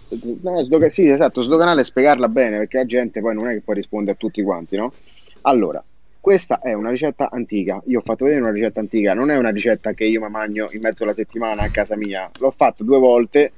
No, 0.41 0.61
sdoga- 0.63 0.89
sì, 0.89 1.07
esatto, 1.07 1.39
sdoganarla 1.39 1.79
e 1.79 1.85
spiegarla 1.85 2.27
bene, 2.27 2.57
perché 2.57 2.79
la 2.79 2.85
gente 2.85 3.21
poi 3.21 3.33
non 3.33 3.47
è 3.47 3.53
che 3.53 3.61
poi 3.61 3.75
risponde 3.75 4.11
a 4.11 4.15
tutti 4.15 4.43
quanti, 4.43 4.75
no? 4.75 4.91
Allora, 5.43 5.81
questa 6.19 6.59
è 6.59 6.73
una 6.73 6.89
ricetta 6.89 7.29
antica, 7.31 7.81
io 7.85 7.99
ho 7.99 8.01
fatto 8.03 8.25
vedere 8.25 8.41
una 8.41 8.51
ricetta 8.51 8.81
antica, 8.81 9.13
non 9.13 9.29
è 9.31 9.37
una 9.37 9.49
ricetta 9.49 9.93
che 9.93 10.03
io 10.03 10.19
mi 10.21 10.29
mangio 10.29 10.67
in 10.73 10.81
mezzo 10.81 11.03
alla 11.03 11.13
settimana 11.13 11.61
a 11.61 11.69
casa 11.69 11.95
mia, 11.95 12.29
l'ho 12.37 12.51
fatto 12.51 12.83
due 12.83 12.99
volte, 12.99 13.51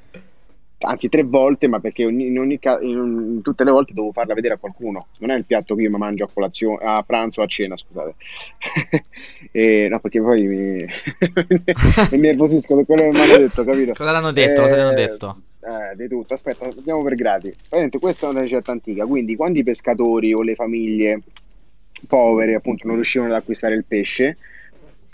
anzi 0.80 1.10
tre 1.10 1.24
volte, 1.24 1.68
ma 1.68 1.80
perché 1.80 2.06
ogni- 2.06 2.28
in, 2.28 2.40
ogni 2.40 2.60
ca- 2.60 2.80
in, 2.82 3.40
tutte 3.42 3.64
le 3.64 3.72
volte 3.72 3.94
devo 3.94 4.12
farla 4.12 4.34
vedere 4.34 4.56
a 4.56 4.58
qualcuno, 4.58 5.08
non 5.20 5.30
è 5.32 5.36
il 5.36 5.46
piatto 5.46 5.76
che 5.76 5.82
io 5.84 5.90
mi 5.92 5.98
mangio 5.98 6.26
a 6.26 6.30
colazione, 6.32 6.78
a 6.84 7.04
pranzo 7.04 7.42
o 7.42 7.44
a 7.44 7.48
cena, 7.48 7.76
scusate. 7.76 8.16
E, 9.52 9.88
no, 9.90 10.00
perché 10.00 10.22
poi 10.22 10.44
mi, 10.46 10.86
mi 12.12 12.18
nervosisco 12.18 12.76
per 12.76 12.86
quello 12.86 13.04
che 13.04 13.10
mi 13.12 13.20
hanno 13.22 13.38
detto, 13.38 13.64
capito? 13.64 13.94
Cosa 13.94 14.12
l'hanno 14.12 14.32
detto? 14.32 14.62
Cosa 14.62 14.74
ti 14.76 14.80
hanno 14.82 14.92
Eh, 14.92 14.96
detto? 14.96 15.42
eh, 15.62 15.96
di 15.96 16.08
tutto. 16.08 16.34
Aspetta, 16.34 16.66
andiamo 16.66 17.04
per 17.04 17.16
gradi. 17.16 17.50
Praticamente 17.50 18.00
questa 18.00 18.28
è 18.28 18.30
una 18.32 18.42
ricetta 18.42 18.72
antica, 18.72 19.06
quindi 19.06 19.36
quando 19.36 19.60
i 19.60 19.64
pescatori 19.64 20.34
o 20.34 20.42
le 20.42 20.56
famiglie 20.56 21.22
povere 22.08 22.56
appunto 22.56 22.86
non 22.88 22.96
riuscivano 22.96 23.32
ad 23.32 23.38
acquistare 23.40 23.76
il 23.76 23.86
pesce, 23.86 24.38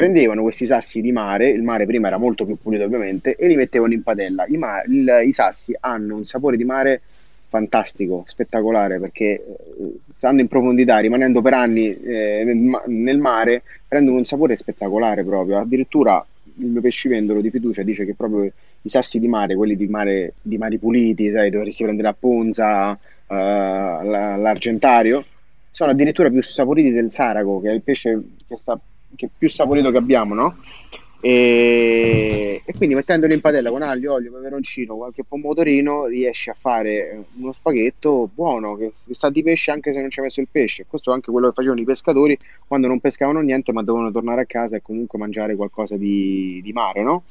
prendevano 0.02 0.42
questi 0.42 0.66
sassi 0.66 1.00
di 1.00 1.12
mare, 1.12 1.52
il 1.52 1.62
mare 1.62 1.86
prima 1.86 2.08
era 2.08 2.18
molto 2.18 2.44
più 2.44 2.58
pulito 2.60 2.84
ovviamente, 2.84 3.36
e 3.36 3.48
li 3.48 3.56
mettevano 3.56 3.94
in 3.94 4.02
padella. 4.02 4.46
I, 4.48 4.58
ma- 4.58 4.82
il- 4.88 5.22
i 5.28 5.32
sassi 5.32 5.78
hanno 5.80 6.16
un 6.16 6.24
sapore 6.24 6.58
di 6.58 6.64
mare 6.64 7.02
fantastico, 7.48 8.24
spettacolare, 8.26 9.00
perché 9.00 9.26
eh, 9.26 9.44
stando 10.18 10.42
in 10.42 10.48
profondità, 10.48 10.98
rimanendo 10.98 11.44
per 11.44 11.54
anni 11.54 11.96
eh, 12.02 12.42
nel, 12.44 12.56
ma- 12.58 12.82
nel 12.88 13.20
mare, 13.20 13.62
prendono 13.88 14.18
un 14.18 14.26
sapore 14.26 14.56
spettacolare 14.56 15.24
proprio. 15.24 15.60
Addirittura 15.60 16.26
il 16.58 16.66
mio 16.66 16.82
pescivendolo 16.82 17.40
di 17.40 17.52
fiducia 17.52 17.84
dice 17.84 18.04
che 18.04 18.16
proprio 18.16 18.52
i 18.82 18.90
sassi 18.90 19.20
di 19.20 19.28
mare, 19.28 19.56
quelli 19.56 19.76
di 19.76 19.86
mare, 19.86 20.34
di 20.42 20.58
mari 20.58 20.80
puliti, 20.80 21.30
sai, 21.30 21.52
dovresti 21.52 21.84
prendere 21.84 22.08
a 22.08 22.16
Ponza, 22.18 22.94
eh, 22.94 22.98
la- 23.36 24.36
l'Argentario, 24.36 25.24
sono 25.70 25.92
addirittura 25.92 26.32
più 26.32 26.42
saporiti 26.42 26.90
del 26.92 27.12
Sarago, 27.12 27.62
che 27.62 27.70
è 27.70 27.74
il 27.74 27.82
pesce 27.84 28.20
che, 28.48 28.58
sta, 28.58 28.80
che 29.16 29.30
più 29.36 29.50
saporito 29.50 29.92
che 29.92 29.98
abbiamo, 29.98 30.34
no? 30.34 30.58
E, 31.24 32.64
e 32.66 32.74
quindi 32.74 32.96
mettendolo 32.96 33.32
in 33.32 33.42
padella 33.42 33.70
con 33.70 33.84
aglio, 33.84 34.14
olio, 34.14 34.32
peperoncino, 34.32 34.96
qualche 34.96 35.24
pomodorino, 35.24 36.06
riesci 36.06 36.50
a 36.50 36.56
fare 36.60 37.26
uno 37.38 37.52
spaghetto 37.52 38.28
buono, 38.34 38.76
che 38.76 38.94
sa 39.12 39.30
di 39.30 39.44
pesce 39.44 39.70
anche 39.70 39.94
se 39.94 40.02
non 40.02 40.10
ci 40.10 40.20
hai 40.20 40.26
messo 40.26 40.42
il 40.42 40.48
pesce. 40.50 40.86
Questo 40.88 41.12
è 41.12 41.14
anche 41.14 41.32
quello 41.32 41.48
che 41.50 41.54
facevano 41.54 41.80
i 41.80 41.86
pescatori 41.86 42.38
quando 42.68 42.88
non 42.88 43.00
pescavano 43.00 43.42
niente, 43.42 43.72
ma 43.72 43.84
dovevano 43.84 44.12
tornare 44.12 44.42
a 44.42 44.46
casa 44.46 44.78
e 44.78 44.82
comunque 44.82 45.20
mangiare 45.20 45.56
qualcosa 45.56 45.96
di, 45.96 46.60
di 46.64 46.74
mare, 46.74 47.04
no? 47.04 47.24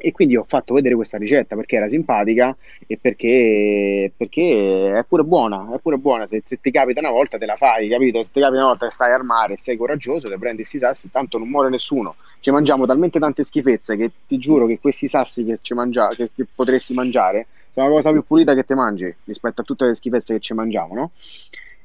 E 0.00 0.12
quindi 0.12 0.36
ho 0.36 0.44
fatto 0.46 0.74
vedere 0.74 0.94
questa 0.94 1.18
ricetta 1.18 1.56
perché 1.56 1.76
era 1.76 1.88
simpatica 1.88 2.56
e 2.86 2.98
perché, 3.00 4.12
perché 4.16 4.94
è 4.94 5.04
pure 5.04 5.24
buona, 5.24 5.74
è 5.74 5.78
pure 5.80 5.96
buona. 5.98 6.26
Se, 6.26 6.42
se 6.46 6.60
ti 6.60 6.70
capita 6.70 7.00
una 7.00 7.10
volta 7.10 7.36
te 7.38 7.46
la 7.46 7.56
fai, 7.56 7.88
capito? 7.88 8.22
Se 8.22 8.30
ti 8.32 8.40
capita 8.40 8.58
una 8.60 8.68
volta 8.68 8.86
che 8.86 8.92
stai 8.92 9.12
al 9.12 9.24
mare 9.24 9.56
sei 9.56 9.76
coraggioso, 9.76 10.28
te 10.28 10.38
prendi 10.38 10.58
questi 10.58 10.78
sassi, 10.78 11.10
tanto 11.10 11.38
non 11.38 11.48
muore 11.48 11.68
nessuno. 11.68 12.16
Ci 12.40 12.50
mangiamo 12.50 12.86
talmente 12.86 13.18
tante 13.18 13.42
schifezze 13.44 13.96
che 13.96 14.10
ti 14.26 14.38
giuro 14.38 14.66
che 14.66 14.78
questi 14.78 15.08
sassi 15.08 15.44
che, 15.44 15.58
ci 15.60 15.74
mangia- 15.74 16.08
che, 16.08 16.30
che 16.34 16.46
potresti 16.54 16.94
mangiare 16.94 17.46
sono 17.70 17.88
la 17.88 17.92
cosa 17.94 18.10
più 18.12 18.24
pulita 18.24 18.54
che 18.54 18.64
ti 18.64 18.74
mangi 18.74 19.14
rispetto 19.24 19.60
a 19.60 19.64
tutte 19.64 19.84
le 19.86 19.94
schifezze 19.94 20.34
che 20.34 20.40
ci 20.40 20.54
mangiamo, 20.54 20.94
no? 20.94 21.10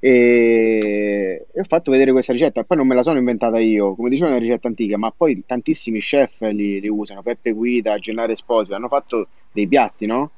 E, 0.06 1.46
e 1.50 1.60
ho 1.62 1.64
fatto 1.64 1.90
vedere 1.90 2.12
questa 2.12 2.34
ricetta. 2.34 2.66
Poi 2.66 2.76
non 2.76 2.88
me 2.88 2.94
la 2.94 3.04
sono 3.04 3.20
inventata 3.20 3.58
io, 3.60 3.96
come 3.96 4.10
dicevo, 4.10 4.28
è 4.28 4.32
una 4.32 4.42
ricetta 4.42 4.68
antica, 4.68 4.98
ma 4.98 5.14
poi 5.16 5.44
tantissimi 5.46 6.00
chef 6.00 6.42
li, 6.42 6.82
li 6.82 6.90
usano. 6.90 7.22
Peppe 7.22 7.54
Guida, 7.54 7.98
Gennaro 7.98 8.34
Esposito 8.34 8.76
hanno 8.76 8.90
fatto 8.90 9.30
dei 9.54 9.66
piatti, 9.66 10.06
no? 10.06 10.32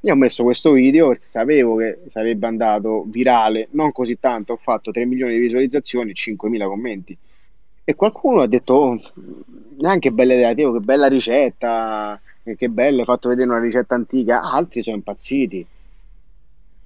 Io 0.00 0.12
ho 0.12 0.16
messo 0.16 0.42
questo 0.44 0.72
video 0.72 1.08
perché 1.08 1.24
sapevo 1.24 1.76
che 1.76 2.00
sarebbe 2.08 2.46
andato 2.46 3.04
virale, 3.06 3.68
non 3.70 3.90
così 3.90 4.18
tanto, 4.20 4.52
ho 4.52 4.58
fatto 4.60 4.90
3 4.90 5.06
milioni 5.06 5.32
di 5.32 5.40
visualizzazioni, 5.40 6.12
5.000 6.12 6.66
commenti. 6.66 7.16
E 7.84 7.94
qualcuno 7.94 8.42
ha 8.42 8.46
detto, 8.46 8.74
oh, 8.74 9.00
neanche 9.78 10.10
bella 10.10 10.34
idea, 10.34 10.52
che 10.52 10.80
bella 10.80 11.06
ricetta, 11.06 12.20
che 12.54 12.68
bella, 12.68 12.98
hai 12.98 13.06
fatto 13.06 13.30
vedere 13.30 13.48
una 13.48 13.60
ricetta 13.60 13.94
antica. 13.94 14.42
Altri 14.42 14.82
sono 14.82 14.96
impazziti. 14.96 15.66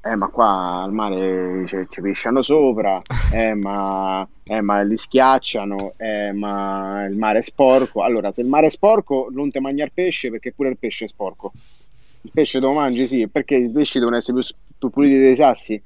Eh, 0.03 0.17
ma 0.17 0.29
qua 0.29 0.83
al 0.83 0.93
mare 0.93 1.67
ci, 1.67 1.77
ci 1.91 2.01
pisciano 2.01 2.41
sopra, 2.41 3.03
eh, 3.33 3.53
ma, 3.55 4.27
eh, 4.45 4.63
ma 4.63 4.81
li 4.81 4.97
schiacciano, 4.97 5.93
eh, 5.99 6.33
ma 6.33 7.05
il 7.05 7.17
mare 7.17 7.41
è 7.41 7.43
sporco. 7.43 8.03
Allora, 8.03 8.33
se 8.33 8.41
il 8.41 8.49
mare 8.49 8.67
è 8.67 8.71
sporco, 8.71 9.29
non 9.31 9.51
te 9.51 9.61
mangiare 9.61 9.91
pesce 9.93 10.31
perché 10.31 10.53
pure 10.53 10.71
il 10.71 10.79
pesce 10.79 11.05
è 11.05 11.09
sporco. 11.09 11.53
Il 12.23 12.31
pesce 12.33 12.59
te 12.59 12.65
lo 12.65 12.73
mangi, 12.73 13.07
sì, 13.07 13.29
perché 13.29 13.57
i 13.57 13.69
pesci 13.69 13.99
devono 13.99 14.17
essere 14.17 14.39
più, 14.39 14.49
più 14.79 14.91
puliti 14.91 15.19
dei 15.19 15.37
sassi. 15.37 15.81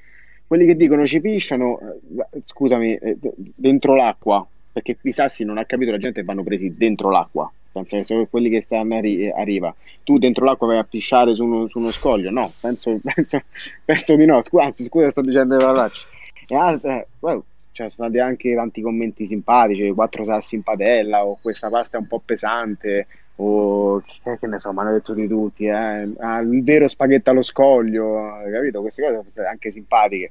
Quelli 0.46 0.66
che 0.66 0.76
dicono 0.76 1.04
ci 1.06 1.20
pisciano, 1.20 1.80
eh, 1.80 2.40
scusami, 2.44 2.94
eh, 2.94 3.18
dentro 3.56 3.96
l'acqua, 3.96 4.46
perché 4.72 4.96
i 5.00 5.12
sassi 5.12 5.44
non 5.44 5.58
ha 5.58 5.64
capito 5.64 5.90
la 5.90 5.98
gente 5.98 6.22
vanno 6.22 6.44
presi 6.44 6.72
dentro 6.76 7.10
l'acqua. 7.10 7.50
Pensa 7.74 7.96
che 7.96 8.04
sono 8.04 8.26
quelli 8.26 8.48
che 8.50 8.62
stanno 8.62 8.96
a, 8.96 9.00
ri- 9.00 9.28
a 9.28 9.42
riva. 9.42 9.74
Tu 10.04 10.18
dentro 10.18 10.44
l'acqua 10.44 10.68
vai 10.68 10.78
a 10.78 10.84
pisciare 10.84 11.34
su 11.34 11.42
uno, 11.44 11.66
su 11.66 11.80
uno 11.80 11.90
scoglio? 11.90 12.30
No, 12.30 12.52
penso, 12.60 12.96
penso, 13.02 13.42
penso 13.84 14.14
di 14.14 14.26
no. 14.26 14.40
Scu- 14.42 14.60
anzi, 14.60 14.84
scusa, 14.84 15.10
sto 15.10 15.22
dicendo 15.22 15.56
le 15.56 15.64
parolacce. 15.64 16.06
E 16.46 16.54
altre, 16.54 17.08
wow, 17.18 17.42
cioè, 17.72 17.88
sono 17.88 18.08
stati 18.08 18.24
anche 18.24 18.54
tanti 18.54 18.80
commenti 18.80 19.26
simpatici, 19.26 19.90
quattro 19.90 20.22
sassi 20.22 20.54
in 20.54 20.62
padella, 20.62 21.24
o 21.24 21.36
questa 21.42 21.68
pasta 21.68 21.96
è 21.96 22.00
un 22.00 22.06
po' 22.06 22.22
pesante, 22.24 23.08
o 23.36 24.00
che, 24.00 24.46
ne 24.46 24.60
so, 24.60 24.72
mi 24.72 24.78
hanno 24.78 24.92
detto 24.92 25.12
di 25.12 25.26
tutti, 25.26 25.64
eh, 25.64 26.08
ah, 26.18 26.38
il 26.38 26.62
vero 26.62 26.86
spaghetto 26.86 27.30
allo 27.30 27.42
scoglio, 27.42 28.44
eh, 28.46 28.52
capito? 28.52 28.80
Queste 28.82 29.02
cose 29.02 29.14
sono 29.16 29.28
state 29.28 29.48
anche 29.48 29.72
simpatiche. 29.72 30.30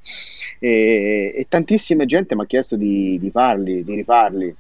E, 0.60 1.34
e 1.36 1.46
tantissima 1.50 2.06
gente 2.06 2.34
mi 2.36 2.44
ha 2.44 2.46
chiesto 2.46 2.78
di, 2.78 3.20
di 3.20 3.30
farli, 3.30 3.84
di 3.84 3.96
rifarli. 3.96 4.56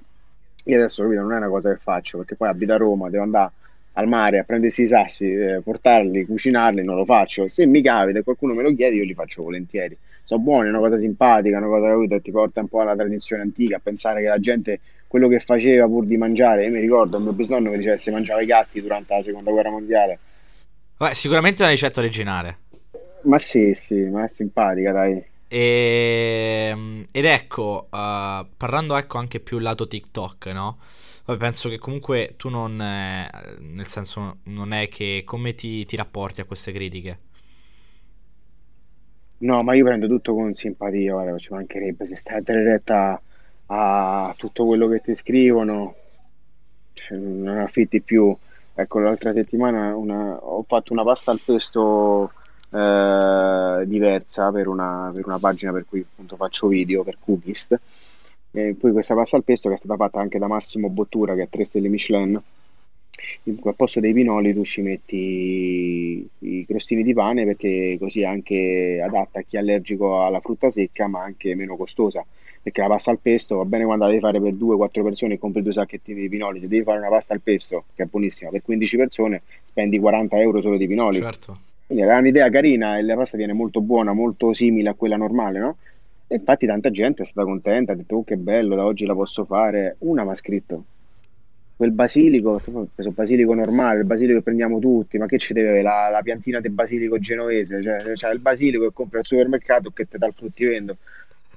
Io 0.64 0.78
adesso 0.78 1.04
capito, 1.04 1.22
non 1.22 1.34
è 1.34 1.38
una 1.38 1.50
cosa 1.50 1.72
che 1.72 1.80
faccio 1.82 2.20
perché 2.20 2.36
poi 2.36 2.50
abito 2.50 2.74
a 2.74 2.78
Roma, 2.78 3.10
devo 3.10 3.24
andare 3.24 3.52
al 3.94 4.08
mare 4.08 4.40
a 4.40 4.44
prendersi 4.44 4.84
i 4.84 4.88
sassi, 4.88 5.32
eh, 5.32 5.62
portarli, 5.62 6.26
cucinarli, 6.26 6.84
non 6.84 6.96
lo 6.96 7.06
faccio. 7.06 7.48
Se 7.48 7.66
mi 7.66 7.82
capita 7.82 8.20
e 8.20 8.24
qualcuno 8.24 8.54
me 8.54 8.64
lo 8.64 8.74
chiede, 8.74 8.96
io 8.96 9.04
li 9.04 9.14
faccio 9.14 9.44
volentieri. 9.44 9.96
Sono 10.24 10.42
buoni, 10.42 10.68
è 10.68 10.70
una 10.70 10.80
cosa 10.80 10.98
simpatica, 10.98 11.58
una 11.58 11.68
cosa 11.68 11.90
capito, 11.90 12.16
che 12.16 12.22
ti 12.22 12.32
porta 12.32 12.62
un 12.62 12.68
po' 12.68 12.80
alla 12.80 12.96
tradizione 12.96 13.42
antica, 13.42 13.78
a 13.78 13.82
pensare 13.84 14.22
che 14.22 14.28
la 14.28 14.40
gente 14.40 14.80
quello 15.08 15.28
che 15.28 15.40
faceva 15.40 15.86
pur 15.86 16.06
di 16.06 16.18
mangiare. 16.18 16.66
Io 16.66 16.72
mi 16.72 16.80
ricordo, 16.80 17.18
il 17.18 17.24
mio 17.24 17.34
bisnonno 17.34 17.70
mi 17.70 17.78
diceva 17.78 17.96
che 17.96 18.02
si 18.02 18.10
mangiava 18.10 18.42
i 18.42 18.46
gatti 18.46 18.82
durante 18.82 19.14
la 19.14 19.22
seconda 19.22 19.52
guerra 19.52 19.70
mondiale. 19.70 20.18
Beh, 20.98 21.14
sicuramente 21.14 21.60
è 21.60 21.64
una 21.64 21.72
ricetta 21.72 22.00
originale. 22.00 22.58
Ma 23.24 23.38
sì, 23.38 23.74
sì, 23.76 23.96
ma 23.96 24.24
è 24.24 24.28
simpatica, 24.28 24.92
dai. 24.92 25.24
E... 25.54 26.70
Ehm, 26.72 27.06
ed 27.12 27.26
ecco, 27.26 27.88
uh, 27.92 28.48
parlando 28.58 28.96
ecco 28.98 29.18
anche 29.20 29.40
più 29.40 29.60
lato 29.60 29.88
TikTok, 29.88 30.48
no? 30.48 30.80
Vabbè, 31.26 31.40
penso 31.40 31.70
che 31.70 31.78
comunque 31.78 32.34
tu 32.38 32.50
non, 32.50 32.82
eh, 32.82 33.56
nel 33.60 33.88
senso, 33.88 34.40
non 34.46 34.74
è 34.74 34.88
che 34.90 35.24
come 35.26 35.54
ti, 35.54 35.86
ti 35.86 35.96
rapporti 35.96 36.42
a 36.42 36.46
queste 36.46 36.72
critiche? 36.74 37.20
No, 39.40 39.62
ma 39.62 39.76
io 39.76 39.84
prendo 39.84 40.08
tutto 40.08 40.34
con 40.34 40.54
simpatia, 40.54 41.12
guarda, 41.14 41.38
ci 41.38 41.52
mancherebbe 41.52 42.06
se 42.06 42.16
stai 42.16 42.38
a 42.38 42.42
dare 42.42 42.64
retta 42.64 43.22
a 43.66 44.34
tutto 44.38 44.66
quello 44.66 44.88
che 44.88 45.02
ti 45.02 45.14
scrivono, 45.16 45.96
cioè, 46.94 47.18
non 47.18 47.58
affitti 47.58 48.02
più. 48.02 48.36
Ecco, 48.74 49.00
l'altra 49.00 49.32
settimana 49.34 49.96
una- 49.96 50.38
ho 50.38 50.64
fatto 50.68 50.94
una 50.94 51.04
pasta 51.04 51.32
al 51.32 51.42
pesto 51.44 52.32
eh, 52.74 53.84
diversa 53.86 54.52
per 54.52 54.68
una, 54.68 55.12
per 55.14 55.26
una 55.28 55.38
pagina 55.38 55.72
per 55.72 55.86
cui 55.88 56.00
appunto 56.00 56.36
faccio 56.36 56.68
video 56.68 57.04
per 57.04 57.18
Cookist. 57.20 57.80
E 58.52 58.76
poi 58.80 58.92
questa 58.92 59.16
pasta 59.16 59.38
al 59.38 59.44
pesto 59.44 59.68
che 59.68 59.76
è 59.76 59.78
stata 59.78 59.96
fatta 59.96 60.20
anche 60.20 60.40
da 60.40 60.48
Massimo 60.48 60.90
Bottura, 60.90 61.36
che 61.36 61.44
è 61.44 61.50
3 61.50 61.66
stelle 61.66 61.88
Michelin. 61.88 62.42
In 63.44 63.60
cui 63.60 63.70
al 63.70 63.76
posto 63.76 64.00
dei 64.00 64.12
pinoli 64.12 64.54
tu 64.54 64.64
ci 64.64 64.82
metti 64.82 66.28
i 66.40 66.66
crostini 66.68 67.04
di 67.04 67.14
pane 67.14 67.46
perché 67.46 67.96
così 68.00 68.22
è 68.22 68.26
anche 68.26 69.02
adatta 69.04 69.40
a 69.40 69.42
chi 69.44 69.56
è 69.56 69.60
allergico 69.60 70.24
alla 70.26 70.40
frutta 70.40 70.70
secca, 70.70 71.08
ma 71.08 71.22
anche 71.22 71.56
meno 71.56 71.76
costosa. 71.76 72.26
Perché 72.62 72.82
la 72.82 72.88
pasta 72.88 73.12
al 73.12 73.20
pesto 73.20 73.58
va 73.58 73.66
bene 73.66 73.86
quando 73.86 74.06
la 74.06 74.10
devi 74.10 74.22
fare 74.22 74.42
per 74.42 74.54
2-4 74.54 75.04
persone 75.04 75.34
e 75.36 75.40
compri 75.40 75.62
due 75.62 75.74
sacchettini 75.74 76.22
di 76.22 76.30
pinoli. 76.30 76.60
Se 76.60 76.68
devi 76.68 76.84
fare 76.84 76.98
una 77.00 77.10
pasta 77.10 77.34
al 77.34 77.42
pesto, 77.42 77.86
che 77.96 78.04
è 78.04 78.06
buonissima, 78.06 78.50
per 78.50 78.62
15 78.62 78.98
persone, 78.98 79.42
spendi 79.66 80.00
40 80.00 80.40
euro 80.40 80.62
solo 80.62 80.78
di 80.78 80.88
pinoli. 80.88 81.20
Certo. 81.20 81.73
Quindi 81.94 82.10
era 82.10 82.20
un'idea 82.20 82.50
carina 82.50 82.98
e 82.98 83.04
la 83.04 83.16
pasta 83.16 83.38
viene 83.38 83.54
molto 83.54 83.80
buona, 83.80 84.14
molto 84.14 84.52
simile 84.52 84.90
a 84.90 84.94
quella 84.96 85.16
normale, 85.16 85.60
no? 85.60 85.78
E 86.26 86.38
infatti 86.38 86.66
tanta 86.66 86.90
gente 86.90 87.22
è 87.22 87.26
stata 87.26 87.46
contenta, 87.46 87.92
ha 87.92 87.96
detto 87.96 88.16
oh 88.16 88.24
che 88.24 88.36
bello, 88.36 88.74
da 88.74 88.84
oggi 88.84 89.06
la 89.06 89.14
posso 89.14 89.46
fare. 89.46 89.98
Una 90.00 90.24
mi 90.24 90.32
ha 90.32 90.36
scritto, 90.36 90.86
quel 91.76 91.92
basilico, 91.92 92.50
ho 92.50 92.88
preso 92.92 93.10
il 93.10 93.14
basilico 93.14 93.54
normale, 93.54 94.00
il 94.00 94.06
basilico 94.06 94.40
che 94.40 94.44
prendiamo 94.44 94.80
tutti, 94.80 95.20
ma 95.20 95.28
che 95.28 95.38
ci 95.38 95.54
deve 95.54 95.84
la, 95.84 96.10
la 96.10 96.22
piantina 96.24 96.60
del 96.60 96.72
basilico 96.72 97.20
genovese? 97.20 97.84
Cioè, 97.84 98.16
cioè 98.16 98.34
il 98.34 98.40
basilico 98.40 98.88
che 98.88 98.94
compri 98.94 99.20
al 99.20 99.26
supermercato 99.26 99.92
che 99.92 100.08
te 100.08 100.18
dà 100.18 100.26
il 100.26 100.34
fruttivendolo. 100.36 100.98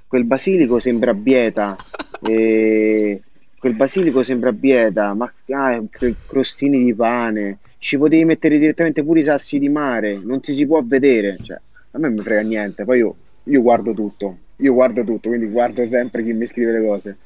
Quel 0.05 0.25
basilico 0.25 0.77
sembra 0.77 1.15
bieta, 1.15 1.75
e 2.21 3.23
quel 3.57 3.73
basilico 3.73 4.21
sembra 4.21 4.53
bieta, 4.53 5.15
ma 5.15 5.33
ah, 5.49 5.83
crostini 6.27 6.83
di 6.83 6.93
pane, 6.93 7.57
ci 7.77 7.97
potevi 7.97 8.25
mettere 8.25 8.57
direttamente 8.57 9.03
pure 9.03 9.19
i 9.19 9.23
sassi 9.23 9.59
di 9.59 9.69
mare, 9.69 10.17
non 10.17 10.41
ti 10.41 10.53
si 10.53 10.65
può 10.65 10.81
vedere, 10.83 11.37
cioè, 11.41 11.59
a 11.91 11.99
me 11.99 12.09
mi 12.09 12.21
frega 12.21 12.41
niente, 12.41 12.83
poi 12.85 12.99
io, 12.99 13.15
io 13.43 13.61
guardo 13.61 13.93
tutto, 13.93 14.37
io 14.57 14.73
guardo 14.73 15.03
tutto, 15.03 15.29
quindi 15.29 15.47
guardo 15.47 15.87
sempre 15.87 16.23
chi 16.23 16.33
mi 16.33 16.45
scrive 16.45 16.71
le 16.71 16.85
cose. 16.85 17.17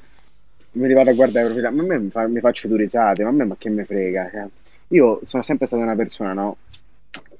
Li 0.74 0.92
vado 0.94 1.10
a 1.10 1.14
guardare 1.14 1.52
per 1.52 1.70
ma 1.70 1.82
a 1.82 1.86
me 1.86 1.98
mi, 1.98 2.10
fa, 2.10 2.26
mi 2.26 2.40
faccio 2.40 2.66
due 2.68 2.78
risate, 2.78 3.22
ma 3.22 3.28
a 3.28 3.32
me 3.32 3.44
ma 3.44 3.56
che 3.58 3.68
me 3.68 3.84
frega. 3.84 4.30
Cioè, 4.30 4.46
io 4.88 5.20
sono 5.22 5.42
sempre 5.42 5.66
stata 5.66 5.82
una 5.82 5.96
persona, 5.96 6.32
no? 6.32 6.56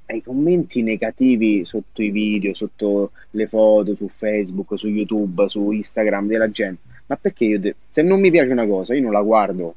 I 0.07 0.23
commenti 0.23 0.83
negativi 0.83 1.65
sotto 1.65 2.03
i 2.03 2.11
video, 2.11 2.53
sotto 2.53 3.13
le 3.31 3.47
foto, 3.47 3.95
su 3.95 4.09
Facebook, 4.09 4.77
su 4.79 4.89
YouTube, 4.89 5.49
su 5.49 5.71
Instagram 5.71 6.27
della 6.27 6.51
gente. 6.51 6.83
Ma 7.07 7.17
perché 7.17 7.45
io, 7.45 7.59
de- 7.59 7.77
se 7.89 8.03
non 8.03 8.21
mi 8.21 8.31
piace 8.31 8.53
una 8.53 8.67
cosa, 8.67 8.95
io 8.95 9.01
non 9.01 9.13
la 9.13 9.23
guardo. 9.23 9.77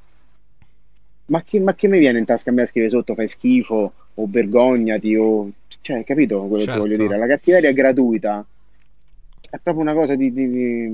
Ma 1.28 1.44
che, 1.44 1.60
ma 1.60 1.74
che 1.74 1.88
mi 1.88 1.98
viene 1.98 2.20
in 2.20 2.26
tasca 2.26 2.52
a 2.52 2.54
me 2.54 2.62
a 2.62 2.66
scrivere 2.66 2.92
sotto 2.92 3.16
fai 3.16 3.28
schifo 3.28 3.94
o 4.14 4.28
vergognati 4.28 5.16
o... 5.16 5.50
Cioè, 5.82 6.04
capito 6.04 6.42
quello 6.42 6.64
certo. 6.64 6.74
che 6.74 6.88
voglio 6.88 6.98
dire? 6.98 7.18
La 7.18 7.28
cattiveria 7.28 7.70
è 7.70 7.74
gratuita 7.74 8.46
è 9.56 9.60
proprio 9.62 9.84
una 9.84 9.94
cosa 9.94 10.16
di, 10.16 10.34
di, 10.34 10.50
di 10.50 10.88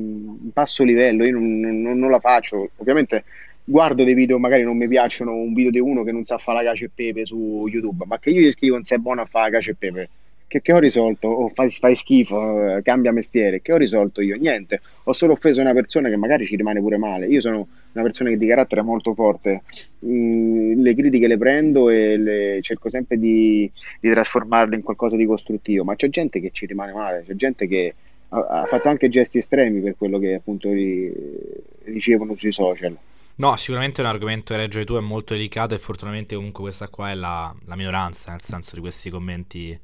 basso 0.54 0.84
livello, 0.84 1.26
io 1.26 1.34
non, 1.34 1.60
non, 1.60 1.98
non, 1.98 2.10
la 2.10 2.20
faccio, 2.20 2.70
ovviamente 2.78 3.24
guardo 3.63 4.04
dei 4.04 4.13
video, 4.13 4.39
magari 4.39 4.63
non 4.63 4.78
mi 4.78 4.88
piacciono, 4.88 5.34
un 5.34 5.54
video 5.54 5.72
di 5.72 5.80
uno 5.80 6.04
che 6.04 6.12
non 6.12 6.24
sa 6.24 6.38
fare 6.38 6.63
la 6.63 6.70
cacio 6.70 6.86
e 6.86 6.91
pepe 6.94 7.26
su 7.26 7.65
YouTube, 7.67 8.06
ma 8.06 8.20
che 8.20 8.30
io 8.30 8.41
gli 8.41 8.52
scrivo 8.52 8.76
non 8.76 8.84
sei 8.84 9.00
buono 9.00 9.22
a 9.22 9.26
fare 9.26 9.50
la 9.50 9.58
cacio 9.58 9.72
e 9.72 9.76
pepe, 9.76 10.10
che, 10.52 10.62
che 10.62 10.74
ho 10.74 10.80
risolto? 10.80 11.30
Oh, 11.30 11.50
fai, 11.54 11.70
fai, 11.70 11.96
schifo, 11.96 12.76
eh, 12.76 12.82
cambia 12.82 13.14
mestiere, 13.14 13.62
che 13.62 13.72
ho 13.72 13.78
risolto 13.78 14.20
io? 14.20 14.36
Niente, 14.36 14.82
ho 15.04 15.14
solo 15.14 15.32
offeso 15.32 15.62
una 15.62 15.72
persona 15.72 16.10
che 16.10 16.18
magari 16.18 16.46
ci 16.46 16.58
rimane 16.58 16.82
pure 16.82 16.98
male, 16.98 17.28
io 17.28 17.40
sono 17.40 17.70
una 17.94 18.04
persona 18.04 18.32
che 18.32 18.38
di 18.38 18.48
carattere 18.48 18.82
è 18.82 18.84
molto 18.84 19.14
forte, 19.14 19.62
mm, 20.06 20.82
le 20.82 20.94
critiche 20.94 21.28
le 21.28 21.38
prendo 21.38 21.90
e 21.90 22.18
le, 22.18 22.60
cerco 22.62 22.90
sempre 22.90 23.18
di, 23.18 23.72
di 24.02 24.10
trasformarle 24.10 24.76
in 24.76 24.82
qualcosa 24.82 25.16
di 25.16 25.26
costruttivo, 25.26 25.86
ma 25.86 25.96
c'è 25.96 26.10
gente 26.10 26.42
che 26.42 26.50
ci 26.52 26.66
rimane 26.66 26.92
male, 26.92 27.24
c'è 27.26 27.34
gente 27.36 27.66
che 27.66 27.94
ha, 28.28 28.66
fatto 28.68 28.90
anche 28.90 29.08
gesti 29.08 29.38
estremi 29.38 29.80
per 29.80 29.96
quello 29.98 30.20
che 30.20 30.34
appunto 30.34 30.70
ri, 30.70 31.14
ricevono 31.86 32.36
sui 32.36 32.52
social. 32.52 32.98
No, 33.36 33.56
sicuramente 33.56 34.02
è 34.02 34.04
un 34.04 34.12
argomento, 34.12 34.52
hai 34.52 34.60
ragione 34.60 34.84
tu, 34.84 34.96
è 34.96 35.00
molto 35.00 35.34
delicato 35.34 35.74
e 35.76 35.78
fortunatamente 35.78 36.36
comunque 36.36 36.64
questa 36.64 36.90
qua 36.90 37.10
è 37.12 37.16
la, 37.16 37.56
la 37.68 37.76
minoranza, 37.78 38.32
nel 38.32 38.42
senso 38.42 38.76
di 38.76 38.82
questi 38.82 39.10
commenti 39.10 39.80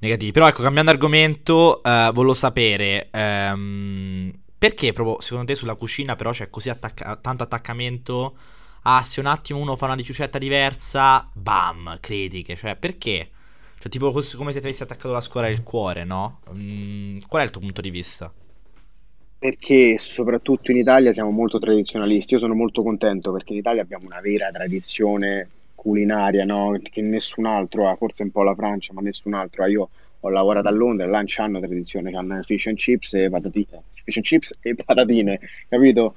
negativi. 0.00 0.32
Però 0.32 0.46
ecco, 0.48 0.62
cambiando 0.62 0.90
argomento, 0.90 1.82
eh, 1.82 2.10
volevo 2.12 2.34
sapere 2.34 3.08
ehm, 3.10 4.32
perché 4.58 4.92
proprio 4.92 5.20
secondo 5.20 5.46
te 5.46 5.54
sulla 5.54 5.74
cucina 5.74 6.16
però 6.16 6.30
c'è 6.32 6.50
così 6.50 6.68
attacca- 6.70 7.16
tanto 7.16 7.42
attaccamento? 7.42 8.36
Ah, 8.82 9.02
se 9.02 9.20
un 9.20 9.26
attimo 9.26 9.60
uno 9.60 9.76
fa 9.76 9.86
una 9.86 9.94
ricetta 9.94 10.38
diversa, 10.38 11.28
bam, 11.32 11.98
critiche, 12.00 12.54
cioè 12.56 12.76
perché? 12.76 13.30
Cioè, 13.78 13.88
tipo 13.90 14.10
come 14.12 14.52
se 14.52 14.60
ti 14.60 14.66
avessi 14.66 14.82
attaccato 14.82 15.12
la 15.12 15.20
scuola 15.22 15.46
al 15.46 15.62
cuore, 15.62 16.04
no? 16.04 16.40
Mm, 16.52 17.18
qual 17.28 17.42
è 17.42 17.44
il 17.46 17.50
tuo 17.50 17.60
punto 17.60 17.80
di 17.80 17.90
vista? 17.90 18.32
Perché 19.38 19.96
soprattutto 19.98 20.70
in 20.72 20.78
Italia 20.78 21.12
siamo 21.12 21.30
molto 21.30 21.58
tradizionalisti. 21.58 22.32
Io 22.32 22.38
sono 22.40 22.54
molto 22.54 22.82
contento 22.82 23.30
perché 23.30 23.52
in 23.52 23.58
Italia 23.58 23.82
abbiamo 23.82 24.06
una 24.06 24.20
vera 24.20 24.50
tradizione 24.50 25.48
culinaria, 25.84 26.46
no? 26.46 26.80
Che 26.82 27.02
nessun 27.02 27.44
altro 27.44 27.90
ha, 27.90 27.94
forse 27.96 28.22
un 28.22 28.30
po' 28.30 28.42
la 28.42 28.54
Francia, 28.54 28.94
ma 28.94 29.02
nessun 29.02 29.34
altro 29.34 29.62
ha. 29.62 29.68
Io 29.68 29.90
ho 30.20 30.28
lavorato 30.30 30.68
a 30.68 30.70
Londra, 30.70 31.06
là 31.06 31.22
hanno 31.36 31.60
tradizione, 31.60 32.10
hanno 32.16 32.42
fish 32.42 32.68
and 32.68 32.78
chips 32.78 33.12
e 33.12 33.28
patatine, 33.28 33.82
fish 34.02 34.16
and 34.16 34.24
chips 34.24 34.56
e 34.62 34.74
patatine, 34.74 35.38
capito? 35.68 36.14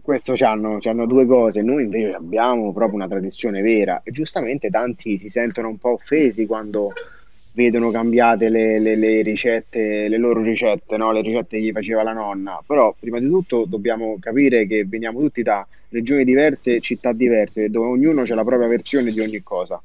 Questo 0.00 0.34
hanno, 0.38 0.78
due 1.06 1.26
cose, 1.26 1.62
noi 1.62 1.82
invece 1.82 2.14
abbiamo 2.14 2.72
proprio 2.72 2.94
una 2.94 3.08
tradizione 3.08 3.60
vera 3.60 4.02
e 4.04 4.12
giustamente 4.12 4.70
tanti 4.70 5.18
si 5.18 5.30
sentono 5.30 5.68
un 5.68 5.78
po' 5.78 5.94
offesi 5.94 6.46
quando 6.46 6.92
vedono 7.58 7.90
cambiate 7.90 8.48
le, 8.50 8.78
le, 8.78 8.94
le 8.94 9.20
ricette, 9.22 10.06
le 10.06 10.16
loro 10.16 10.40
ricette, 10.42 10.96
no? 10.96 11.10
le 11.10 11.22
ricette 11.22 11.56
che 11.56 11.64
gli 11.64 11.72
faceva 11.72 12.04
la 12.04 12.12
nonna, 12.12 12.62
però 12.64 12.94
prima 12.96 13.18
di 13.18 13.28
tutto 13.28 13.64
dobbiamo 13.66 14.16
capire 14.20 14.64
che 14.68 14.84
veniamo 14.86 15.18
tutti 15.18 15.42
da 15.42 15.66
regioni 15.88 16.22
diverse, 16.22 16.78
città 16.78 17.12
diverse, 17.12 17.68
dove 17.68 17.88
ognuno 17.88 18.20
ha 18.20 18.34
la 18.36 18.44
propria 18.44 18.68
versione 18.68 19.10
di 19.10 19.18
ogni 19.18 19.42
cosa. 19.42 19.82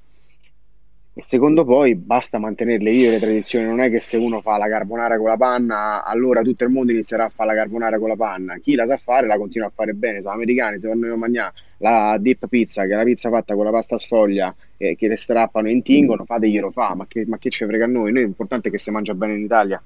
E 1.16 1.22
secondo 1.24 1.66
poi 1.66 1.96
basta 1.96 2.38
mantenerle 2.38 2.92
vive 2.92 3.10
le 3.10 3.20
tradizioni, 3.20 3.66
non 3.66 3.80
è 3.80 3.90
che 3.90 4.00
se 4.00 4.18
uno 4.18 4.42
fa 4.42 4.58
la 4.58 4.68
carbonara 4.68 5.18
con 5.18 5.30
la 5.30 5.38
panna, 5.38 6.04
allora 6.04 6.44
tutto 6.44 6.64
il 6.66 6.70
mondo 6.70 6.92
inizierà 6.92 7.26
a 7.26 7.30
fare 7.30 7.56
la 7.56 7.60
carbonara 7.60 7.98
con 7.98 8.10
la 8.10 8.16
panna. 8.16 8.58
Chi 8.58 8.76
la 8.76 8.86
sa 8.86 8.98
fare 8.98 9.26
la 9.26 9.38
continua 9.38 9.68
a 9.68 9.72
fare 9.74 9.94
bene. 9.94 10.22
Sono 10.22 10.34
americani, 10.34 10.80
se 10.80 10.88
vanno 10.88 11.12
a 11.12 11.18
mangiare 11.18 11.54
la 11.84 12.18
dip 12.18 12.48
pizza, 12.48 12.86
che 12.86 12.94
è 12.94 12.96
la 12.96 13.04
pizza 13.04 13.30
fatta 13.30 13.56
con 13.56 13.66
la 13.66 13.72
pasta 13.72 13.98
sfoglia, 13.98 14.56
eh, 14.78 14.96
che 14.96 15.10
le 15.10 15.18
strappano 15.18 15.68
e 15.68 15.72
intingono, 15.72 16.24
fateglielo 16.24 16.72
fa, 16.72 16.96
ma 16.96 17.06
che, 17.08 17.26
ma 17.28 17.38
che 17.38 17.50
ci 17.50 17.66
frega 17.66 17.84
a 17.84 17.88
noi? 17.88 18.14
Noi 18.14 18.24
l'importante 18.24 18.70
è 18.70 18.72
che 18.72 18.78
si 18.78 18.90
mangia 18.90 19.14
bene 19.14 19.34
in 19.34 19.44
Italia. 19.44 19.82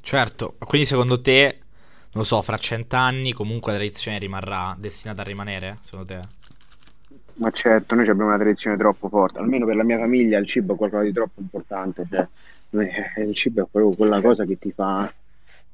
Certo, 0.00 0.54
quindi 0.64 0.86
secondo 0.86 1.20
te, 1.20 1.56
non 2.12 2.22
lo 2.22 2.22
so, 2.22 2.40
fra 2.40 2.56
cent'anni 2.56 3.32
comunque 3.32 3.72
la 3.72 3.78
tradizione 3.78 4.18
rimarrà 4.18 4.76
destinata 4.78 5.22
a 5.22 5.24
rimanere, 5.24 5.78
secondo 5.82 6.06
te? 6.06 6.20
Ma 7.34 7.50
certo, 7.50 7.96
noi 7.96 8.08
abbiamo 8.08 8.28
una 8.28 8.38
tradizione 8.38 8.76
troppo 8.76 9.08
forte, 9.08 9.40
almeno 9.40 9.66
per 9.66 9.74
la 9.74 9.84
mia 9.84 9.98
famiglia 9.98 10.38
il 10.38 10.46
cibo 10.46 10.74
è 10.74 10.76
qualcosa 10.76 11.02
di 11.02 11.12
troppo 11.12 11.40
importante, 11.40 12.06
cioè, 12.08 12.28
eh, 13.16 13.22
il 13.22 13.34
cibo 13.34 13.62
è 13.62 13.66
proprio 13.68 13.96
quella 13.96 14.20
cosa 14.20 14.44
che 14.44 14.56
ti 14.56 14.70
fa, 14.70 15.12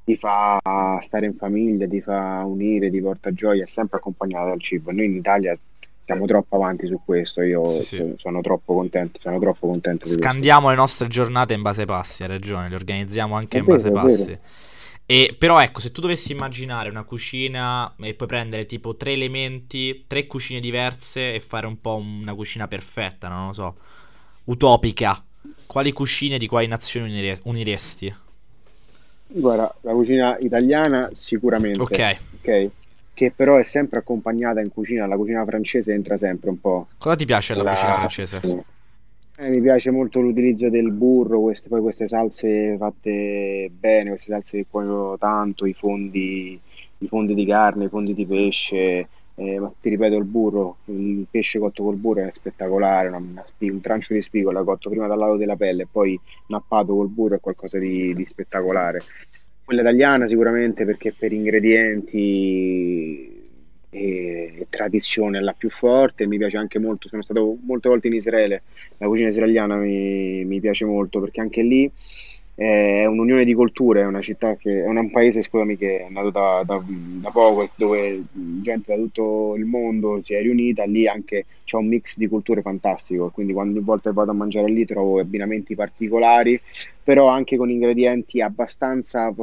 ti 0.05 0.17
fa 0.17 0.61
stare 1.01 1.27
in 1.27 1.35
famiglia, 1.35 1.89
ti 1.89 2.01
fa 2.01 2.43
unire, 2.45 2.91
ti 2.91 3.01
porta 3.01 3.33
gioia, 3.33 3.65
è 3.65 3.67
sempre 3.67 3.99
accompagnata 3.99 4.49
dal 4.49 4.61
cibo. 4.61 4.93
Noi 4.93 5.07
in 5.07 5.17
Italia 5.17 5.59
siamo 6.03 6.27
troppo 6.27 6.57
avanti 6.57 6.87
su 6.87 7.01
questo, 7.03 7.41
io 7.41 7.65
sì, 7.65 7.83
sì. 7.83 8.13
sono 8.17 8.43
troppo 8.43 8.75
contento, 8.75 9.19
sono 9.19 9.39
troppo 9.39 9.67
contento 9.67 10.07
Scandiamo 10.07 10.69
le 10.69 10.77
nostre 10.77 11.09
giornate 11.09 11.55
in 11.55 11.63
base 11.63 11.81
ai 11.81 11.87
passi, 11.87 12.23
hai 12.23 12.29
ragione, 12.29 12.69
le 12.69 12.75
organizziamo 12.75 13.35
anche 13.35 13.57
è 13.57 13.61
in 13.61 13.67
vero, 13.67 13.77
base 13.77 13.87
ai 13.89 13.93
passi. 13.93 14.39
E, 15.07 15.37
però 15.39 15.61
ecco, 15.61 15.81
se 15.81 15.91
tu 15.91 16.03
dovessi 16.03 16.33
immaginare 16.33 16.91
una 16.91 17.05
cucina 17.05 17.95
e 17.99 18.15
poi 18.15 18.27
prendere 18.27 18.67
tipo 18.67 18.97
tre 18.97 19.13
elementi, 19.13 20.05
tre 20.07 20.27
cucine 20.27 20.61
diverse 20.61 21.33
e 21.33 21.41
fare 21.41 21.67
un 21.67 21.79
po' 21.79 21.97
una 21.97 22.35
cucina 22.35 22.69
perfetta, 22.69 23.29
non 23.29 23.47
lo 23.47 23.53
so, 23.55 23.77
utopica, 24.45 25.25
quali 25.67 25.93
cucine 25.93 26.37
di 26.37 26.47
quali 26.47 26.67
nazioni 26.67 27.11
unire- 27.11 27.41
uniresti? 27.45 28.15
Guarda, 29.27 29.75
la 29.81 29.93
cucina 29.93 30.37
italiana 30.39 31.09
sicuramente. 31.13 31.81
Ok. 31.81 32.19
Ok. 32.41 32.71
che 33.15 33.33
però 33.35 33.57
è 33.57 33.63
sempre 33.63 34.01
accompagnata 34.01 34.61
in 34.61 34.71
cucina, 34.73 35.07
la 35.07 35.17
cucina 35.17 35.45
francese 35.45 35.93
entra 35.93 36.19
sempre 36.19 36.51
un 36.51 36.61
po'. 36.61 36.89
Cosa 36.99 37.17
ti 37.17 37.25
piace 37.25 37.55
della 37.55 37.71
la... 37.71 37.71
cucina 37.71 37.95
francese? 37.95 38.41
Eh, 39.37 39.49
mi 39.49 39.61
piace 39.61 39.91
molto 39.91 40.21
l'utilizzo 40.21 40.69
del 40.69 40.93
burro, 40.93 41.41
queste, 41.41 41.69
poi 41.69 41.81
queste 41.81 42.07
salse 42.07 42.77
fatte 42.79 43.69
bene, 43.73 44.11
queste 44.11 44.33
salse 44.33 44.59
che 44.59 44.67
cuoiono 44.71 45.19
tanto, 45.19 45.67
i 45.67 45.73
fondi, 45.73 46.61
i 46.99 47.07
fondi 47.09 47.35
di 47.35 47.45
carne, 47.45 47.87
i 47.87 47.89
fondi 47.89 48.15
di 48.15 48.27
pesce, 48.27 49.09
eh, 49.37 49.59
ma 49.59 49.73
ti 49.81 49.89
ripeto 49.89 50.17
il 50.17 50.25
burro, 50.25 50.79
il 50.87 51.27
pesce 51.31 51.59
cotto 51.59 51.83
col 51.83 51.97
burro 51.97 52.27
è 52.27 52.31
spettacolare, 52.31 53.09
una, 53.09 53.17
una 53.17 53.45
spi- 53.45 53.69
un 53.69 53.81
trancio 53.81 54.15
di 54.15 54.23
spigola 54.23 54.63
cotto 54.63 54.91
prima 54.91 55.07
dal 55.07 55.19
lato 55.19 55.37
della 55.37 55.57
pelle 55.57 55.83
e 55.83 55.89
poi 55.91 56.19
nappato 56.49 56.95
col 56.95 57.09
burro 57.09 57.37
è 57.37 57.41
qualcosa 57.41 57.79
di, 57.79 58.13
di 58.15 58.25
spettacolare. 58.25 59.03
Quella 59.65 59.81
italiana 59.81 60.27
sicuramente 60.27 60.85
perché 60.85 61.13
per 61.13 61.33
ingredienti 61.33 63.33
e 63.91 64.67
tradizione 64.69 65.39
è 65.39 65.41
la 65.41 65.53
più 65.53 65.71
forte, 65.71 66.27
mi 66.27 66.37
piace 66.37 66.57
anche 66.57 66.81
molto, 66.81 67.09
sono 67.09 67.23
stato 67.23 67.57
molte 67.63 67.89
volte 67.89 68.09
in 68.09 68.15
Israele, 68.15 68.63
la 68.99 69.07
cucina 69.07 69.29
israeliana 69.29 69.77
mi, 69.77 70.45
mi 70.45 70.61
piace 70.61 70.85
molto 70.85 71.21
perché 71.21 71.41
anche 71.41 71.63
lì 71.63 71.91
è 72.55 73.05
un'unione 73.07 73.45
di 73.45 73.53
culture, 73.53 74.03
è 74.03 74.07
una 74.07 74.21
città 74.21 74.55
che 74.55 74.85
è 74.85 74.87
un 74.87 75.11
paese 75.11 75.43
scusami, 75.43 75.77
che 75.77 76.07
è 76.07 76.09
nato 76.09 76.31
da, 76.31 76.63
da, 76.65 76.81
da, 76.87 77.31
poco, 77.31 77.69
dove 77.75 78.23
gente 78.33 78.95
da 78.95 79.03
tutto 79.03 79.55
il 79.57 79.65
mondo 79.65 80.21
si 80.23 80.35
è 80.35 80.41
riunita, 80.41 80.85
lì 80.85 81.09
anche 81.09 81.47
c'è 81.65 81.77
un 81.77 81.89
mix 81.89 82.17
di 82.17 82.29
culture 82.29 82.63
fantastico, 82.63 83.31
quindi 83.31 83.53
ogni 83.55 83.81
volta 83.81 84.13
vado 84.13 84.31
a 84.31 84.35
mangiare 84.35 84.69
lì 84.69 84.85
trovo 84.85 85.19
abbinamenti 85.19 85.75
particolari, 85.75 86.61
però 87.03 87.27
anche 87.27 87.57
con 87.57 87.71
ingredienti 87.71 88.41
abbastanza 88.41 89.35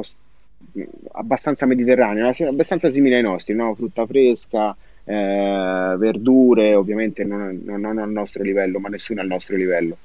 abbastanza 1.12 1.66
mediterraneo, 1.66 2.30
abbastanza 2.48 2.88
simile 2.88 3.16
ai 3.16 3.22
nostri, 3.22 3.54
no? 3.54 3.74
frutta 3.74 4.06
fresca, 4.06 4.74
eh, 5.04 5.94
verdure, 5.98 6.74
ovviamente 6.74 7.24
non, 7.24 7.60
non, 7.64 7.98
al 7.98 8.10
nostro 8.10 8.42
livello, 8.42 8.78
ma 8.78 8.88
nessuno 8.88 9.20
al 9.20 9.26
nostro 9.26 9.56
livello. 9.56 9.96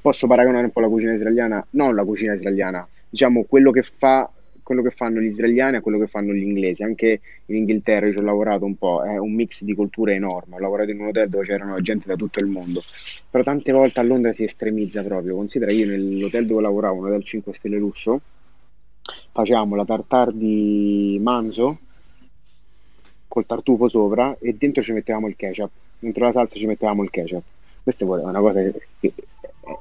Posso 0.00 0.26
paragonare 0.26 0.64
un 0.64 0.70
po' 0.70 0.80
la 0.80 0.88
cucina 0.88 1.12
israeliana, 1.12 1.64
non 1.70 1.94
la 1.94 2.04
cucina 2.04 2.34
israeliana, 2.34 2.86
diciamo 3.08 3.44
quello 3.44 3.70
che, 3.70 3.82
fa, 3.82 4.30
quello 4.62 4.82
che 4.82 4.90
fanno 4.90 5.20
gli 5.20 5.26
israeliani 5.26 5.76
a 5.76 5.80
quello 5.80 5.98
che 5.98 6.06
fanno 6.06 6.32
gli 6.32 6.42
inglesi. 6.42 6.82
Anche 6.82 7.20
in 7.46 7.56
Inghilterra 7.56 8.10
ci 8.10 8.18
ho 8.18 8.22
lavorato 8.22 8.64
un 8.64 8.76
po', 8.76 9.02
è 9.04 9.18
un 9.18 9.34
mix 9.34 9.62
di 9.62 9.74
culture 9.74 10.14
enorme. 10.14 10.56
Ho 10.56 10.58
lavorato 10.60 10.90
in 10.90 11.00
un 11.00 11.08
hotel 11.08 11.28
dove 11.28 11.44
c'erano 11.44 11.80
gente 11.80 12.06
da 12.06 12.16
tutto 12.16 12.40
il 12.40 12.46
mondo, 12.46 12.82
però 13.28 13.42
tante 13.42 13.72
volte 13.72 14.00
a 14.00 14.02
Londra 14.02 14.32
si 14.32 14.44
estremizza 14.44 15.02
proprio. 15.02 15.34
Considera 15.34 15.72
io 15.72 15.86
nell'hotel 15.86 16.46
dove 16.46 16.62
lavoravo, 16.62 16.98
un 16.98 17.06
hotel 17.06 17.24
5 17.24 17.52
stelle 17.52 17.78
lusso, 17.78 18.20
facevamo 19.32 19.74
la 19.76 19.84
tartare 19.84 20.32
di 20.34 21.18
manzo 21.20 21.78
col 23.28 23.46
tartufo 23.46 23.88
sopra 23.88 24.36
e 24.40 24.54
dentro 24.54 24.82
ci 24.82 24.92
mettevamo 24.92 25.28
il 25.28 25.36
ketchup 25.36 25.70
dentro 25.98 26.24
la 26.24 26.32
salsa 26.32 26.58
ci 26.58 26.66
mettevamo 26.66 27.02
il 27.02 27.10
ketchup 27.10 27.42
questa 27.82 28.04
è 28.04 28.08
una 28.08 28.40
cosa 28.40 28.60
che 28.60 29.14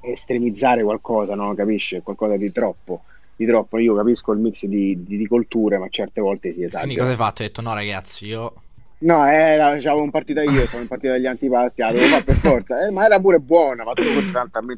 estremizzare 0.01 0.84
qualcosa 0.84 1.36
no 1.36 1.53
capisci 1.53 1.99
qualcosa 2.01 2.36
di 2.38 2.51
troppo 2.51 3.03
di 3.36 3.45
troppo 3.45 3.77
io 3.77 3.95
capisco 3.95 4.32
il 4.34 4.39
mix 4.39 4.65
di, 4.65 5.03
di, 5.03 5.17
di 5.17 5.27
colture 5.27 5.77
ma 5.77 5.88
certe 5.89 6.21
volte 6.21 6.51
si 6.51 6.63
esagera 6.63 6.82
quindi 6.82 6.99
cosa 6.99 7.11
hai 7.11 7.17
fatto? 7.17 7.41
hai 7.41 7.47
detto 7.47 7.61
no 7.61 7.73
ragazzi 7.73 8.25
io 8.25 8.53
No, 9.01 9.25
eh, 9.30 9.57
avevo 9.57 10.01
un 10.01 10.11
partita 10.11 10.41
io, 10.41 10.65
sono 10.65 10.82
in 10.82 10.89
partita 10.89 11.13
degli 11.13 11.25
antipasti, 11.25 11.80
la 11.80 11.93
devo 11.93 12.05
fare 12.07 12.23
per 12.23 12.36
forza, 12.36 12.86
eh, 12.86 12.91
ma 12.91 13.05
era 13.05 13.17
pure 13.17 13.39
buona, 13.39 13.86
ma 13.86 13.93
tu 13.93 14.03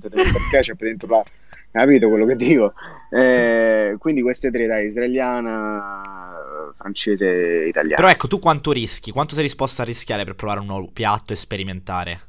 dentro 0.09 0.19
il 0.39 0.49
ketchup 0.51 0.79
dentro 0.79 1.07
la, 1.07 1.23
capito 1.71 2.07
quello 2.07 2.27
che 2.27 2.35
dico? 2.35 2.73
Eh, 3.09 3.95
quindi 3.97 4.21
queste 4.21 4.51
tre, 4.51 4.67
dai, 4.67 4.85
israeliana, 4.85 6.31
francese, 6.77 7.65
italiana. 7.67 7.95
Però 7.95 8.09
ecco, 8.09 8.27
tu 8.27 8.37
quanto 8.37 8.71
rischi? 8.71 9.11
Quanto 9.11 9.33
sei 9.33 9.43
disposto 9.43 9.81
a 9.81 9.85
rischiare 9.85 10.23
per 10.23 10.35
provare 10.35 10.59
un 10.59 10.67
nuovo 10.67 10.89
piatto 10.93 11.33
e 11.33 11.35
sperimentare? 11.35 12.19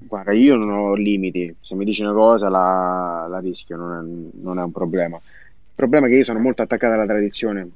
Guarda, 0.00 0.32
io 0.32 0.54
non 0.54 0.70
ho 0.70 0.94
limiti, 0.94 1.54
se 1.60 1.74
mi 1.74 1.84
dici 1.84 2.02
una 2.02 2.12
cosa 2.12 2.48
la, 2.48 3.26
la 3.28 3.40
rischio, 3.40 3.76
non 3.76 3.92
è, 3.92 4.38
non 4.42 4.58
è, 4.58 4.62
un 4.62 4.70
problema. 4.70 5.16
Il 5.16 5.72
problema 5.74 6.06
è 6.06 6.10
che 6.10 6.16
io 6.16 6.24
sono 6.24 6.38
molto 6.38 6.62
attaccato 6.62 6.94
alla 6.94 7.06
tradizione. 7.06 7.68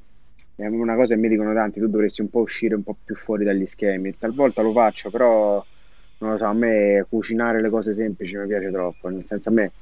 È 0.54 0.66
una 0.66 0.94
cosa 0.94 1.14
che 1.14 1.20
mi 1.20 1.28
dicono 1.28 1.52
tanti, 1.52 1.80
tu 1.80 1.88
dovresti 1.88 2.20
un 2.20 2.30
po' 2.30 2.40
uscire 2.40 2.76
un 2.76 2.84
po' 2.84 2.96
più 3.04 3.16
fuori 3.16 3.44
dagli 3.44 3.66
schemi. 3.66 4.16
Talvolta 4.16 4.62
lo 4.62 4.72
faccio, 4.72 5.10
però 5.10 5.64
non 6.18 6.30
lo 6.30 6.36
so, 6.36 6.44
a 6.44 6.52
me 6.52 7.04
cucinare 7.08 7.60
le 7.60 7.70
cose 7.70 7.92
semplici 7.92 8.36
mi 8.36 8.46
piace 8.46 8.70
troppo, 8.70 9.08
nel 9.08 9.26
senso 9.26 9.48
a 9.48 9.52
me 9.52 9.72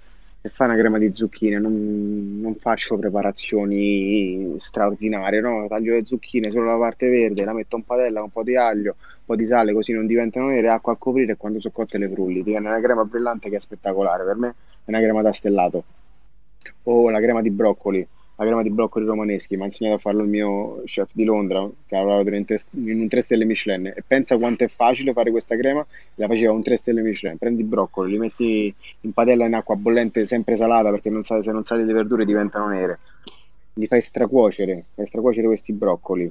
e 0.43 0.49
fai 0.49 0.69
una 0.69 0.79
crema 0.79 0.97
di 0.97 1.11
zucchine, 1.15 1.59
non, 1.59 2.41
non 2.41 2.55
faccio 2.57 2.97
preparazioni 2.97 4.55
straordinarie, 4.59 5.41
no? 5.41 5.67
Taglio 5.69 5.93
le 5.93 6.07
zucchine 6.07 6.51
solo 6.51 6.65
la 6.67 6.79
parte 6.79 7.11
verde, 7.11 7.45
la 7.45 7.53
metto 7.53 7.77
in 7.77 7.85
padella 7.85 8.21
con 8.21 8.25
un 8.25 8.31
po' 8.31 8.43
di 8.43 8.57
aglio, 8.57 8.97
po' 9.31 9.37
di 9.37 9.47
sale 9.47 9.73
così 9.73 9.93
non 9.93 10.07
diventano 10.07 10.49
nere, 10.49 10.71
acqua 10.71 10.95
a 10.95 10.97
coprire 10.97 11.33
e 11.33 11.37
quando 11.37 11.61
sono 11.61 11.73
cotte 11.73 11.99
le 11.99 12.09
frulli. 12.09 12.43
Ti 12.43 12.55
una 12.55 12.81
crema 12.81 13.05
brillante 13.05 13.49
che 13.49 13.57
è 13.57 13.61
spettacolare, 13.61 14.25
per 14.25 14.37
me 14.37 14.49
è 14.49 14.91
una 14.91 14.99
crema 14.99 15.23
da 15.23 15.33
stellato. 15.33 15.85
O 16.85 17.11
la 17.11 17.21
crema 17.21 17.41
di 17.41 17.51
broccoli, 17.51 18.07
la 18.37 18.45
crema 18.45 18.63
di 18.63 18.71
broccoli 18.71 19.07
romaneschi, 19.07 19.57
mi 19.57 19.63
ha 19.63 19.67
insegnato 19.67 19.97
a 19.97 19.99
farlo 20.01 20.23
il 20.23 20.29
mio 20.29 20.83
chef 20.85 21.11
di 21.13 21.25
Londra, 21.25 21.69
che 21.87 21.95
ha 21.95 22.03
lavorato 22.03 22.29
in, 22.75 23.01
un 23.01 23.09
3 23.09 23.21
stelle 23.21 23.45
Michelin, 23.45 23.87
e 23.87 24.03
pensa 24.05 24.37
quanto 24.37 24.65
è 24.65 24.69
facile 24.69 25.13
fare 25.13 25.31
questa 25.31 25.57
crema, 25.57 25.87
la 26.17 26.27
faceva 26.27 26.53
un 26.53 26.63
3 26.63 26.77
stelle 26.77 27.03
Michelin, 27.03 27.39
prendi 27.39 27.63
i 27.63 27.65
broccoli, 27.65 28.11
li 28.11 28.19
metti 28.19 28.75
in 29.03 29.13
padella 29.13 29.47
in 29.47 29.55
acqua 29.55 29.77
bollente, 29.77 30.27
sempre 30.27 30.57
salata, 30.57 30.91
perché 30.91 31.09
non 31.09 31.23
sa, 31.23 31.41
se 31.43 31.53
non 31.53 31.63
sali 31.63 31.85
le 31.85 31.93
verdure 31.93 32.25
diventano 32.25 32.69
nere, 32.69 32.99
li 33.75 33.87
fai 33.87 34.03
stracuocere, 34.03 34.87
fai 34.95 35.07
stracuocere 35.07 35.47
questi 35.47 35.73
broccoli, 35.73 36.31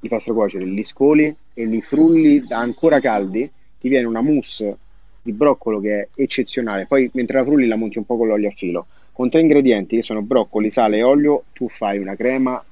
li 0.00 0.08
fai 0.08 0.20
stracuocere, 0.20 0.64
li 0.64 0.84
scoli 0.84 1.34
e 1.54 1.64
li 1.64 1.80
frulli 1.80 2.42
ancora 2.50 3.00
caldi, 3.00 3.50
ti 3.80 3.88
viene 3.88 4.06
una 4.06 4.20
mousse 4.20 4.76
di 5.22 5.32
broccolo 5.32 5.80
che 5.80 6.00
è 6.00 6.08
eccezionale, 6.14 6.86
poi 6.86 7.10
mentre 7.14 7.38
la 7.38 7.44
frulli 7.44 7.66
la 7.66 7.76
monti 7.76 7.98
un 7.98 8.04
po' 8.04 8.16
con 8.16 8.28
l'olio 8.28 8.48
a 8.48 8.52
filo 8.52 8.86
con 9.16 9.30
tre 9.30 9.40
ingredienti 9.40 9.96
che 9.96 10.02
sono 10.02 10.20
broccoli, 10.20 10.70
sale 10.70 10.98
e 10.98 11.02
olio, 11.02 11.44
tu 11.54 11.70
fai 11.70 11.96
una 11.96 12.14
crema 12.14 12.62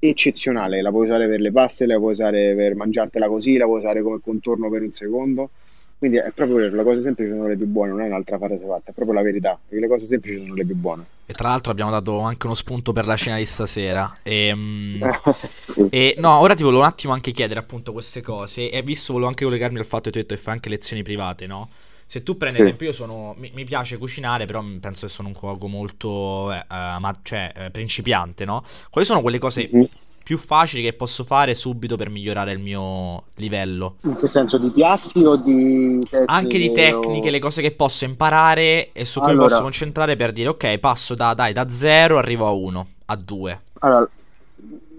eccezionale. 0.00 0.82
La 0.82 0.90
puoi 0.90 1.04
usare 1.04 1.28
per 1.28 1.38
le 1.38 1.52
paste, 1.52 1.86
la 1.86 1.98
puoi 1.98 2.10
usare 2.10 2.52
per 2.56 2.74
mangiartela 2.74 3.28
così, 3.28 3.56
la 3.56 3.66
puoi 3.66 3.78
usare 3.78 4.02
come 4.02 4.18
contorno 4.20 4.68
per 4.70 4.82
un 4.82 4.90
secondo. 4.90 5.50
Quindi 5.98 6.18
è 6.18 6.30
proprio 6.32 6.58
vero, 6.58 6.76
le 6.76 6.84
cose 6.84 7.02
semplici 7.02 7.32
sono 7.32 7.48
le 7.48 7.56
più 7.56 7.66
buone, 7.66 7.90
non 7.90 8.02
è 8.02 8.06
un'altra 8.06 8.38
frase 8.38 8.64
fatta, 8.64 8.90
è 8.90 8.92
proprio 8.92 9.16
la 9.16 9.22
verità, 9.22 9.58
perché 9.60 9.80
le 9.80 9.88
cose 9.88 10.06
semplici 10.06 10.38
sono 10.38 10.54
le 10.54 10.64
più 10.64 10.76
buone. 10.76 11.04
E 11.26 11.32
tra 11.32 11.48
l'altro 11.48 11.72
abbiamo 11.72 11.90
dato 11.90 12.20
anche 12.20 12.46
uno 12.46 12.54
spunto 12.54 12.92
per 12.92 13.04
la 13.04 13.16
cena 13.16 13.36
di 13.36 13.44
stasera. 13.44 14.18
E, 14.22 14.52
um, 14.52 15.10
sì. 15.60 15.88
e 15.90 16.14
no, 16.18 16.38
ora 16.38 16.54
ti 16.54 16.62
volevo 16.62 16.82
un 16.82 16.86
attimo 16.86 17.12
anche 17.12 17.32
chiedere 17.32 17.58
appunto 17.58 17.90
queste 17.90 18.22
cose, 18.22 18.70
e 18.70 18.80
visto 18.82 19.12
volevo 19.12 19.28
anche 19.28 19.44
collegarmi 19.44 19.78
al 19.78 19.86
fatto 19.86 20.04
che 20.04 20.10
tu 20.10 20.16
hai 20.18 20.22
detto 20.22 20.34
che 20.36 20.40
fai 20.40 20.54
anche 20.54 20.68
lezioni 20.68 21.02
private, 21.02 21.46
no? 21.48 21.68
Se 22.06 22.22
tu 22.22 22.36
prendi, 22.36 22.56
sì. 22.56 22.62
esempio, 22.62 22.86
io 22.86 22.92
sono. 22.92 23.34
Mi, 23.36 23.50
mi, 23.52 23.64
piace 23.64 23.98
cucinare, 23.98 24.46
però 24.46 24.64
penso 24.80 25.04
che 25.04 25.12
sono 25.12 25.28
un 25.28 25.34
cuoco 25.34 25.66
molto. 25.66 26.50
Eh, 26.52 26.56
uh, 26.56 26.98
ma, 27.00 27.14
cioè, 27.22 27.52
eh, 27.54 27.70
principiante, 27.70 28.46
no? 28.46 28.64
Quali 28.88 29.06
sono 29.06 29.20
quelle 29.20 29.38
cose. 29.38 29.68
Mm-hmm. 29.70 29.84
Più 30.28 30.36
facili 30.36 30.82
che 30.82 30.92
posso 30.92 31.24
fare 31.24 31.54
subito 31.54 31.96
per 31.96 32.10
migliorare 32.10 32.52
il 32.52 32.58
mio 32.58 33.22
livello. 33.36 33.96
In 34.02 34.16
che 34.16 34.28
senso? 34.28 34.58
Di 34.58 34.70
piatti 34.70 35.24
o 35.24 35.36
di 35.36 36.00
tecniche? 36.00 36.24
Anche 36.26 36.58
di 36.58 36.70
tecniche, 36.70 37.28
o... 37.28 37.30
le 37.30 37.38
cose 37.38 37.62
che 37.62 37.70
posso 37.70 38.04
imparare 38.04 38.92
e 38.92 39.06
su 39.06 39.20
cui 39.20 39.30
allora, 39.30 39.48
posso 39.48 39.62
concentrare 39.62 40.16
per 40.16 40.32
dire 40.32 40.50
ok, 40.50 40.76
passo 40.80 41.14
da, 41.14 41.32
dai, 41.32 41.54
da 41.54 41.70
0 41.70 42.18
arrivo 42.18 42.46
a 42.46 42.50
1, 42.50 42.86
a 43.06 43.16
2. 43.16 43.60
Allora, 43.78 44.10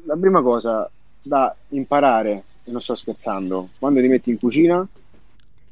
la 0.06 0.16
prima 0.20 0.42
cosa 0.42 0.90
da 1.22 1.56
imparare, 1.68 2.44
e 2.64 2.72
non 2.72 2.82
sto 2.82 2.96
scherzando, 2.96 3.70
quando 3.78 4.02
ti 4.02 4.08
metti 4.08 4.32
in 4.32 4.40
cucina 4.40 4.84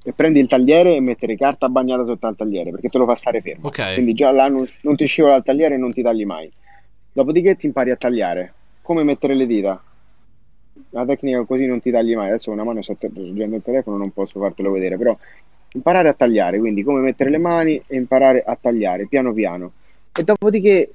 e 0.03 0.13
prendi 0.13 0.39
il 0.39 0.47
tagliere 0.47 0.95
e 0.95 1.01
mettere 1.01 1.35
carta 1.35 1.67
bagnata 1.67 2.05
sotto 2.05 2.27
al 2.27 2.35
tagliere 2.35 2.69
perché 2.69 2.89
te 2.89 2.99
lo 2.99 3.07
fa 3.07 3.15
stare 3.15 3.41
fermo. 3.41 3.69
Okay. 3.69 3.95
Quindi 3.95 4.13
già 4.13 4.29
là 4.31 4.49
non, 4.49 4.67
non 4.81 4.95
ti 4.95 5.05
scivola 5.07 5.37
il 5.37 5.41
tagliere 5.41 5.73
e 5.73 5.77
non 5.79 5.91
ti 5.93 6.03
tagli 6.03 6.25
mai. 6.25 6.47
Dopodiché 7.11 7.55
ti 7.55 7.65
impari 7.65 7.89
a 7.89 7.95
tagliare. 7.95 8.53
Come 8.87 9.03
mettere 9.03 9.35
le 9.35 9.45
dita? 9.47 9.83
La 10.91 11.03
tecnica 11.03 11.43
così 11.43 11.65
non 11.65 11.81
ti 11.81 11.91
tagli 11.91 12.15
mai. 12.15 12.29
Adesso 12.29 12.51
una 12.51 12.63
mano 12.63 12.81
sto 12.81 12.95
leggendo 13.01 13.57
il 13.57 13.61
telefono, 13.61 13.97
non 13.97 14.11
posso 14.11 14.39
fartelo 14.39 14.71
vedere, 14.71 14.95
però 14.95 15.17
imparare 15.73 16.07
a 16.07 16.13
tagliare, 16.13 16.57
quindi 16.57 16.83
come 16.83 17.01
mettere 17.01 17.29
le 17.29 17.37
mani 17.37 17.83
e 17.85 17.97
imparare 17.97 18.41
a 18.43 18.57
tagliare 18.59 19.05
piano 19.07 19.33
piano. 19.33 19.73
E 20.13 20.23
dopodiché 20.23 20.89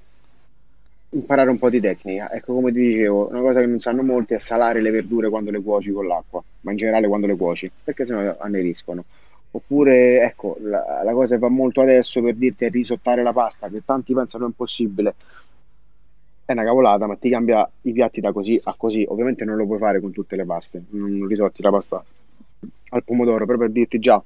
imparare 1.11 1.51
un 1.51 1.59
po' 1.59 1.69
di 1.69 1.81
tecnica. 1.81 2.33
Ecco, 2.33 2.55
come 2.55 2.73
ti 2.73 2.79
dicevo, 2.79 3.29
una 3.29 3.43
cosa 3.43 3.61
che 3.61 3.67
non 3.67 3.79
sanno 3.79 4.03
molti 4.03 4.33
è 4.33 4.39
salare 4.39 4.81
le 4.81 4.91
verdure 4.91 5.29
quando 5.29 5.51
le 5.51 5.61
cuoci 5.61 5.93
con 5.93 6.07
l'acqua, 6.07 6.43
ma 6.61 6.71
in 6.71 6.79
generale 6.79 7.09
quando 7.09 7.27
le 7.27 7.37
cuoci, 7.37 7.71
perché 7.85 8.07
sennò 8.07 8.37
anneriscono. 8.39 9.05
Oppure, 9.51 10.23
ecco, 10.23 10.57
la, 10.63 11.03
la 11.05 11.13
cosa 11.13 11.35
che 11.35 11.41
va 11.43 11.51
molto 11.51 11.83
adesso 11.83 12.23
per 12.23 12.37
dirti 12.37 12.65
è 12.65 12.71
risottare 12.71 13.23
la 13.23 13.35
pasta, 13.35 13.69
che 13.69 13.83
tanti 13.85 14.15
pensano 14.15 14.47
impossibile. 14.47 15.15
È 16.45 16.53
una 16.53 16.65
cavolata, 16.65 17.07
ma 17.07 17.17
ti 17.17 17.31
cambia 17.31 17.69
i 17.83 17.93
piatti 17.93 18.21
da 18.21 18.33
così 18.33 18.61
a 18.63 18.75
così. 18.77 19.05
Ovviamente 19.09 19.45
non 19.45 19.57
lo 19.57 19.67
puoi 19.67 19.79
fare 19.79 20.01
con 20.01 20.13
tutte 20.13 20.37
le 20.37 20.45
paste, 20.45 20.83
non 20.91 21.27
risotti 21.27 21.63
la 21.63 21.71
pasta 21.71 22.05
al 22.91 23.05
pomodoro, 23.05 23.47
però 23.47 23.59
per 23.59 23.71
dirti 23.71 23.99
già 23.99 24.23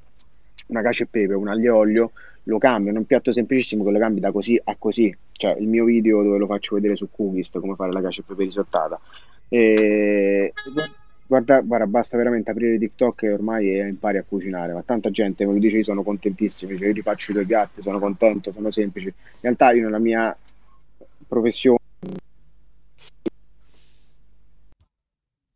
una 0.68 0.82
cacio 0.82 1.04
e 1.04 1.06
pepe, 1.06 1.34
un 1.34 1.48
aglio 1.48 1.74
e 1.74 1.76
olio, 1.76 2.12
lo 2.44 2.58
cambiano, 2.58 2.98
un 2.98 3.04
piatto 3.04 3.32
semplicissimo 3.32 3.84
che 3.84 3.90
lo 3.90 3.98
cambi 3.98 4.20
da 4.20 4.32
così 4.32 4.60
a 4.64 4.74
così, 4.78 5.14
cioè 5.32 5.56
il 5.58 5.68
mio 5.68 5.84
video 5.84 6.22
dove 6.22 6.38
lo 6.38 6.46
faccio 6.46 6.74
vedere 6.74 6.96
su 6.96 7.08
Cookist 7.10 7.58
come 7.60 7.74
fare 7.74 7.92
la 7.92 8.00
cacio 8.00 8.22
e 8.22 8.24
pepe 8.26 8.44
risottata, 8.44 8.98
E 9.48 10.52
guarda, 11.26 11.60
guarda, 11.60 11.86
basta 11.86 12.16
veramente 12.16 12.50
aprire 12.50 12.78
TikTok 12.78 13.22
e 13.24 13.32
ormai 13.32 13.78
impari 13.78 14.18
a 14.18 14.24
cucinare. 14.26 14.72
Ma 14.72 14.82
tanta 14.82 15.10
gente 15.10 15.44
me 15.46 15.52
lo 15.52 15.58
dice, 15.58 15.78
io 15.78 15.84
sono 15.84 16.02
contentissimo, 16.02 16.72
dice, 16.72 16.86
io 16.86 16.92
ti 16.94 17.02
faccio 17.02 17.30
i 17.30 17.34
tuoi 17.34 17.46
piatti, 17.46 17.82
sono 17.82 17.98
contento, 17.98 18.52
sono 18.52 18.70
semplici. 18.70 19.08
In 19.08 19.14
realtà 19.40 19.72
io 19.72 19.84
nella 19.84 19.98
mia 19.98 20.36
professione 21.28 21.78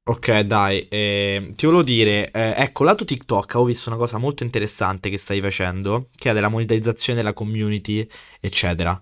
Ok, 0.02 0.40
dai, 0.40 0.88
eh, 0.88 1.52
ti 1.54 1.66
volevo 1.66 1.82
dire, 1.84 2.30
eh, 2.32 2.54
ecco, 2.56 2.82
lato 2.84 3.04
TikTok 3.04 3.54
ho 3.54 3.64
visto 3.64 3.90
una 3.90 3.98
cosa 3.98 4.18
molto 4.18 4.42
interessante 4.42 5.08
che 5.08 5.18
stai 5.18 5.40
facendo, 5.40 6.08
che 6.16 6.30
è 6.30 6.32
della 6.34 6.48
monetizzazione 6.48 7.20
della 7.20 7.32
community, 7.32 8.06
eccetera. 8.40 9.00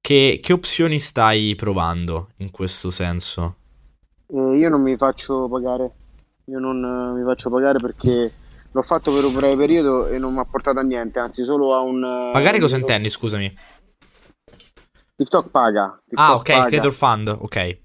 Che, 0.00 0.40
che 0.42 0.52
opzioni 0.52 1.00
stai 1.00 1.54
provando 1.56 2.30
in 2.38 2.50
questo 2.50 2.90
senso? 2.90 3.56
Eh, 4.28 4.56
io 4.56 4.68
non 4.68 4.82
mi 4.82 4.96
faccio 4.96 5.48
pagare, 5.48 5.90
io 6.44 6.58
non 6.58 6.82
eh, 6.84 7.18
mi 7.18 7.24
faccio 7.24 7.50
pagare 7.50 7.78
perché 7.80 8.32
l'ho 8.70 8.82
fatto 8.82 9.12
per 9.12 9.24
un 9.24 9.34
breve 9.34 9.56
periodo 9.56 10.06
e 10.06 10.18
non 10.18 10.32
mi 10.32 10.38
ha 10.40 10.44
portato 10.44 10.78
a 10.78 10.82
niente, 10.82 11.18
anzi 11.18 11.44
solo 11.44 11.74
a 11.74 11.80
un... 11.80 12.02
eh, 12.04 12.08
Pagare 12.32 12.58
cosa 12.60 12.76
intendi, 12.76 13.08
scusami? 13.08 13.54
TikTok 15.16 15.50
paga, 15.50 15.84
Ah, 16.14 16.34
TikTok 16.34 16.36
ok, 16.36 16.48
il 16.50 16.54
paga. 16.56 16.68
Creator 16.68 16.92
Fund, 16.92 17.28
ok. 17.28 17.78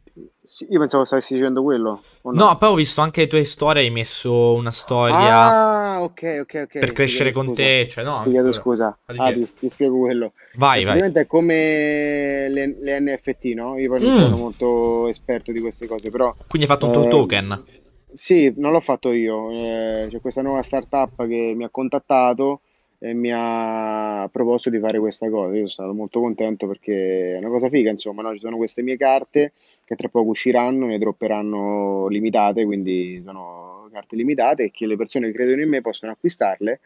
Sì, 0.45 0.65
io 0.69 0.79
pensavo 0.79 1.03
stessi 1.03 1.33
dicendo 1.33 1.61
quello, 1.61 2.01
No, 2.29 2.47
no? 2.47 2.57
poi 2.57 2.69
ho 2.69 2.73
visto 2.75 3.01
anche 3.01 3.21
le 3.21 3.27
tue 3.27 3.43
storie, 3.45 3.81
hai 3.83 3.89
messo 3.89 4.53
una 4.53 4.69
storia 4.71 5.51
Ah, 5.51 5.99
ok, 6.01 6.21
ok, 6.41 6.53
per 6.77 6.91
ok, 6.91 7.09
chiedo 7.11 7.31
crescere 7.31 7.31
con 7.31 7.51
scusa, 7.51 7.53
te, 7.53 7.87
cioè 7.89 8.03
no, 8.03 8.21
ti 8.21 8.31
chiedo 8.31 8.51
scusa. 8.51 8.97
Ah, 9.15 9.31
ti, 9.31 9.45
ti 9.57 9.69
spiego 9.69 9.99
quello. 9.99 10.33
Vai, 10.53 10.83
vai. 10.85 11.01
praticamente 11.03 11.21
è 11.21 11.27
come 11.27 12.47
le, 12.49 12.75
le 12.79 12.99
NFT, 12.99 13.53
no? 13.53 13.77
Io 13.77 13.89
poi 13.89 13.99
non 13.99 14.11
sono 14.13 14.35
Mm, 14.35 14.37
molto 14.37 15.07
esperto 15.07 15.51
di 15.51 15.59
queste 15.59 15.87
cose, 15.87 16.09
però 16.09 16.35
quindi 16.47 16.67
hai 16.67 16.73
fatto 16.73 16.85
un 16.87 16.91
eh, 16.91 17.07
token. 17.07 17.65
sì, 18.13 18.51
non 18.57 18.71
l'ho 18.71 18.79
fatto 18.81 19.11
io. 19.11 19.51
eh, 19.51 20.07
c'è 20.09 20.19
questa 20.21 20.41
nuova 20.41 20.61
startup 20.63 21.27
che 21.27 21.53
mi 21.55 21.63
ha 21.63 21.69
contattato 21.69 22.61
e 22.99 23.13
mi 23.13 23.31
ha 23.33 24.27
proposto 24.31 24.69
di 24.69 24.79
fare 24.79 24.99
questa 24.99 25.29
cosa. 25.29 25.49
Io 25.49 25.67
sono 25.67 25.67
stato 25.67 25.93
molto 25.93 26.19
contento 26.19 26.67
perché 26.67 27.33
è 27.33 27.37
una 27.37 27.49
cosa 27.49 27.69
figa, 27.69 27.89
insomma, 27.89 28.21
no? 28.21 28.33
Ci 28.33 28.39
sono 28.39 28.57
queste 28.57 28.81
mie 28.81 28.97
carte 28.97 29.53
che 29.83 29.95
tra 29.95 30.07
poco 30.09 30.29
usciranno, 30.29 30.85
ne 30.85 30.97
dropperanno 30.97 32.07
limitate, 32.07 32.65
quindi 32.65 33.21
sono 33.23 33.87
carte 33.95 34.15
limitate 34.15 34.63
e 34.63 34.71
che 34.71 34.85
le 34.85 34.97
persone 34.97 35.27
che 35.27 35.33
credono 35.33 35.61
in 35.61 35.69
me 35.69 35.81
possono 35.81 36.11
acquistarle, 36.11 36.79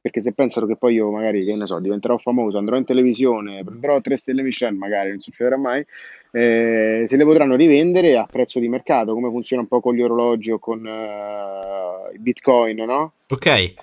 perché 0.00 0.20
se 0.20 0.32
pensano 0.32 0.66
che 0.66 0.76
poi 0.76 0.94
io 0.94 1.10
magari, 1.10 1.44
che 1.44 1.56
ne 1.56 1.66
so, 1.66 1.80
diventerò 1.80 2.16
famoso, 2.16 2.58
andrò 2.58 2.76
in 2.76 2.84
televisione, 2.84 3.64
prenderò 3.64 4.00
3 4.00 4.16
stelle 4.16 4.42
Michelin, 4.42 4.78
magari 4.78 5.10
non 5.10 5.18
succederà 5.18 5.56
mai, 5.56 5.84
eh, 6.30 7.06
se 7.08 7.16
le 7.16 7.24
potranno 7.24 7.56
rivendere 7.56 8.16
a 8.16 8.26
prezzo 8.30 8.58
di 8.58 8.68
mercato, 8.68 9.12
come 9.12 9.28
funziona 9.30 9.62
un 9.62 9.68
po' 9.68 9.80
con 9.80 9.94
gli 9.94 10.02
orologi 10.02 10.50
o 10.50 10.58
con 10.58 10.86
eh, 10.86 12.14
i 12.14 12.18
Bitcoin, 12.18 12.76
no? 12.84 13.12
Ok, 13.28 13.74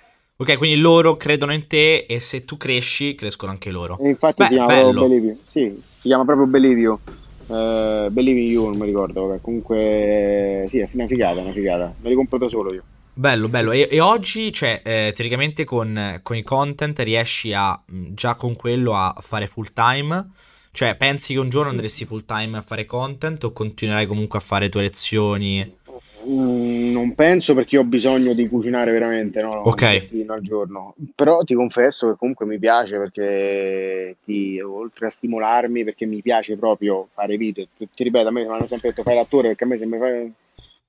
ok, 0.42 0.58
quindi 0.58 0.78
loro 0.80 1.18
credono 1.18 1.54
in 1.54 1.68
te 1.68 2.06
e 2.08 2.20
se 2.20 2.46
tu 2.46 2.56
cresci, 2.58 3.16
crescono 3.16 3.52
anche 3.52 3.72
loro. 3.72 3.98
E 4.00 4.08
infatti 4.10 4.46
si 4.46 4.54
Beh, 4.54 4.56
chiama 4.56 4.72
proprio 4.72 4.94
bello. 4.94 5.02
Believe. 5.08 5.38
Sì, 5.44 5.82
si 5.98 6.08
chiama 6.08 6.26
proprio 6.26 6.48
Believe 6.48 6.80
You. 6.80 7.00
Eh, 7.48 8.08
Believe 8.12 8.40
You, 8.40 8.68
non 8.68 8.78
mi 8.78 8.86
ricordo. 8.86 9.28
Vabbè, 9.28 9.42
comunque, 9.42 10.66
sì, 10.70 10.80
è 10.80 10.90
una 10.94 11.08
figata, 11.08 11.42
una 11.42 11.52
figata. 11.52 11.94
Me 12.00 12.10
li 12.10 12.16
compro 12.16 12.38
da 12.38 12.48
solo 12.48 12.74
io. 12.74 12.84
Bello, 13.12 13.50
bello. 13.50 13.72
E, 13.74 13.88
e 13.92 14.00
oggi, 14.00 14.54
cioè, 14.54 14.82
eh, 14.84 15.12
teoricamente 15.14 15.66
con, 15.66 16.20
con 16.24 16.38
i 16.38 16.44
content 16.44 16.98
riesci 17.00 17.52
a, 17.54 17.82
mh, 17.86 18.14
già 18.14 18.36
con 18.36 18.56
quello 18.56 18.96
a 18.96 19.14
fare 19.20 19.48
full 19.48 19.74
time? 19.74 20.32
Cioè, 20.72 20.96
pensi 20.96 21.34
che 21.34 21.40
un 21.40 21.50
giorno 21.50 21.70
andresti 21.72 22.06
full 22.06 22.24
time 22.26 22.58
a 22.58 22.62
fare 22.62 22.86
content 22.86 23.44
o 23.44 23.52
continuerai 23.52 24.06
comunque 24.08 24.40
a 24.40 24.42
fare 24.42 24.70
tue 24.70 24.82
lezioni? 24.84 25.79
Mm, 26.28 26.92
non 26.92 27.16
penso 27.16 27.54
perché 27.54 27.78
ho 27.78 27.84
bisogno 27.84 28.34
di 28.34 28.48
cucinare 28.50 28.92
veramente, 28.92 29.42
no? 29.42 29.62
Ok, 29.62 29.68
Un 29.70 29.76
piattino 29.76 30.34
al 30.34 30.42
giorno. 30.42 30.96
Però 31.16 31.44
ti 31.44 31.54
confesso 31.54 32.10
che 32.10 32.18
comunque 32.18 32.46
mi 32.46 32.60
piace 32.60 32.98
perché 32.98 34.18
ti, 34.24 34.60
oltre 34.60 35.08
a 35.08 35.10
stimolarmi, 35.10 35.84
perché 35.84 36.06
mi 36.06 36.22
piace 36.22 36.58
proprio 36.58 37.08
fare 37.14 37.38
video. 37.38 37.66
Ti, 37.78 37.88
ripeto, 37.96 38.28
a 38.28 38.32
me 38.32 38.44
mi 38.44 38.54
hanno 38.54 38.68
sempre 38.68 38.90
detto 38.90 39.04
fai 39.04 39.16
l'attore 39.16 39.50
perché 39.50 39.64
a 39.64 39.68
me 39.68 39.78
se 39.78 39.86
mi 39.86 39.98
fai... 39.98 40.34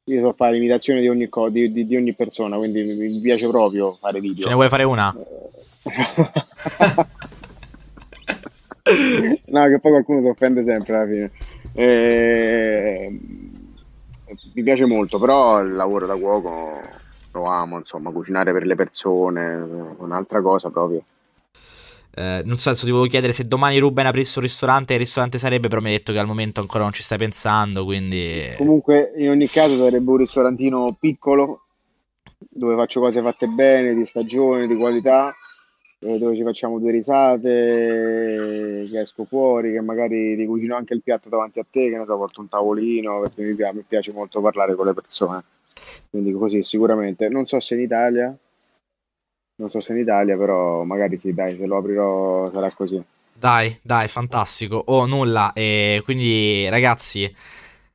Io 0.05 0.23
so 0.23 0.33
fare 0.33 0.55
l'imitazione 0.55 1.01
di 1.01 1.09
ogni, 1.09 1.29
co- 1.29 1.51
di, 1.51 1.71
di- 1.71 1.85
di 1.85 1.95
ogni 1.95 2.15
persona, 2.15 2.57
quindi 2.57 2.83
mi, 2.83 3.21
piace 3.21 3.47
proprio 3.49 3.97
fare 4.01 4.15
ce 4.15 4.21
ne 4.21 4.29
video. 4.29 4.53
vuoi 4.55 4.69
fare 4.69 4.83
una? 4.83 5.15
No, 9.47 9.69
che 9.69 9.79
poi 9.79 9.93
qualcuno 9.93 10.21
si 10.21 10.29
offende 10.29 10.65
sempre 10.65 10.97
alla 10.97 11.07
fine. 11.07 11.31
Eh, 11.75 13.21
mi 14.53 14.63
piace 14.63 14.85
molto, 14.87 15.19
però 15.19 15.61
il 15.61 15.75
lavoro 15.75 16.07
da 16.07 16.17
cuoco 16.17 16.81
lo 17.33 17.45
amo, 17.45 17.79
insomma, 17.79 18.11
cucinare 18.11 18.53
per 18.53 18.67
le 18.67 18.75
persone, 18.75 19.55
un'altra 19.99 20.41
cosa 20.43 20.71
proprio. 20.71 21.03
Eh, 22.13 22.43
non 22.45 22.59
so, 22.59 22.71
adesso 22.71 22.87
ti 22.87 22.91
volevo 22.91 23.09
chiedere 23.09 23.33
se 23.33 23.45
domani 23.45 23.79
Ruben 23.79 24.07
aprisse 24.07 24.39
un 24.39 24.45
ristorante, 24.45 24.95
che 24.95 24.99
ristorante 24.99 25.39
sarebbe, 25.39 25.69
però 25.69 25.81
mi 25.81 25.89
hai 25.89 25.97
detto 25.97 26.13
che 26.13 26.19
al 26.19 26.27
momento 26.27 26.61
ancora 26.61 26.83
non 26.83 26.93
ci 26.93 27.03
stai 27.03 27.19
pensando, 27.19 27.85
quindi... 27.85 28.55
Comunque, 28.57 29.13
in 29.17 29.31
ogni 29.31 29.47
caso, 29.47 29.77
sarebbe 29.77 30.11
un 30.11 30.17
ristorantino 30.17 30.97
piccolo 30.99 31.63
dove 32.37 32.75
faccio 32.75 33.01
cose 33.01 33.23
fatte 33.23 33.47
bene, 33.47 33.95
di 33.95 34.05
stagione, 34.05 34.67
di 34.67 34.77
qualità, 34.77 35.35
dove 36.01 36.35
ci 36.35 36.43
facciamo 36.43 36.79
due 36.79 36.93
risate, 36.93 38.89
che 38.91 39.01
esco 39.01 39.25
fuori, 39.25 39.73
che 39.73 39.81
magari 39.83 40.35
ti 40.35 40.47
cucino 40.47 40.75
anche 40.75 40.95
il 40.95 41.03
piatto 41.03 41.29
davanti 41.29 41.59
a 41.59 41.67
te, 41.71 41.91
che 41.91 41.99
ne 41.99 42.05
so, 42.07 42.17
porto 42.17 42.41
un 42.41 42.49
tavolino, 42.49 43.21
perché 43.21 43.43
mi 43.43 43.55
pia- 43.55 43.73
mi 43.73 43.85
piace 43.87 44.11
molto 44.13 44.41
parlare 44.41 44.75
con 44.75 44.87
le 44.87 44.95
persone. 44.95 45.43
Quindi 46.09 46.33
così, 46.33 46.63
sicuramente. 46.63 47.29
Non 47.29 47.45
so 47.45 47.61
se 47.61 47.75
in 47.75 47.81
Italia, 47.83 48.35
non 49.57 49.69
so 49.69 49.81
se 49.81 49.93
in 49.93 49.99
Italia, 49.99 50.37
però 50.39 50.85
magari 50.85 51.19
sì, 51.19 51.35
dai, 51.35 51.57
se 51.57 51.67
lo 51.67 51.77
aprirò 51.77 52.51
sarà 52.51 52.71
così. 52.73 53.03
Dai, 53.33 53.79
dai, 53.83 54.09
fantastico. 54.09 54.83
Oh, 54.87 55.05
nulla. 55.07 55.53
E 55.53 56.01
quindi, 56.05 56.67
ragazzi, 56.69 57.31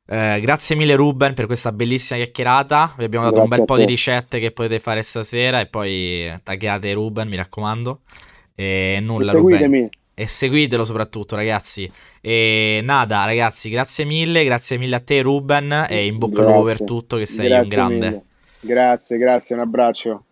eh, 0.07 0.39
grazie 0.41 0.75
mille 0.75 0.95
Ruben 0.95 1.33
per 1.33 1.45
questa 1.45 1.71
bellissima 1.71 2.19
chiacchierata. 2.21 2.93
Vi 2.97 3.03
abbiamo 3.03 3.25
dato 3.25 3.41
un 3.41 3.47
bel 3.47 3.63
po' 3.63 3.77
di 3.77 3.85
te. 3.85 3.85
ricette 3.85 4.39
che 4.39 4.51
potete 4.51 4.79
fare 4.79 5.01
stasera 5.03 5.59
e 5.59 5.67
poi 5.67 6.31
taggate 6.43 6.93
Ruben, 6.93 7.27
mi 7.27 7.35
raccomando. 7.37 8.01
E 8.55 8.99
E 9.17 9.23
nulla, 9.23 9.33
Ruben. 9.33 9.63
seguitemi. 9.63 9.89
E 10.13 10.27
seguitelo 10.27 10.83
soprattutto, 10.83 11.35
ragazzi. 11.35 11.91
E 12.21 12.79
nada, 12.83 13.25
ragazzi, 13.25 13.69
grazie 13.69 14.05
mille, 14.05 14.43
grazie 14.45 14.77
mille 14.77 14.95
a 14.95 14.99
te, 15.01 15.21
Ruben. 15.21 15.85
E 15.89 16.05
in 16.05 16.17
bocca 16.17 16.41
al 16.41 16.47
lupo 16.47 16.63
per 16.63 16.83
tutto, 16.83 17.17
che 17.17 17.25
sei 17.25 17.51
un 17.51 17.65
grazie 17.65 17.67
grande. 17.67 18.07
mille. 18.07 18.25
Grazie, 18.59 19.17
grazie, 19.17 19.55
un 19.55 19.61
abbraccio. 19.61 20.23